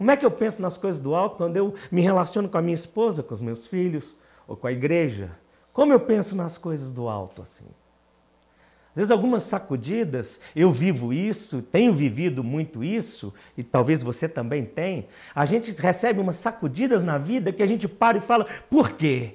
Como 0.00 0.10
é 0.10 0.16
que 0.16 0.24
eu 0.24 0.30
penso 0.30 0.62
nas 0.62 0.78
coisas 0.78 0.98
do 0.98 1.14
alto 1.14 1.36
quando 1.36 1.58
eu 1.58 1.74
me 1.92 2.00
relaciono 2.00 2.48
com 2.48 2.56
a 2.56 2.62
minha 2.62 2.72
esposa, 2.72 3.22
com 3.22 3.34
os 3.34 3.40
meus 3.42 3.66
filhos 3.66 4.16
ou 4.48 4.56
com 4.56 4.66
a 4.66 4.72
igreja? 4.72 5.30
Como 5.74 5.92
eu 5.92 6.00
penso 6.00 6.34
nas 6.34 6.56
coisas 6.56 6.90
do 6.90 7.06
alto 7.06 7.42
assim? 7.42 7.66
Às 8.88 8.94
vezes, 8.96 9.10
algumas 9.10 9.42
sacudidas, 9.42 10.40
eu 10.56 10.72
vivo 10.72 11.12
isso, 11.12 11.60
tenho 11.60 11.92
vivido 11.92 12.42
muito 12.42 12.82
isso, 12.82 13.34
e 13.58 13.62
talvez 13.62 14.02
você 14.02 14.26
também 14.26 14.64
tem. 14.64 15.06
A 15.34 15.44
gente 15.44 15.70
recebe 15.72 16.18
umas 16.18 16.36
sacudidas 16.36 17.02
na 17.02 17.18
vida 17.18 17.52
que 17.52 17.62
a 17.62 17.66
gente 17.66 17.86
para 17.86 18.16
e 18.16 18.22
fala: 18.22 18.46
por 18.70 18.92
quê? 18.92 19.34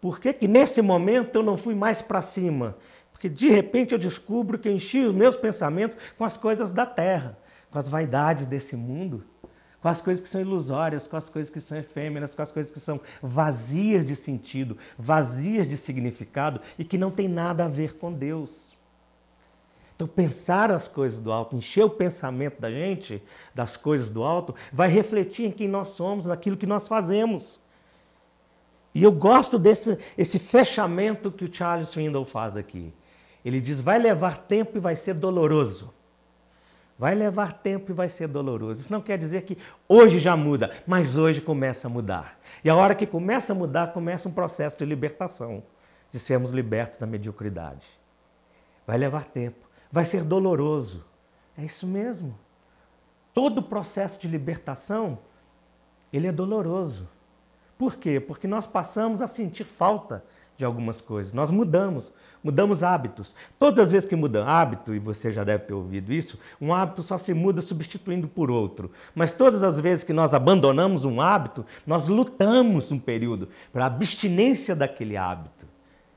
Por 0.00 0.18
que, 0.18 0.32
que 0.32 0.48
nesse 0.48 0.82
momento 0.82 1.36
eu 1.36 1.44
não 1.44 1.56
fui 1.56 1.76
mais 1.76 2.02
para 2.02 2.20
cima? 2.20 2.76
Porque 3.12 3.28
de 3.28 3.48
repente 3.48 3.92
eu 3.92 3.98
descubro 3.98 4.58
que 4.58 4.68
eu 4.68 4.72
enchi 4.72 5.04
os 5.04 5.14
meus 5.14 5.36
pensamentos 5.36 5.96
com 6.18 6.24
as 6.24 6.36
coisas 6.36 6.72
da 6.72 6.84
terra, 6.84 7.38
com 7.70 7.78
as 7.78 7.86
vaidades 7.86 8.44
desse 8.44 8.74
mundo 8.74 9.22
com 9.86 9.90
as 9.90 10.02
coisas 10.02 10.20
que 10.20 10.28
são 10.28 10.40
ilusórias, 10.40 11.06
com 11.06 11.16
as 11.16 11.28
coisas 11.28 11.48
que 11.48 11.60
são 11.60 11.78
efêmeras, 11.78 12.34
com 12.34 12.42
as 12.42 12.50
coisas 12.50 12.72
que 12.72 12.80
são 12.80 13.00
vazias 13.22 14.04
de 14.04 14.16
sentido, 14.16 14.76
vazias 14.98 15.68
de 15.68 15.76
significado 15.76 16.60
e 16.76 16.82
que 16.82 16.98
não 16.98 17.08
tem 17.08 17.28
nada 17.28 17.66
a 17.66 17.68
ver 17.68 17.96
com 17.96 18.12
Deus. 18.12 18.74
Então, 19.94 20.08
pensar 20.08 20.72
as 20.72 20.88
coisas 20.88 21.20
do 21.20 21.30
alto, 21.30 21.54
encher 21.54 21.84
o 21.84 21.90
pensamento 21.90 22.60
da 22.60 22.68
gente 22.68 23.22
das 23.54 23.76
coisas 23.76 24.10
do 24.10 24.24
alto, 24.24 24.56
vai 24.72 24.88
refletir 24.88 25.46
em 25.46 25.52
quem 25.52 25.68
nós 25.68 25.90
somos, 25.90 26.26
naquilo 26.26 26.56
que 26.56 26.66
nós 26.66 26.88
fazemos. 26.88 27.60
E 28.92 29.04
eu 29.04 29.12
gosto 29.12 29.56
desse 29.56 29.96
esse 30.18 30.40
fechamento 30.40 31.30
que 31.30 31.44
o 31.44 31.54
Charles 31.54 31.90
Swindoll 31.90 32.24
faz 32.24 32.56
aqui. 32.56 32.92
Ele 33.44 33.60
diz: 33.60 33.80
vai 33.80 34.00
levar 34.00 34.36
tempo 34.36 34.78
e 34.78 34.80
vai 34.80 34.96
ser 34.96 35.14
doloroso. 35.14 35.94
Vai 36.98 37.14
levar 37.14 37.52
tempo 37.52 37.90
e 37.90 37.94
vai 37.94 38.08
ser 38.08 38.26
doloroso. 38.26 38.80
Isso 38.80 38.92
não 38.92 39.02
quer 39.02 39.18
dizer 39.18 39.42
que 39.42 39.58
hoje 39.86 40.18
já 40.18 40.34
muda, 40.34 40.74
mas 40.86 41.18
hoje 41.18 41.42
começa 41.42 41.88
a 41.88 41.90
mudar. 41.90 42.38
E 42.64 42.70
a 42.70 42.74
hora 42.74 42.94
que 42.94 43.06
começa 43.06 43.52
a 43.52 43.56
mudar, 43.56 43.92
começa 43.92 44.28
um 44.28 44.32
processo 44.32 44.78
de 44.78 44.84
libertação, 44.86 45.62
de 46.10 46.18
sermos 46.18 46.52
libertos 46.52 46.98
da 46.98 47.06
mediocridade. 47.06 47.86
Vai 48.86 48.96
levar 48.96 49.26
tempo, 49.26 49.68
vai 49.92 50.06
ser 50.06 50.24
doloroso. 50.24 51.04
É 51.58 51.64
isso 51.64 51.86
mesmo. 51.86 52.38
Todo 53.34 53.62
processo 53.62 54.18
de 54.18 54.26
libertação, 54.26 55.18
ele 56.10 56.26
é 56.26 56.32
doloroso. 56.32 57.06
Por 57.76 57.96
quê? 57.96 58.18
Porque 58.18 58.46
nós 58.46 58.66
passamos 58.66 59.20
a 59.20 59.26
sentir 59.26 59.64
falta 59.64 60.24
de 60.56 60.64
algumas 60.64 61.00
coisas. 61.00 61.32
Nós 61.32 61.50
mudamos, 61.50 62.12
mudamos 62.42 62.82
hábitos. 62.82 63.34
Todas 63.58 63.86
as 63.86 63.92
vezes 63.92 64.08
que 64.08 64.16
muda 64.16 64.44
hábito, 64.44 64.94
e 64.94 64.98
você 64.98 65.30
já 65.30 65.44
deve 65.44 65.64
ter 65.64 65.74
ouvido 65.74 66.12
isso, 66.12 66.38
um 66.60 66.72
hábito 66.72 67.02
só 67.02 67.18
se 67.18 67.34
muda 67.34 67.60
substituindo 67.60 68.28
por 68.28 68.50
outro. 68.50 68.90
Mas 69.14 69.32
todas 69.32 69.62
as 69.62 69.78
vezes 69.78 70.04
que 70.04 70.12
nós 70.12 70.34
abandonamos 70.34 71.04
um 71.04 71.20
hábito, 71.20 71.64
nós 71.86 72.08
lutamos 72.08 72.90
um 72.90 72.98
período 72.98 73.48
para 73.72 73.84
a 73.84 73.86
abstinência 73.86 74.74
daquele 74.74 75.16
hábito. 75.16 75.66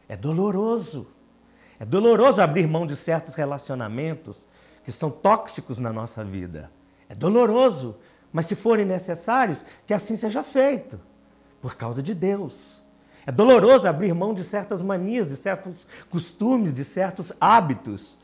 É 0.08 0.16
doloroso. 0.16 1.08
É 1.80 1.86
doloroso 1.86 2.42
abrir 2.42 2.68
mão 2.68 2.86
de 2.86 2.96
certos 2.96 3.36
relacionamentos 3.36 4.48
que 4.84 4.92
são 4.92 5.10
tóxicos 5.10 5.80
na 5.80 5.94
nossa 5.94 6.24
vida. 6.24 6.72
É 7.08 7.16
doloroso, 7.16 7.96
mas 8.34 8.46
se 8.46 8.56
forem 8.56 8.86
necessários, 8.86 9.64
que 9.86 9.94
assim 9.94 10.16
seja 10.16 10.44
feito, 10.44 11.00
por 11.62 11.76
causa 11.76 12.04
de 12.04 12.14
Deus. 12.14 12.82
É 13.26 13.32
doloroso 13.32 13.88
abrir 13.88 14.14
mão 14.14 14.34
de 14.34 14.44
certas 14.44 14.82
manias, 14.82 15.30
de 15.30 15.36
certos 15.36 15.88
costumes, 16.10 16.74
de 16.74 16.84
certos 16.84 17.32
hábitos. 17.40 18.18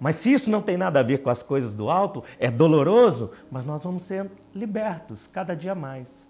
Mas 0.00 0.16
se 0.16 0.32
isso 0.32 0.50
não 0.50 0.62
tem 0.62 0.76
nada 0.76 1.00
a 1.00 1.02
ver 1.02 1.18
com 1.18 1.30
as 1.30 1.42
coisas 1.42 1.74
do 1.74 1.90
alto, 1.90 2.22
é 2.38 2.50
doloroso, 2.50 3.32
mas 3.50 3.64
nós 3.64 3.82
vamos 3.82 4.04
ser 4.04 4.30
libertos 4.54 5.26
cada 5.26 5.56
dia 5.56 5.74
mais. 5.74 6.28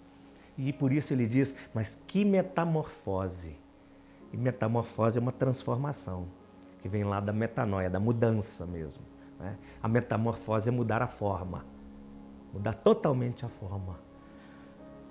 E 0.57 0.73
por 0.73 0.91
isso 0.91 1.13
ele 1.13 1.27
diz: 1.27 1.55
mas 1.73 2.01
que 2.07 2.25
metamorfose! 2.25 3.55
E 4.33 4.37
metamorfose 4.37 5.17
é 5.17 5.21
uma 5.21 5.31
transformação, 5.31 6.27
que 6.81 6.89
vem 6.89 7.03
lá 7.03 7.19
da 7.19 7.33
metanoia, 7.33 7.89
da 7.89 7.99
mudança 7.99 8.65
mesmo. 8.65 9.03
Né? 9.39 9.55
A 9.81 9.87
metamorfose 9.87 10.69
é 10.69 10.71
mudar 10.71 11.01
a 11.01 11.07
forma, 11.07 11.65
mudar 12.53 12.73
totalmente 12.73 13.45
a 13.45 13.49
forma. 13.49 13.99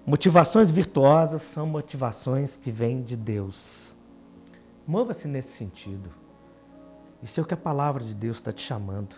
Motivações 0.07 0.70
virtuosas 0.70 1.42
são 1.42 1.66
motivações 1.66 2.57
que 2.57 2.70
vêm 2.70 3.03
de 3.03 3.16
Deus. 3.16 3.94
Mova-se 4.86 5.28
nesse 5.28 5.53
sentido. 5.53 6.11
Isso 7.22 7.40
é 7.40 7.42
o 7.42 7.46
que 7.46 7.55
a 7.55 7.59
palavra 7.59 8.03
de 8.03 8.14
Deus 8.14 8.36
está 8.36 8.53
te 8.53 8.62
chamando. 8.62 9.16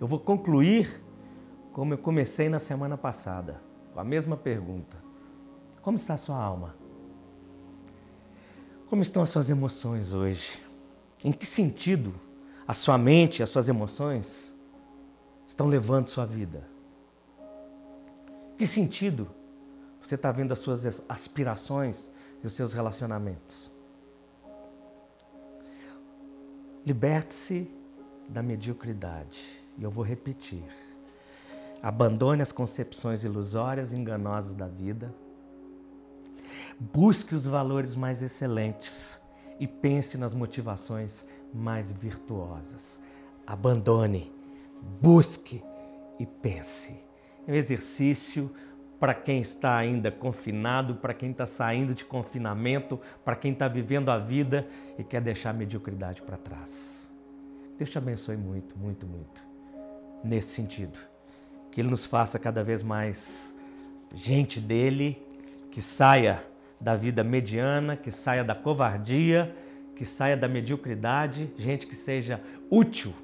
Eu 0.00 0.06
vou 0.06 0.18
concluir 0.18 1.02
como 1.72 1.94
eu 1.94 1.98
comecei 1.98 2.48
na 2.48 2.58
semana 2.58 2.98
passada, 2.98 3.60
com 3.92 4.00
a 4.00 4.04
mesma 4.04 4.36
pergunta: 4.36 4.96
Como 5.80 5.96
está 5.96 6.14
a 6.14 6.18
sua 6.18 6.36
alma? 6.36 6.74
Como 8.88 9.02
estão 9.02 9.22
as 9.22 9.30
suas 9.30 9.50
emoções 9.50 10.12
hoje? 10.12 10.58
Em 11.24 11.32
que 11.32 11.46
sentido 11.46 12.14
a 12.68 12.74
sua 12.74 12.96
mente 12.96 13.42
as 13.42 13.50
suas 13.50 13.68
emoções 13.68 14.54
estão 15.48 15.66
levando 15.66 16.06
sua 16.06 16.24
vida? 16.24 16.68
Que 18.56 18.66
sentido 18.66 19.28
você 20.06 20.14
está 20.14 20.30
vendo 20.30 20.52
as 20.52 20.60
suas 20.60 21.04
aspirações 21.08 22.08
e 22.42 22.46
os 22.46 22.52
seus 22.52 22.72
relacionamentos. 22.72 23.72
Liberte-se 26.86 27.68
da 28.28 28.40
mediocridade. 28.40 29.64
E 29.76 29.82
eu 29.82 29.90
vou 29.90 30.04
repetir. 30.04 30.62
Abandone 31.82 32.40
as 32.40 32.52
concepções 32.52 33.24
ilusórias 33.24 33.92
e 33.92 33.96
enganosas 33.96 34.54
da 34.54 34.68
vida. 34.68 35.12
Busque 36.78 37.34
os 37.34 37.44
valores 37.44 37.96
mais 37.96 38.22
excelentes 38.22 39.20
e 39.58 39.66
pense 39.66 40.16
nas 40.16 40.32
motivações 40.32 41.26
mais 41.52 41.90
virtuosas. 41.90 43.00
Abandone, 43.44 44.32
busque 45.00 45.64
e 46.20 46.26
pense. 46.26 46.96
É 47.44 47.50
um 47.50 47.54
exercício 47.56 48.54
para 48.98 49.14
quem 49.14 49.40
está 49.40 49.76
ainda 49.76 50.10
confinado, 50.10 50.94
para 50.94 51.12
quem 51.12 51.30
está 51.30 51.46
saindo 51.46 51.94
de 51.94 52.04
confinamento, 52.04 53.00
para 53.24 53.36
quem 53.36 53.52
está 53.52 53.68
vivendo 53.68 54.10
a 54.10 54.18
vida 54.18 54.66
e 54.98 55.04
quer 55.04 55.20
deixar 55.20 55.50
a 55.50 55.52
mediocridade 55.52 56.22
para 56.22 56.36
trás. 56.36 57.12
Deus 57.76 57.90
te 57.90 57.98
abençoe 57.98 58.36
muito, 58.36 58.78
muito, 58.78 59.06
muito 59.06 59.42
nesse 60.24 60.48
sentido. 60.48 60.98
Que 61.70 61.80
Ele 61.80 61.90
nos 61.90 62.06
faça 62.06 62.38
cada 62.38 62.64
vez 62.64 62.82
mais 62.82 63.54
gente 64.14 64.60
dele, 64.60 65.22
que 65.70 65.82
saia 65.82 66.42
da 66.80 66.96
vida 66.96 67.22
mediana, 67.22 67.96
que 67.96 68.10
saia 68.10 68.42
da 68.42 68.54
covardia, 68.54 69.54
que 69.94 70.06
saia 70.06 70.36
da 70.36 70.48
mediocridade, 70.48 71.52
gente 71.56 71.86
que 71.86 71.94
seja 71.94 72.40
útil 72.70 73.14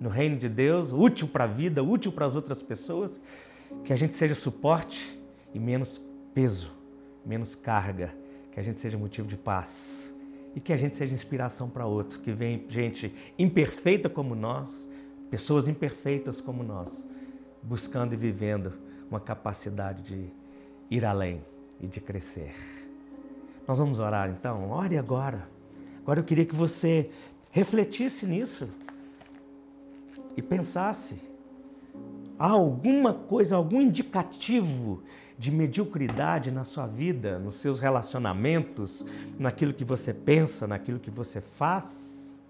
no 0.00 0.08
reino 0.08 0.36
de 0.36 0.48
Deus, 0.48 0.90
útil 0.92 1.28
para 1.28 1.44
a 1.44 1.46
vida, 1.46 1.82
útil 1.82 2.12
para 2.12 2.24
as 2.24 2.34
outras 2.34 2.62
pessoas, 2.62 3.20
que 3.84 3.92
a 3.92 3.96
gente 3.96 4.14
seja 4.14 4.34
suporte 4.34 5.17
e 5.52 5.58
menos 5.58 6.04
peso, 6.34 6.70
menos 7.24 7.54
carga, 7.54 8.14
que 8.52 8.60
a 8.60 8.62
gente 8.62 8.78
seja 8.78 8.98
motivo 8.98 9.28
de 9.28 9.36
paz 9.36 10.16
e 10.54 10.60
que 10.60 10.72
a 10.72 10.76
gente 10.76 10.96
seja 10.96 11.14
inspiração 11.14 11.68
para 11.68 11.86
outros, 11.86 12.16
que 12.16 12.32
vem 12.32 12.64
gente 12.68 13.14
imperfeita 13.38 14.08
como 14.08 14.34
nós, 14.34 14.88
pessoas 15.30 15.68
imperfeitas 15.68 16.40
como 16.40 16.62
nós, 16.62 17.06
buscando 17.62 18.14
e 18.14 18.16
vivendo 18.16 18.72
uma 19.10 19.20
capacidade 19.20 20.02
de 20.02 20.28
ir 20.90 21.04
além 21.04 21.44
e 21.80 21.86
de 21.86 22.00
crescer. 22.00 22.54
Nós 23.66 23.78
vamos 23.78 23.98
orar 23.98 24.30
então? 24.30 24.70
Ore 24.70 24.96
agora. 24.96 25.48
Agora 26.00 26.20
eu 26.20 26.24
queria 26.24 26.46
que 26.46 26.54
você 26.54 27.10
refletisse 27.50 28.26
nisso 28.26 28.68
e 30.36 30.42
pensasse: 30.42 31.20
há 32.38 32.48
alguma 32.48 33.12
coisa, 33.12 33.56
algum 33.56 33.80
indicativo 33.80 35.02
de 35.38 35.52
mediocridade 35.52 36.50
na 36.50 36.64
sua 36.64 36.86
vida, 36.86 37.38
nos 37.38 37.54
seus 37.54 37.78
relacionamentos, 37.78 39.06
naquilo 39.38 39.72
que 39.72 39.84
você 39.84 40.12
pensa, 40.12 40.66
naquilo 40.66 40.98
que 40.98 41.10
você 41.10 41.40
faz? 41.40 42.42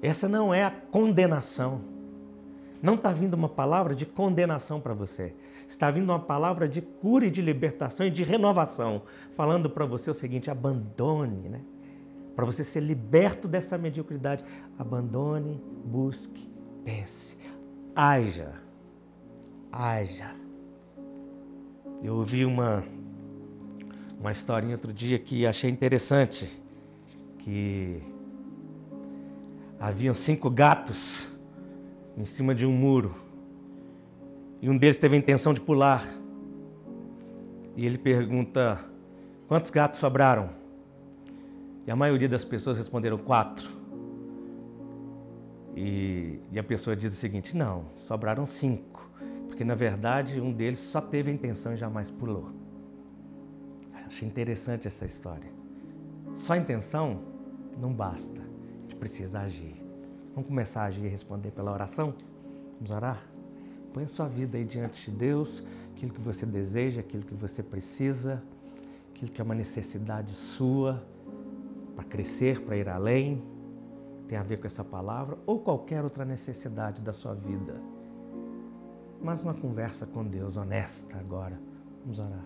Essa 0.00 0.28
não 0.28 0.54
é 0.54 0.64
a 0.64 0.70
condenação. 0.70 1.82
Não 2.82 2.94
está 2.94 3.12
vindo 3.12 3.34
uma 3.34 3.48
palavra 3.48 3.94
de 3.94 4.06
condenação 4.06 4.80
para 4.80 4.94
você. 4.94 5.34
Está 5.68 5.90
vindo 5.90 6.08
uma 6.08 6.20
palavra 6.20 6.66
de 6.66 6.80
cura 6.80 7.26
e 7.26 7.30
de 7.30 7.42
libertação 7.42 8.06
e 8.06 8.10
de 8.10 8.24
renovação, 8.24 9.02
falando 9.32 9.68
para 9.68 9.84
você 9.84 10.10
o 10.10 10.14
seguinte: 10.14 10.50
abandone, 10.50 11.50
né? 11.50 11.60
Para 12.34 12.46
você 12.46 12.64
ser 12.64 12.80
liberto 12.80 13.46
dessa 13.46 13.76
mediocridade, 13.76 14.44
abandone, 14.78 15.60
busque, 15.84 16.48
pense, 16.84 17.36
haja, 17.94 18.54
haja. 19.70 20.37
Eu 22.02 22.16
ouvi 22.16 22.44
uma, 22.44 22.84
uma 24.20 24.30
historinha 24.30 24.74
outro 24.74 24.92
dia 24.92 25.18
que 25.18 25.46
achei 25.46 25.70
interessante, 25.70 26.60
que 27.38 28.02
haviam 29.78 30.14
cinco 30.14 30.48
gatos 30.50 31.28
em 32.16 32.24
cima 32.24 32.54
de 32.54 32.66
um 32.66 32.72
muro 32.72 33.28
e 34.60 34.68
um 34.68 34.76
deles 34.76 34.98
teve 34.98 35.16
a 35.16 35.18
intenção 35.18 35.54
de 35.54 35.60
pular. 35.60 36.04
E 37.76 37.86
ele 37.86 37.96
pergunta: 37.96 38.80
quantos 39.46 39.70
gatos 39.70 40.00
sobraram? 40.00 40.50
E 41.86 41.90
a 41.90 41.96
maioria 41.96 42.28
das 42.28 42.44
pessoas 42.44 42.76
responderam 42.76 43.18
quatro. 43.18 43.68
E, 45.76 46.40
e 46.50 46.58
a 46.58 46.64
pessoa 46.64 46.96
diz 46.96 47.12
o 47.12 47.16
seguinte: 47.16 47.56
não, 47.56 47.86
sobraram 47.96 48.44
cinco. 48.44 48.97
Porque 49.58 49.66
na 49.66 49.74
verdade 49.74 50.40
um 50.40 50.52
deles 50.52 50.78
só 50.78 51.00
teve 51.00 51.32
a 51.32 51.34
intenção 51.34 51.74
e 51.74 51.76
jamais 51.76 52.12
pulou. 52.12 52.48
Achei 54.06 54.28
interessante 54.28 54.86
essa 54.86 55.04
história. 55.04 55.50
Só 56.32 56.54
intenção 56.54 57.22
não 57.76 57.92
basta, 57.92 58.40
a 58.40 58.80
gente 58.82 58.94
precisa 58.94 59.40
agir. 59.40 59.74
Vamos 60.32 60.46
começar 60.48 60.82
a 60.82 60.84
agir 60.84 61.04
e 61.04 61.08
responder 61.08 61.50
pela 61.50 61.72
oração? 61.72 62.14
Vamos 62.76 62.92
orar? 62.92 63.20
Põe 63.92 64.04
a 64.04 64.08
sua 64.08 64.28
vida 64.28 64.56
aí 64.56 64.64
diante 64.64 65.10
de 65.10 65.16
Deus, 65.16 65.64
aquilo 65.90 66.12
que 66.12 66.20
você 66.20 66.46
deseja, 66.46 67.00
aquilo 67.00 67.24
que 67.24 67.34
você 67.34 67.60
precisa, 67.60 68.40
aquilo 69.10 69.32
que 69.32 69.40
é 69.40 69.44
uma 69.44 69.56
necessidade 69.56 70.34
sua 70.34 71.02
para 71.96 72.04
crescer, 72.04 72.60
para 72.60 72.76
ir 72.76 72.88
além, 72.88 73.42
tem 74.28 74.38
a 74.38 74.42
ver 74.44 74.60
com 74.60 74.68
essa 74.68 74.84
palavra, 74.84 75.36
ou 75.44 75.58
qualquer 75.58 76.04
outra 76.04 76.24
necessidade 76.24 77.02
da 77.02 77.12
sua 77.12 77.34
vida. 77.34 77.97
Mas 79.22 79.42
uma 79.42 79.54
conversa 79.54 80.06
com 80.06 80.24
Deus 80.24 80.56
honesta 80.56 81.18
agora. 81.18 81.58
Vamos 82.02 82.18
orar. 82.18 82.44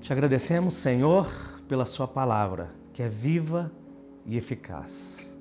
Te 0.00 0.12
agradecemos, 0.12 0.74
Senhor, 0.74 1.26
pela 1.66 1.84
Sua 1.84 2.06
palavra, 2.06 2.70
que 2.92 3.02
é 3.02 3.08
viva 3.08 3.72
e 4.24 4.36
eficaz. 4.36 5.34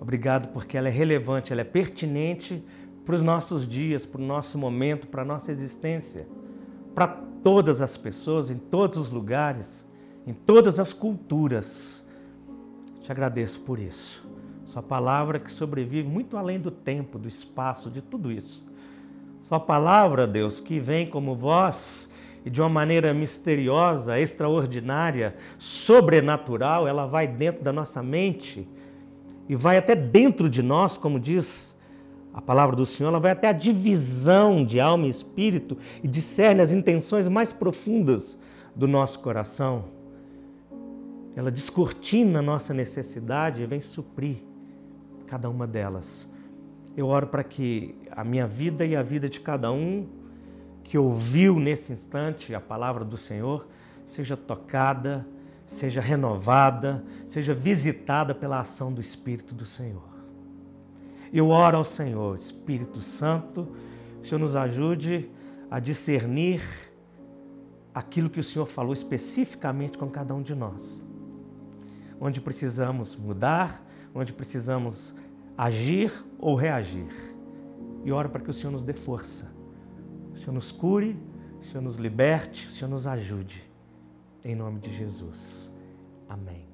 Obrigado 0.00 0.48
porque 0.52 0.78
ela 0.78 0.88
é 0.88 0.90
relevante, 0.90 1.52
ela 1.52 1.60
é 1.60 1.64
pertinente 1.64 2.64
para 3.04 3.14
os 3.14 3.22
nossos 3.22 3.66
dias, 3.66 4.06
para 4.06 4.20
o 4.20 4.24
nosso 4.24 4.56
momento, 4.56 5.08
para 5.08 5.22
a 5.22 5.24
nossa 5.24 5.50
existência, 5.50 6.26
para 6.94 7.08
todas 7.42 7.80
as 7.80 7.96
pessoas, 7.96 8.50
em 8.50 8.56
todos 8.56 8.98
os 8.98 9.10
lugares, 9.10 9.86
em 10.26 10.32
todas 10.32 10.78
as 10.78 10.92
culturas. 10.92 12.06
Te 13.02 13.10
agradeço 13.10 13.60
por 13.60 13.78
isso. 13.78 14.26
Sua 14.68 14.82
palavra 14.82 15.38
que 15.38 15.50
sobrevive 15.50 16.06
muito 16.06 16.36
além 16.36 16.60
do 16.60 16.70
tempo, 16.70 17.18
do 17.18 17.26
espaço, 17.26 17.90
de 17.90 18.02
tudo 18.02 18.30
isso. 18.30 18.62
Sua 19.40 19.58
palavra, 19.58 20.26
Deus, 20.26 20.60
que 20.60 20.78
vem 20.78 21.06
como 21.06 21.34
voz 21.34 22.12
e 22.44 22.50
de 22.50 22.60
uma 22.60 22.68
maneira 22.68 23.14
misteriosa, 23.14 24.20
extraordinária, 24.20 25.34
sobrenatural, 25.58 26.86
ela 26.86 27.06
vai 27.06 27.26
dentro 27.26 27.64
da 27.64 27.72
nossa 27.72 28.02
mente 28.02 28.68
e 29.48 29.56
vai 29.56 29.78
até 29.78 29.96
dentro 29.96 30.50
de 30.50 30.62
nós, 30.62 30.98
como 30.98 31.18
diz 31.18 31.74
a 32.34 32.42
palavra 32.42 32.76
do 32.76 32.84
Senhor 32.84 33.08
ela 33.08 33.18
vai 33.18 33.30
até 33.30 33.48
a 33.48 33.52
divisão 33.52 34.62
de 34.62 34.78
alma 34.78 35.06
e 35.06 35.08
espírito 35.08 35.78
e 36.04 36.06
discerne 36.06 36.60
as 36.60 36.72
intenções 36.72 37.26
mais 37.26 37.54
profundas 37.54 38.38
do 38.76 38.86
nosso 38.86 39.20
coração. 39.20 39.86
Ela 41.34 41.50
descortina 41.50 42.40
a 42.40 42.42
nossa 42.42 42.74
necessidade 42.74 43.62
e 43.62 43.66
vem 43.66 43.80
suprir 43.80 44.47
cada 45.28 45.48
uma 45.48 45.66
delas. 45.66 46.28
Eu 46.96 47.06
oro 47.06 47.28
para 47.28 47.44
que 47.44 47.94
a 48.10 48.24
minha 48.24 48.46
vida 48.46 48.84
e 48.84 48.96
a 48.96 49.02
vida 49.02 49.28
de 49.28 49.40
cada 49.40 49.70
um 49.70 50.08
que 50.82 50.96
ouviu 50.98 51.60
nesse 51.60 51.92
instante 51.92 52.54
a 52.54 52.60
palavra 52.60 53.04
do 53.04 53.16
Senhor 53.16 53.68
seja 54.06 54.36
tocada, 54.36 55.26
seja 55.66 56.00
renovada, 56.00 57.04
seja 57.26 57.52
visitada 57.54 58.34
pela 58.34 58.58
ação 58.58 58.92
do 58.92 59.00
Espírito 59.00 59.54
do 59.54 59.66
Senhor. 59.66 60.08
Eu 61.32 61.50
oro 61.50 61.76
ao 61.76 61.84
Senhor, 61.84 62.38
Espírito 62.38 63.02
Santo, 63.02 63.68
que 64.16 64.26
o 64.26 64.28
Senhor 64.28 64.40
nos 64.40 64.56
ajude 64.56 65.30
a 65.70 65.78
discernir 65.78 66.62
aquilo 67.94 68.30
que 68.30 68.40
o 68.40 68.44
Senhor 68.44 68.66
falou 68.66 68.94
especificamente 68.94 69.98
com 69.98 70.08
cada 70.08 70.34
um 70.34 70.42
de 70.42 70.54
nós. 70.54 71.06
Onde 72.18 72.40
precisamos 72.40 73.14
mudar, 73.14 73.84
onde 74.14 74.32
precisamos 74.32 75.14
agir 75.56 76.12
ou 76.38 76.54
reagir. 76.54 77.08
E 78.04 78.12
oro 78.12 78.28
para 78.28 78.40
que 78.40 78.50
o 78.50 78.54
Senhor 78.54 78.70
nos 78.70 78.84
dê 78.84 78.92
força, 78.92 79.50
o 80.32 80.38
Senhor 80.38 80.52
nos 80.52 80.70
cure, 80.70 81.18
o 81.60 81.64
Senhor 81.64 81.82
nos 81.82 81.96
liberte, 81.96 82.68
o 82.68 82.72
Senhor 82.72 82.88
nos 82.88 83.06
ajude. 83.06 83.68
Em 84.44 84.54
nome 84.54 84.78
de 84.78 84.94
Jesus. 84.94 85.70
Amém. 86.28 86.67